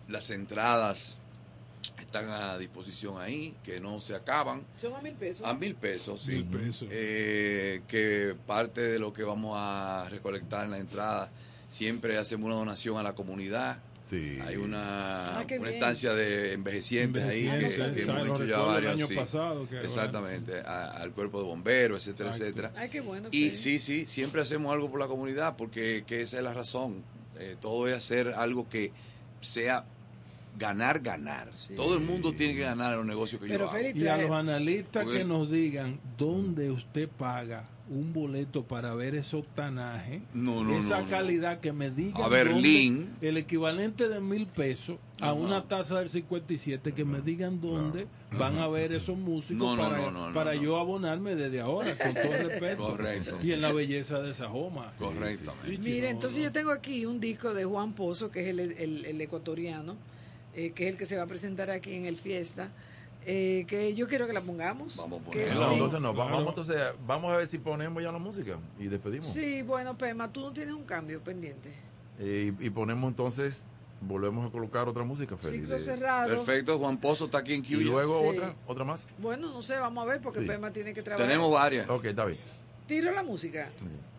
las 0.07 0.29
entradas 0.29 1.19
están 1.99 2.29
a 2.29 2.57
disposición 2.57 3.19
ahí, 3.19 3.55
que 3.63 3.79
no 3.79 3.99
se 3.99 4.13
acaban. 4.13 4.63
Son 4.77 4.93
a 4.93 5.01
mil 5.01 5.13
pesos. 5.13 5.47
A 5.47 5.53
mil 5.53 5.73
pesos, 5.73 6.21
sí. 6.21 6.31
Mil 6.31 6.45
pesos. 6.45 6.87
Eh, 6.91 7.81
que 7.87 8.35
parte 8.45 8.81
de 8.81 8.99
lo 8.99 9.13
que 9.13 9.23
vamos 9.23 9.55
a 9.59 10.07
recolectar 10.09 10.65
en 10.65 10.71
la 10.71 10.77
entrada, 10.77 11.31
siempre 11.67 12.17
hacemos 12.17 12.45
una 12.45 12.55
donación 12.55 12.97
a 12.97 13.03
la 13.03 13.13
comunidad. 13.13 13.81
Hay 14.47 14.55
una, 14.57 15.39
Ah, 15.39 15.45
una 15.59 15.69
estancia 15.69 16.13
de 16.13 16.53
envejecientes, 16.53 17.23
ahí 17.23 17.43
que, 17.43 17.69
que 17.93 18.01
hemos 18.03 18.27
hecho 18.39 18.45
ya 18.45 18.59
varios. 18.59 18.93
año 18.93 19.07
sí. 19.07 19.15
pasado 19.15 19.67
que- 19.69 19.81
Exactamente, 19.81 20.59
a- 20.61 20.91
al 20.91 21.11
cuerpo 21.11 21.39
de 21.39 21.45
bomberos, 21.45 22.05
etcétera, 22.05 22.31
etcétera. 22.31 22.71
Ay, 22.75 22.89
qué 22.89 23.01
bueno. 23.01 23.29
Y 23.31 23.51
sí. 23.51 23.57
sí, 23.57 23.79
sí, 23.79 24.05
siempre 24.05 24.41
hacemos 24.41 24.71
algo 24.73 24.89
por 24.91 24.99
la 24.99 25.07
comunidad 25.07 25.55
porque 25.57 26.03
que 26.05 26.21
esa 26.21 26.37
es 26.37 26.43
la 26.43 26.53
razón. 26.53 27.03
Eh, 27.39 27.55
todo 27.59 27.87
es 27.87 27.95
hacer 27.95 28.27
algo 28.29 28.69
que 28.69 28.91
sea 29.41 29.85
ganar, 30.57 30.99
ganar. 30.99 31.49
Todo 31.75 31.95
el 31.95 32.01
mundo 32.01 32.33
tiene 32.33 32.53
que 32.53 32.61
ganar 32.61 32.91
en 32.91 32.97
los 32.99 33.07
negocios 33.07 33.41
que 33.41 33.47
yo 33.49 33.55
hago. 33.67 33.79
y 33.79 34.07
a 34.07 34.17
los 34.17 34.31
analistas 34.31 35.03
Porque 35.03 35.17
que 35.17 35.21
es- 35.23 35.27
nos 35.27 35.51
digan 35.51 35.99
dónde 36.17 36.69
usted 36.69 37.09
paga 37.09 37.65
un 37.89 38.13
boleto 38.13 38.63
para 38.63 38.93
ver 38.95 39.13
ese 39.13 39.35
octanaje, 39.35 40.21
No, 40.33 40.63
no, 40.63 40.79
esa 40.79 40.99
no, 40.99 41.03
no. 41.03 41.09
calidad 41.09 41.59
que 41.59 41.73
me 41.73 41.89
digan 41.91 42.21
A 42.21 42.29
Berlín. 42.29 43.09
dónde- 43.11 43.27
el 43.27 43.37
equivalente 43.37 44.07
de 44.07 44.21
mil 44.21 44.47
pesos 44.47 44.97
a 45.19 45.25
Ajá. 45.25 45.33
una 45.33 45.63
tasa 45.67 45.99
del 45.99 46.09
57 46.09 46.93
que 46.93 47.03
me 47.03 47.19
digan 47.21 47.59
dónde 47.59 48.07
van 48.37 48.57
a 48.57 48.67
ver 48.69 48.93
esos 48.93 49.17
músicos 49.17 49.77
para, 49.77 49.97
no, 49.97 50.11
no, 50.11 50.27
no, 50.29 50.33
para 50.33 50.55
no. 50.55 50.61
yo 50.63 50.77
abonarme 50.79 51.35
desde 51.35 51.59
ahora 51.59 51.97
con 51.97 52.13
todo 52.13 52.23
respeto 52.49 52.83
Correcto. 52.87 53.37
y 53.43 53.51
en 53.51 53.61
la 53.61 53.73
belleza 53.73 54.19
de 54.21 54.31
esa 54.31 54.47
joma 54.49 54.89
Correctamente. 54.97 55.77
Mire, 55.79 56.09
entonces 56.09 56.41
yo 56.41 56.51
tengo 56.53 56.71
aquí 56.71 57.05
un 57.05 57.19
disco 57.19 57.53
de 57.53 57.65
Juan 57.65 57.93
Pozo, 57.93 58.31
que 58.31 58.41
es 58.43 58.47
el, 58.47 58.59
el- 58.61 59.05
el 59.05 59.21
ecuatoriano, 59.21 59.97
eh, 60.55 60.71
que 60.73 60.85
es 60.87 60.93
el 60.93 60.97
que 60.97 61.05
se 61.05 61.17
va 61.17 61.23
a 61.23 61.27
presentar 61.27 61.69
aquí 61.69 61.93
en 61.93 62.05
el 62.05 62.15
Fiesta, 62.17 62.69
eh, 63.25 63.65
que 63.67 63.93
yo 63.95 64.07
quiero 64.07 64.27
que 64.27 64.33
la 64.33 64.41
pongamos. 64.41 64.97
Vamos 64.97 65.21
a 65.29 65.31
sí. 65.33 65.39
entonces 65.73 65.99
no, 66.01 66.13
va- 66.13 66.25
vamos, 66.25 66.47
entonces, 66.49 66.77
vamos 67.05 67.31
a 67.33 67.37
ver 67.37 67.47
si 67.47 67.57
ponemos 67.59 68.01
ya 68.03 68.11
la 68.11 68.19
música 68.19 68.57
y 68.79 68.87
despedimos. 68.87 69.27
Sí, 69.27 69.61
bueno, 69.61 69.97
Pema, 69.97 70.31
tú 70.31 70.41
no 70.41 70.51
tienes 70.53 70.73
un 70.73 70.83
cambio 70.83 71.21
pendiente. 71.21 71.69
Eh, 72.19 72.53
y, 72.59 72.67
y 72.67 72.69
ponemos 72.69 73.09
entonces, 73.09 73.65
volvemos 74.01 74.47
a 74.47 74.51
colocar 74.51 74.87
otra 74.87 75.03
música. 75.03 75.35
Ciclo 75.37 75.79
cerrado. 75.79 76.29
Perfecto, 76.29 76.77
Juan 76.77 76.97
Pozo 76.97 77.25
está 77.25 77.39
aquí 77.39 77.53
en 77.53 77.63
Y 77.65 77.75
Cuya. 77.75 77.85
luego 77.91 78.19
Sí. 78.21 78.27
otra, 78.37 78.55
otra 78.67 78.83
más. 78.83 79.07
Bueno, 79.17 79.51
no 79.51 79.61
sé, 79.61 79.75
vamos 79.77 80.03
a 80.03 80.07
ver, 80.11 80.21
porque 80.21 80.41
Sí. 80.41 80.45
Pema 80.45 80.71
tiene 80.71 80.93
que 80.93 81.01
trabajar. 81.01 81.25
Tenemos 81.27 81.51
varias. 81.51 81.89
Ok, 81.89 82.05
está 82.05 82.25
bien. 82.25 82.39
Tiro 82.87 83.11
la 83.11 83.23
música. 83.23 83.69
Thank 83.79 84.12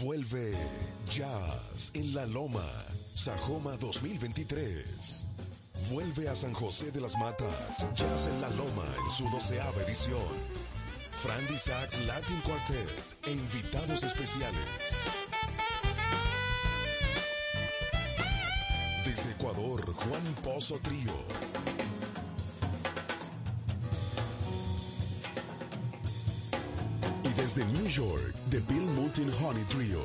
Vuelve 0.00 0.54
Jazz 1.06 1.90
en 1.94 2.14
la 2.14 2.24
Loma, 2.26 2.70
Sajoma 3.14 3.76
2023. 3.78 5.26
Vuelve 5.90 6.28
a 6.28 6.36
San 6.36 6.52
José 6.52 6.92
de 6.92 7.00
las 7.00 7.16
Matas, 7.18 7.88
Jazz 7.96 8.28
en 8.28 8.40
la 8.40 8.48
Loma 8.50 8.84
en 9.04 9.10
su 9.10 9.28
doceava 9.28 9.82
edición. 9.82 10.22
Frandy 11.10 11.58
Sachs 11.58 11.98
Latin 12.06 12.40
Quartet 12.42 12.88
e 13.26 13.32
invitados 13.32 14.04
especiales. 14.04 14.54
Desde 19.04 19.32
Ecuador, 19.32 19.92
Juan 19.94 20.34
Pozo 20.44 20.78
Trío. 20.78 21.12
Y 27.24 27.28
desde 27.30 27.64
New 27.64 27.88
York, 27.88 28.36
The 28.50 28.60
Bill 28.60 28.87
Honey 29.26 29.64
Trio. 29.64 30.00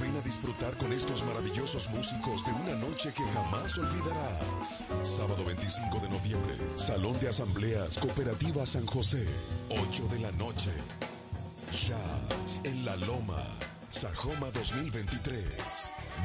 Ven 0.00 0.16
a 0.16 0.20
disfrutar 0.20 0.76
con 0.76 0.92
estos 0.92 1.24
maravillosos 1.24 1.90
músicos 1.90 2.44
de 2.44 2.52
una 2.52 2.74
noche 2.86 3.12
que 3.12 3.24
jamás 3.34 3.76
olvidarás. 3.78 4.84
Sábado 5.02 5.44
25 5.44 5.98
de 5.98 6.08
noviembre, 6.10 6.56
Salón 6.76 7.18
de 7.18 7.30
Asambleas 7.30 7.98
Cooperativa 7.98 8.64
San 8.64 8.86
José, 8.86 9.26
8 9.70 10.06
de 10.08 10.20
la 10.20 10.30
noche. 10.32 10.70
Jazz 11.72 12.60
en 12.62 12.84
la 12.84 12.94
Loma, 12.96 13.44
Sajoma 13.90 14.50
2023. 14.52 15.44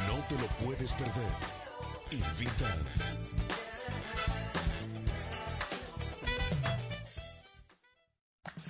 No 0.08 0.24
te 0.30 0.36
lo 0.36 0.48
puedes 0.64 0.94
perder. 0.94 1.34
Invitan. 2.12 3.41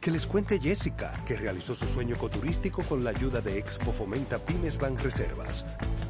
Que 0.00 0.10
les 0.10 0.26
cuente 0.26 0.58
Jessica, 0.58 1.12
que 1.26 1.36
realizó 1.36 1.74
su 1.74 1.86
sueño 1.86 2.14
ecoturístico 2.14 2.82
con 2.84 3.04
la 3.04 3.10
ayuda 3.10 3.42
de 3.42 3.58
Expo 3.58 3.92
Fomenta 3.92 4.38
Pymes 4.38 4.78
Banreservas. 4.78 5.66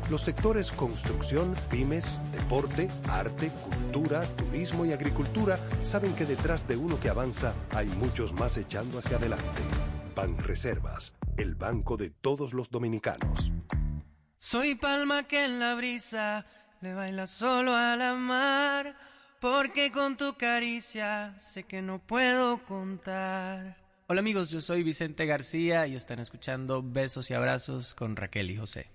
Los 0.08 0.22
sectores 0.22 0.70
construcción, 0.70 1.56
pymes, 1.68 2.20
deporte, 2.30 2.88
arte, 3.08 3.50
cultura, 3.64 4.22
turismo 4.36 4.86
y 4.86 4.92
agricultura 4.92 5.58
saben 5.82 6.14
que 6.14 6.24
detrás 6.24 6.68
de 6.68 6.76
uno 6.76 7.00
que 7.00 7.08
avanza 7.08 7.52
hay 7.74 7.88
muchos 7.88 8.32
más 8.32 8.56
echando 8.58 9.00
hacia 9.00 9.16
adelante. 9.16 9.62
Banreservas, 10.14 11.16
el 11.36 11.56
banco 11.56 11.96
de 11.96 12.10
todos 12.10 12.54
los 12.54 12.70
dominicanos. 12.70 13.50
Soy 14.38 14.76
palma 14.76 15.24
que 15.24 15.44
en 15.44 15.58
la 15.58 15.74
brisa 15.74 16.46
le 16.80 16.94
baila 16.94 17.26
solo 17.26 17.74
a 17.74 17.96
la 17.96 18.14
mar, 18.14 18.96
porque 19.40 19.90
con 19.90 20.16
tu 20.16 20.34
caricia 20.34 21.34
sé 21.40 21.64
que 21.64 21.82
no 21.82 21.98
puedo 21.98 22.64
contar. 22.64 23.79
Hola 24.10 24.22
amigos, 24.22 24.50
yo 24.50 24.60
soy 24.60 24.82
Vicente 24.82 25.24
García 25.24 25.86
y 25.86 25.94
están 25.94 26.18
escuchando 26.18 26.82
Besos 26.84 27.30
y 27.30 27.34
Abrazos 27.34 27.94
con 27.94 28.16
Raquel 28.16 28.50
y 28.50 28.56
José. 28.56 28.88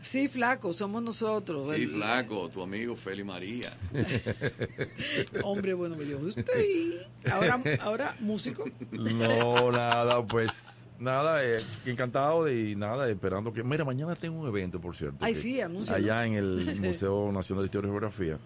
Sí, 0.00 0.26
flaco, 0.26 0.72
somos 0.72 1.02
nosotros. 1.02 1.66
Sí, 1.66 1.82
El- 1.82 1.90
flaco, 1.90 2.48
tu 2.48 2.62
amigo 2.62 2.96
Feli 2.96 3.22
María. 3.22 3.76
Hombre, 5.44 5.74
bueno, 5.74 5.96
me 5.96 6.04
dio 6.04 6.18
usted. 6.20 7.06
Ahora, 7.30 7.60
ahora 7.82 8.16
músico. 8.20 8.64
No, 8.90 9.70
nada, 9.70 10.26
pues 10.26 10.86
nada, 10.98 11.44
eh, 11.44 11.58
encantado 11.84 12.50
y 12.50 12.74
nada, 12.74 13.06
esperando 13.10 13.52
que. 13.52 13.62
Mira, 13.62 13.84
mañana 13.84 14.16
tengo 14.16 14.40
un 14.40 14.48
evento, 14.48 14.80
por 14.80 14.96
cierto. 14.96 15.18
Ay, 15.22 15.34
sí, 15.34 15.60
anúncialo. 15.60 16.02
Allá 16.02 16.24
en 16.24 16.32
el 16.32 16.76
Museo 16.80 17.30
Nacional 17.30 17.64
de 17.64 17.66
Historia 17.66 17.88
y 17.88 17.90
Geografía, 17.90 18.38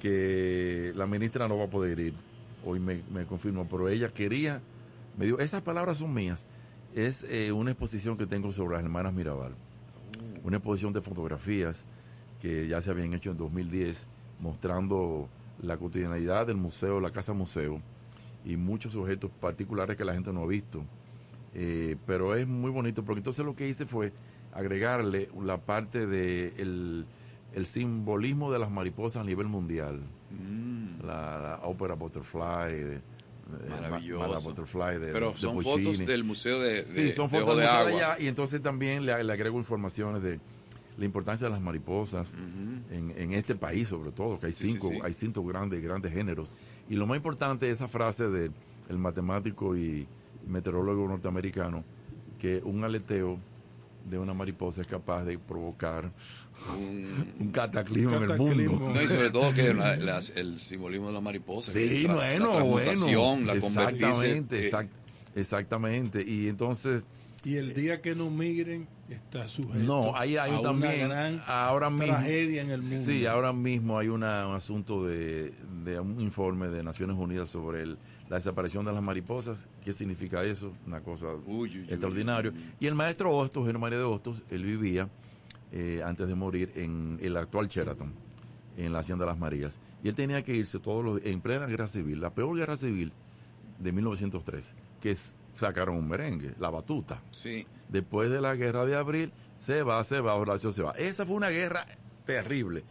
que 0.00 0.92
la 0.94 1.08
ministra 1.08 1.48
no 1.48 1.58
va 1.58 1.64
a 1.64 1.70
poder 1.70 1.98
ir. 1.98 2.14
Hoy 2.64 2.80
me, 2.80 3.02
me 3.10 3.26
confirmó, 3.26 3.66
pero 3.68 3.88
ella 3.88 4.08
quería, 4.08 4.60
me 5.16 5.26
dijo, 5.26 5.38
esas 5.38 5.62
palabras 5.62 5.98
son 5.98 6.14
mías. 6.14 6.46
Es 6.94 7.24
eh, 7.24 7.52
una 7.52 7.70
exposición 7.70 8.16
que 8.16 8.26
tengo 8.26 8.52
sobre 8.52 8.76
las 8.76 8.84
hermanas 8.84 9.12
Mirabal. 9.12 9.54
Una 10.44 10.58
exposición 10.58 10.92
de 10.92 11.00
fotografías 11.00 11.86
que 12.40 12.68
ya 12.68 12.82
se 12.82 12.90
habían 12.90 13.14
hecho 13.14 13.30
en 13.30 13.36
2010, 13.36 14.08
mostrando 14.40 15.28
la 15.60 15.76
cotidianidad 15.76 16.46
del 16.46 16.56
museo, 16.56 17.00
la 17.00 17.12
casa 17.12 17.32
museo, 17.32 17.80
y 18.44 18.56
muchos 18.56 18.96
objetos 18.96 19.30
particulares 19.40 19.96
que 19.96 20.04
la 20.04 20.12
gente 20.12 20.32
no 20.32 20.42
ha 20.42 20.46
visto. 20.46 20.84
Eh, 21.54 21.96
pero 22.06 22.34
es 22.34 22.46
muy 22.46 22.70
bonito, 22.70 23.04
porque 23.04 23.20
entonces 23.20 23.44
lo 23.44 23.54
que 23.54 23.68
hice 23.68 23.86
fue 23.86 24.12
agregarle 24.52 25.28
la 25.40 25.58
parte 25.58 26.06
de 26.06 26.48
el, 26.58 27.06
el 27.54 27.66
simbolismo 27.66 28.52
de 28.52 28.58
las 28.58 28.70
mariposas 28.70 29.22
a 29.22 29.24
nivel 29.24 29.46
mundial. 29.46 30.00
La, 31.04 31.38
la 31.38 31.60
ópera 31.64 31.94
Butterfly, 31.94 32.74
de, 32.82 33.00
Maravilloso. 33.68 34.40
Butterfly 34.48 34.98
de 34.98 35.12
Pero 35.12 35.34
son 35.34 35.62
fotos 35.62 35.98
del 35.98 36.24
Museo 36.24 36.60
de- 36.60 36.74
de- 36.74 36.82
Sí, 36.82 37.12
son 37.12 37.28
fotos 37.28 37.56
de 37.58 37.64
Museo 37.64 37.86
de 37.86 37.94
allá, 37.96 38.16
y 38.20 38.28
entonces 38.28 38.62
también 38.62 39.04
le, 39.04 39.22
le 39.24 39.32
agrego 39.32 39.58
informaciones 39.58 40.22
de 40.22 40.40
la 40.96 41.04
importancia 41.04 41.46
de 41.46 41.52
las 41.52 41.60
mariposas 41.60 42.34
en, 42.90 43.12
en 43.16 43.32
este 43.32 43.54
país 43.54 43.88
sobre 43.88 44.12
todo, 44.12 44.38
que 44.38 44.46
hay 44.46 44.52
Sí, 44.52 44.66
sí, 44.68 44.72
cinco, 44.74 44.88
sí. 44.90 45.00
hay 45.02 45.12
cinco 45.12 45.42
grandes, 45.44 45.82
grandes 45.82 46.12
géneros. 46.12 46.50
Y 46.88 46.94
lo 46.96 47.06
más 47.06 47.16
importante 47.16 47.66
es 47.68 47.74
esa 47.74 47.88
frase 47.88 48.28
del 48.28 48.52
el 48.88 48.98
matemático 48.98 49.76
y 49.76 50.06
meteorólogo 50.46 51.06
norteamericano, 51.08 51.82
que 52.38 52.60
un 52.64 52.84
aleteo 52.84 53.38
de 54.08 54.18
una 54.18 54.34
mariposa 54.34 54.82
es 54.82 54.86
capaz 54.86 55.24
de 55.24 55.38
provocar 55.38 56.10
un, 56.78 57.50
cataclismo 57.52 58.16
en 58.16 58.30
el 58.30 58.36
mundo. 58.38 58.90
No, 58.94 59.02
y 59.02 59.08
sobre 59.08 59.30
todo 59.30 59.52
que 59.54 59.72
la- 59.74 60.20
el 60.34 60.58
simbolismo 60.60 61.08
de 61.08 61.12
la 61.14 61.20
mariposa. 61.20 61.72
Sí, 61.72 62.04
tra- 62.06 62.14
bueno, 62.14 62.52
la 62.56 62.62
bueno. 62.62 63.46
la 63.46 63.54
Exactamente, 63.54 64.60
eh, 64.66 64.70
exact- 64.70 64.88
exactamente. 65.34 66.24
Y 66.26 66.48
entonces... 66.48 67.04
Y 67.44 67.56
el 67.56 67.74
día 67.74 68.00
que 68.00 68.14
no 68.14 68.30
migren 68.30 68.86
está 69.08 69.48
sujeto 69.48 69.78
No, 69.80 70.16
ahí 70.16 70.36
hay 70.36 70.52
a 70.54 70.60
también 70.62 71.06
una 71.06 71.14
gran 71.14 71.42
ahora 71.48 71.90
mismo, 71.90 72.06
tragedia 72.06 72.62
en 72.62 72.70
el 72.70 72.82
mundo. 72.82 72.96
Sí, 73.04 73.26
ahora 73.26 73.52
mismo 73.52 73.98
hay 73.98 74.08
una- 74.08 74.46
un 74.46 74.54
asunto 74.54 75.04
de, 75.04 75.52
de 75.84 75.98
un 75.98 76.20
informe 76.20 76.68
de 76.68 76.84
Naciones 76.84 77.16
Unidas 77.18 77.48
sobre 77.48 77.82
el- 77.82 77.98
la 78.32 78.38
desaparición 78.38 78.82
de 78.86 78.92
las 78.94 79.02
mariposas. 79.02 79.68
¿Qué 79.84 79.92
significa 79.92 80.42
eso? 80.42 80.72
Una 80.86 81.02
cosa 81.02 81.26
extraordinaria. 81.86 82.50
Y 82.80 82.86
el 82.86 82.94
maestro 82.94 83.36
Hostos, 83.36 83.70
María 83.78 83.98
de 83.98 84.04
Hostos, 84.04 84.42
él 84.48 84.64
vivía 84.64 85.06
eh, 85.70 86.00
antes 86.02 86.26
de 86.26 86.34
morir 86.34 86.72
en 86.74 87.18
el 87.20 87.36
actual 87.36 87.68
Sheraton, 87.68 88.10
en 88.78 88.90
la 88.90 89.00
Hacienda 89.00 89.26
de 89.26 89.32
las 89.32 89.38
Marías. 89.38 89.78
Y 90.02 90.08
él 90.08 90.14
tenía 90.14 90.42
que 90.42 90.56
irse 90.56 90.78
todos 90.78 91.04
los 91.04 91.22
en 91.26 91.42
plena 91.42 91.66
guerra 91.66 91.86
civil, 91.86 92.22
la 92.22 92.30
peor 92.30 92.56
guerra 92.56 92.78
civil 92.78 93.12
de 93.78 93.92
1903, 93.92 94.76
que 95.02 95.10
es, 95.10 95.34
sacaron 95.54 95.96
un 95.96 96.08
merengue, 96.08 96.54
la 96.58 96.70
batuta. 96.70 97.22
Sí. 97.32 97.66
Después 97.90 98.30
de 98.30 98.40
la 98.40 98.54
guerra 98.54 98.86
de 98.86 98.96
abril, 98.96 99.30
se 99.58 99.82
va, 99.82 100.02
se 100.04 100.22
va, 100.22 100.36
Horacio 100.36 100.72
se 100.72 100.82
va. 100.82 100.92
Esa 100.92 101.26
fue 101.26 101.36
una 101.36 101.50
guerra 101.50 101.84
terrible. 102.24 102.82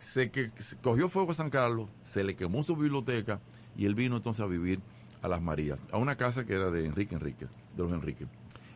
Se, 0.00 0.32
que, 0.32 0.50
se 0.56 0.76
cogió 0.78 1.08
fuego 1.08 1.30
a 1.30 1.34
San 1.34 1.48
Carlos, 1.48 1.88
se 2.02 2.24
le 2.24 2.34
quemó 2.34 2.64
su 2.64 2.74
biblioteca 2.74 3.40
y 3.76 3.86
él 3.86 3.94
vino 3.94 4.16
entonces 4.16 4.42
a 4.42 4.46
vivir 4.46 4.80
a 5.22 5.28
Las 5.28 5.40
Marías, 5.42 5.80
a 5.90 5.96
una 5.98 6.16
casa 6.16 6.44
que 6.44 6.54
era 6.54 6.70
de 6.70 6.84
Enrique 6.86 7.14
Enrique, 7.14 7.46
de 7.76 7.82
los 7.82 7.92
Enrique. 7.92 8.26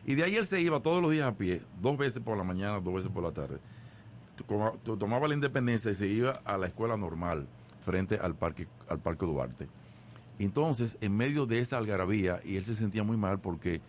Y 0.05 0.15
de 0.15 0.23
ahí 0.23 0.35
él 0.35 0.45
se 0.45 0.59
iba 0.61 0.79
todos 0.81 1.01
los 1.01 1.11
días 1.11 1.27
a 1.27 1.35
pie, 1.37 1.61
dos 1.81 1.97
veces 1.97 2.21
por 2.21 2.37
la 2.37 2.43
mañana, 2.43 2.79
dos 2.79 2.93
veces 2.95 3.11
por 3.11 3.23
la 3.23 3.31
tarde. 3.31 3.59
Toma- 4.47 4.73
to- 4.83 4.97
Tomaba 4.97 5.27
la 5.27 5.33
independencia 5.35 5.91
y 5.91 5.95
se 5.95 6.07
iba 6.07 6.31
a 6.45 6.57
la 6.57 6.67
escuela 6.67 6.97
normal, 6.97 7.47
frente 7.81 8.15
al 8.15 8.35
parque, 8.35 8.67
al 8.87 8.99
parque 8.99 9.25
Duarte. 9.25 9.67
Entonces, 10.39 10.97
en 11.01 11.15
medio 11.15 11.45
de 11.45 11.59
esa 11.59 11.77
algarabía, 11.77 12.39
y 12.45 12.55
él 12.55 12.63
se 12.65 12.73
sentía 12.75 13.03
muy 13.03 13.17
mal 13.17 13.39
porque 13.39 13.81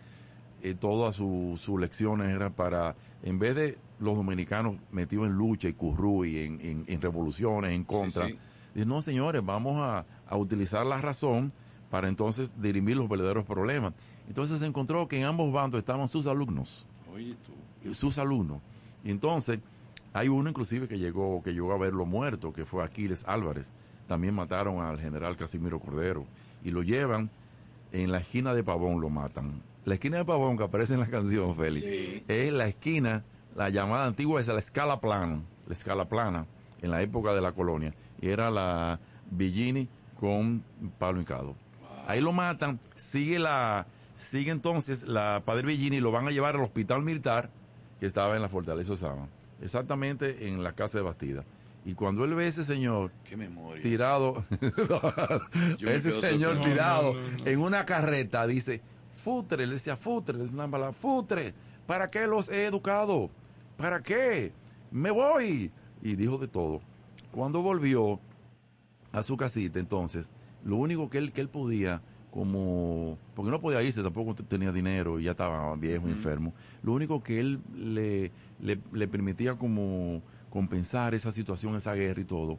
eh, 0.63 0.75
todas 0.75 1.15
su- 1.15 1.55
sus 1.57 1.79
lecciones 1.79 2.29
eran 2.29 2.53
para, 2.53 2.95
en 3.23 3.39
vez 3.39 3.55
de 3.55 3.77
los 3.99 4.15
dominicanos 4.15 4.75
metidos 4.91 5.27
en 5.27 5.33
lucha 5.33 5.67
y 5.69 5.73
currú 5.73 6.23
y 6.25 6.37
en, 6.39 6.59
en- 6.61 6.83
en 6.87 7.01
revoluciones 7.01 7.71
en 7.71 7.83
contra, 7.83 8.27
sí. 8.27 8.37
Dice, 8.73 8.85
no 8.85 9.01
señores, 9.01 9.43
vamos 9.43 9.77
a, 9.79 10.05
a 10.27 10.37
utilizar 10.37 10.85
la 10.85 11.01
razón 11.01 11.51
para 11.89 12.07
entonces 12.07 12.51
dirimir 12.61 12.97
los 12.97 13.09
verdaderos 13.09 13.45
problemas. 13.45 13.93
Entonces 14.27 14.59
se 14.59 14.65
encontró 14.65 15.07
que 15.07 15.17
en 15.17 15.25
ambos 15.25 15.51
bandos 15.51 15.77
estaban 15.77 16.07
sus 16.07 16.25
alumnos 16.27 16.85
Oye, 17.13 17.35
tú. 17.83 17.93
sus 17.93 18.17
alumnos. 18.17 18.61
Y 19.03 19.11
entonces, 19.11 19.59
hay 20.13 20.29
uno 20.29 20.49
inclusive 20.49 20.87
que 20.87 20.97
llegó, 20.97 21.41
que 21.43 21.53
llegó 21.53 21.73
a 21.73 21.77
verlo 21.77 22.05
muerto, 22.05 22.53
que 22.53 22.65
fue 22.65 22.83
Aquiles 22.83 23.27
Álvarez. 23.27 23.71
También 24.07 24.33
mataron 24.33 24.81
al 24.81 24.99
general 24.99 25.35
Casimiro 25.37 25.79
Cordero. 25.79 26.25
Y 26.63 26.71
lo 26.71 26.83
llevan 26.83 27.29
en 27.91 28.11
la 28.11 28.19
esquina 28.19 28.53
de 28.53 28.63
Pavón, 28.63 29.01
lo 29.01 29.09
matan. 29.09 29.61
La 29.83 29.95
esquina 29.95 30.17
de 30.17 30.25
Pavón 30.25 30.57
que 30.57 30.63
aparece 30.63 30.93
en 30.93 30.99
la 30.99 31.07
canción, 31.07 31.55
Félix, 31.55 31.85
es 32.27 32.53
la 32.53 32.67
esquina, 32.67 33.23
la 33.55 33.69
llamada 33.69 34.05
antigua 34.05 34.39
es 34.39 34.47
la 34.47 34.59
escala 34.59 35.01
plana, 35.01 35.41
la 35.65 35.73
escala 35.73 36.07
plana, 36.07 36.45
en 36.81 36.91
la 36.91 37.01
época 37.01 37.33
de 37.33 37.41
la 37.41 37.51
colonia. 37.51 37.93
Era 38.21 38.49
la 38.51 38.99
Villini 39.29 39.87
con 40.19 40.63
Pablo 40.97 41.19
Hincado. 41.21 41.55
Ahí 42.07 42.21
lo 42.21 42.31
matan, 42.31 42.79
sigue 42.95 43.39
la 43.39 43.85
sigue 44.13 44.51
entonces 44.51 45.03
la 45.03 45.41
Padre 45.45 45.65
Villini 45.67 45.97
y 45.97 45.99
lo 46.01 46.11
van 46.11 46.27
a 46.27 46.31
llevar 46.31 46.55
al 46.55 46.61
hospital 46.61 47.01
militar 47.01 47.49
que 47.99 48.05
estaba 48.05 48.35
en 48.35 48.41
la 48.41 48.49
fortaleza 48.49 48.93
Osama, 48.93 49.27
exactamente 49.61 50.47
en 50.47 50.63
la 50.63 50.73
casa 50.73 50.97
de 50.97 51.03
Bastida. 51.03 51.43
Y 51.83 51.95
cuando 51.95 52.23
él 52.25 52.35
ve 52.35 52.45
a 52.45 52.47
ese 52.47 52.63
señor 52.63 53.11
Qué 53.23 53.35
memoria. 53.35 53.81
tirado, 53.81 54.45
ese 55.79 56.11
señor 56.21 56.61
tirado 56.61 57.13
No, 57.13 57.19
no, 57.21 57.27
no. 57.39 57.47
en 57.47 57.59
una 57.59 57.85
carreta, 57.85 58.45
dice, 58.45 58.81
futre, 59.13 59.65
le 59.65 59.73
decía 59.73 59.97
futre, 59.97 60.43
es 60.43 60.51
una 60.53 60.69
palabra, 60.69 60.93
futre, 60.93 61.53
¿para 61.87 62.07
qué 62.07 62.27
los 62.27 62.49
he 62.49 62.65
educado? 62.65 63.31
¿Para 63.77 64.01
qué? 64.01 64.51
Me 64.91 65.09
voy. 65.09 65.71
Y 66.03 66.15
dijo 66.15 66.37
de 66.37 66.47
todo. 66.47 66.81
Cuando 67.31 67.61
volvió 67.61 68.19
a 69.11 69.23
su 69.23 69.37
casita, 69.37 69.79
entonces, 69.79 70.29
lo 70.63 70.77
único 70.77 71.09
que 71.09 71.17
él, 71.17 71.31
que 71.31 71.41
él 71.41 71.49
podía, 71.49 72.01
como, 72.31 73.17
porque 73.35 73.51
no 73.51 73.59
podía 73.59 73.81
irse, 73.81 74.03
tampoco 74.03 74.35
tenía 74.35 74.71
dinero 74.71 75.19
y 75.19 75.23
ya 75.23 75.31
estaba 75.31 75.75
viejo, 75.75 76.07
enfermo, 76.07 76.53
lo 76.83 76.93
único 76.93 77.21
que 77.21 77.39
él 77.39 77.59
le, 77.75 78.31
le, 78.59 78.79
le 78.91 79.07
permitía 79.07 79.55
como 79.55 80.21
compensar 80.49 81.13
esa 81.13 81.31
situación, 81.31 81.75
esa 81.75 81.93
guerra 81.93 82.21
y 82.21 82.25
todo, 82.25 82.57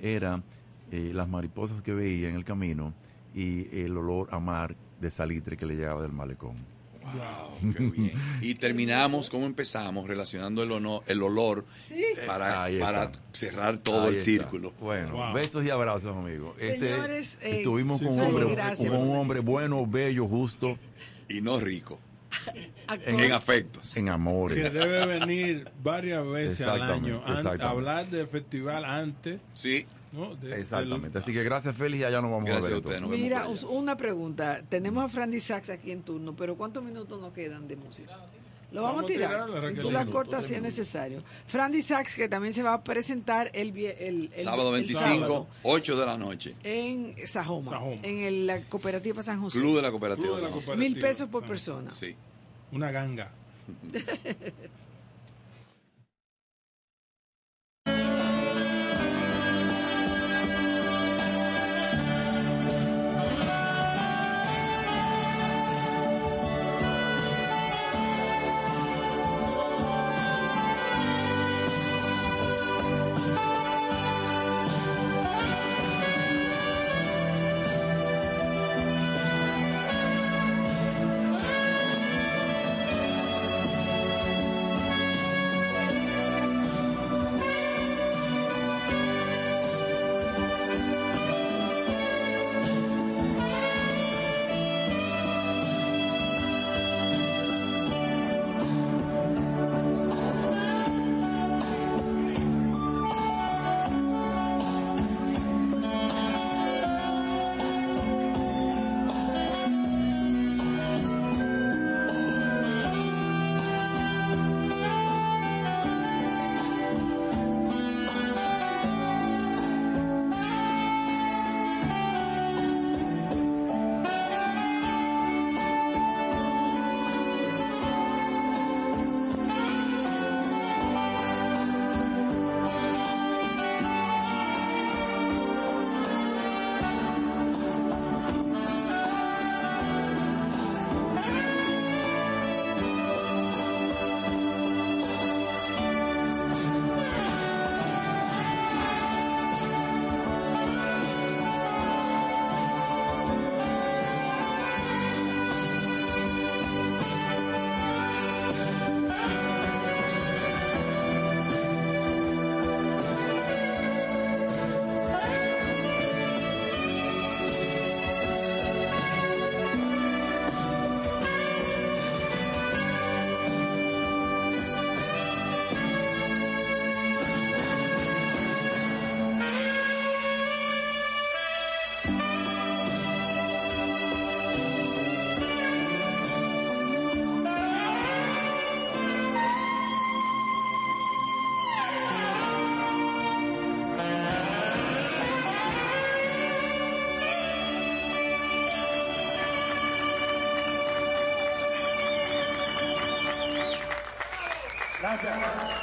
era 0.00 0.42
eh, 0.90 1.12
las 1.14 1.28
mariposas 1.28 1.82
que 1.82 1.94
veía 1.94 2.28
en 2.28 2.34
el 2.34 2.44
camino 2.44 2.92
y 3.34 3.68
el 3.78 3.96
olor 3.96 4.28
a 4.32 4.38
mar 4.38 4.76
de 5.00 5.10
salitre 5.10 5.56
que 5.56 5.66
le 5.66 5.76
llegaba 5.76 6.02
del 6.02 6.12
malecón. 6.12 6.56
Wow, 7.04 7.72
qué 7.72 7.78
bien. 7.84 8.12
Y 8.40 8.54
terminamos 8.54 9.28
como 9.30 9.46
empezamos, 9.46 10.08
relacionando 10.08 10.62
el, 10.62 10.72
ono- 10.72 11.02
el 11.06 11.22
olor 11.22 11.64
para, 12.26 12.66
cerrar 13.32 13.78
todo 13.78 14.02
Ahí 14.04 14.08
el 14.08 14.14
está. 14.16 14.24
círculo. 14.24 14.72
Bueno, 14.80 15.32
besos 15.32 15.64
y 15.64 15.70
abrazos, 15.70 16.16
amigos. 16.16 16.56
Este, 16.58 16.94
Señores, 16.94 17.38
eh, 17.42 17.56
estuvimos 17.58 18.00
con, 18.00 18.14
sí, 18.14 18.20
un 18.20 18.20
hombre, 18.20 18.46
gracias. 18.54 18.88
con 18.90 18.98
un 18.98 19.16
hombre 19.16 19.40
bueno, 19.40 19.86
bello, 19.86 20.26
justo. 20.26 20.78
Y 21.28 21.40
no 21.40 21.58
rico. 21.60 22.00
En 23.06 23.32
afectos. 23.32 23.96
En 23.96 24.06
que 24.06 24.10
amores. 24.10 24.72
debe 24.74 25.06
venir 25.06 25.70
varias 25.82 26.26
veces 26.26 26.66
al 26.66 26.82
año. 26.82 27.22
An- 27.24 27.60
hablar 27.62 28.06
del 28.06 28.26
festival 28.26 28.84
antes. 28.84 29.40
Sí. 29.54 29.86
¿No? 30.14 30.34
De- 30.36 30.58
Exactamente. 30.60 31.18
Así 31.18 31.32
que 31.32 31.42
gracias, 31.42 31.76
Félix, 31.76 32.00
y 32.02 32.04
allá 32.04 32.20
nos 32.22 32.30
vamos 32.30 32.44
Gracias 32.46 32.64
a 32.64 32.68
ver. 32.68 32.74
a 32.74 32.78
ustedes, 32.78 32.96
entonces. 32.98 33.20
Mira, 33.20 33.48
us- 33.48 33.64
una 33.64 33.96
pregunta. 33.96 34.62
Tenemos 34.68 35.04
a 35.04 35.08
Frandy 35.08 35.40
Sachs 35.40 35.68
aquí 35.70 35.90
en 35.90 36.02
turno, 36.02 36.34
pero 36.34 36.56
¿cuántos 36.56 36.82
minutos 36.82 37.20
nos 37.20 37.32
quedan 37.32 37.66
de 37.68 37.76
música? 37.76 38.16
Lo 38.72 38.82
vamos, 38.82 38.96
Vamos 38.96 39.02
a 39.02 39.04
a 39.04 39.16
tirar. 39.16 39.30
tirarla, 39.30 39.60
Raquel, 39.60 39.78
y 39.78 39.82
tú 39.82 39.90
la 39.92 40.04
cortas 40.06 40.46
si 40.46 40.54
es 40.54 40.62
necesario. 40.62 41.22
Frandy 41.46 41.80
Sachs, 41.80 42.16
que 42.16 42.28
también 42.28 42.52
se 42.52 42.60
va 42.62 42.74
a 42.74 42.82
presentar 42.82 43.48
el, 43.52 43.68
el, 43.76 44.30
el- 44.34 44.42
Sábado 44.42 44.70
el 44.70 44.74
25, 44.82 45.00
sábado 45.00 45.46
8 45.62 45.96
de 45.96 46.06
la 46.06 46.18
noche. 46.18 46.54
en 46.64 47.14
Sajoma, 47.24 47.70
Sajoma. 47.70 48.00
en 48.02 48.18
el- 48.20 48.46
la 48.48 48.60
cooperativa 48.62 49.22
San 49.22 49.40
José. 49.40 49.60
Club 49.60 49.76
de 49.76 49.82
la 49.82 49.90
Cooperativa 49.92 50.26
Club 50.26 50.36
de 50.38 50.42
la 50.42 50.48
San 50.48 50.56
José. 50.56 50.66
Cooperativa. 50.66 50.94
Mil 50.94 51.00
pesos 51.00 51.28
por 51.28 51.42
San- 51.42 51.48
persona. 51.50 51.90
Sí. 51.92 52.16
Una 52.72 52.90
ganga. 52.90 53.30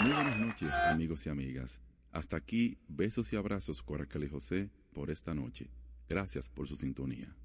Muy 0.02 0.12
buenas 0.12 0.38
noches, 0.40 0.74
amigos 0.90 1.26
y 1.26 1.30
amigas. 1.30 1.80
Hasta 2.12 2.38
aquí, 2.38 2.78
besos 2.88 3.32
y 3.34 3.36
abrazos 3.36 3.82
y 4.26 4.30
José 4.30 4.70
por 4.94 5.10
esta 5.10 5.34
noche. 5.34 5.70
Gracias 6.08 6.50
por 6.50 6.68
su 6.68 6.76
sintonía. 6.76 7.36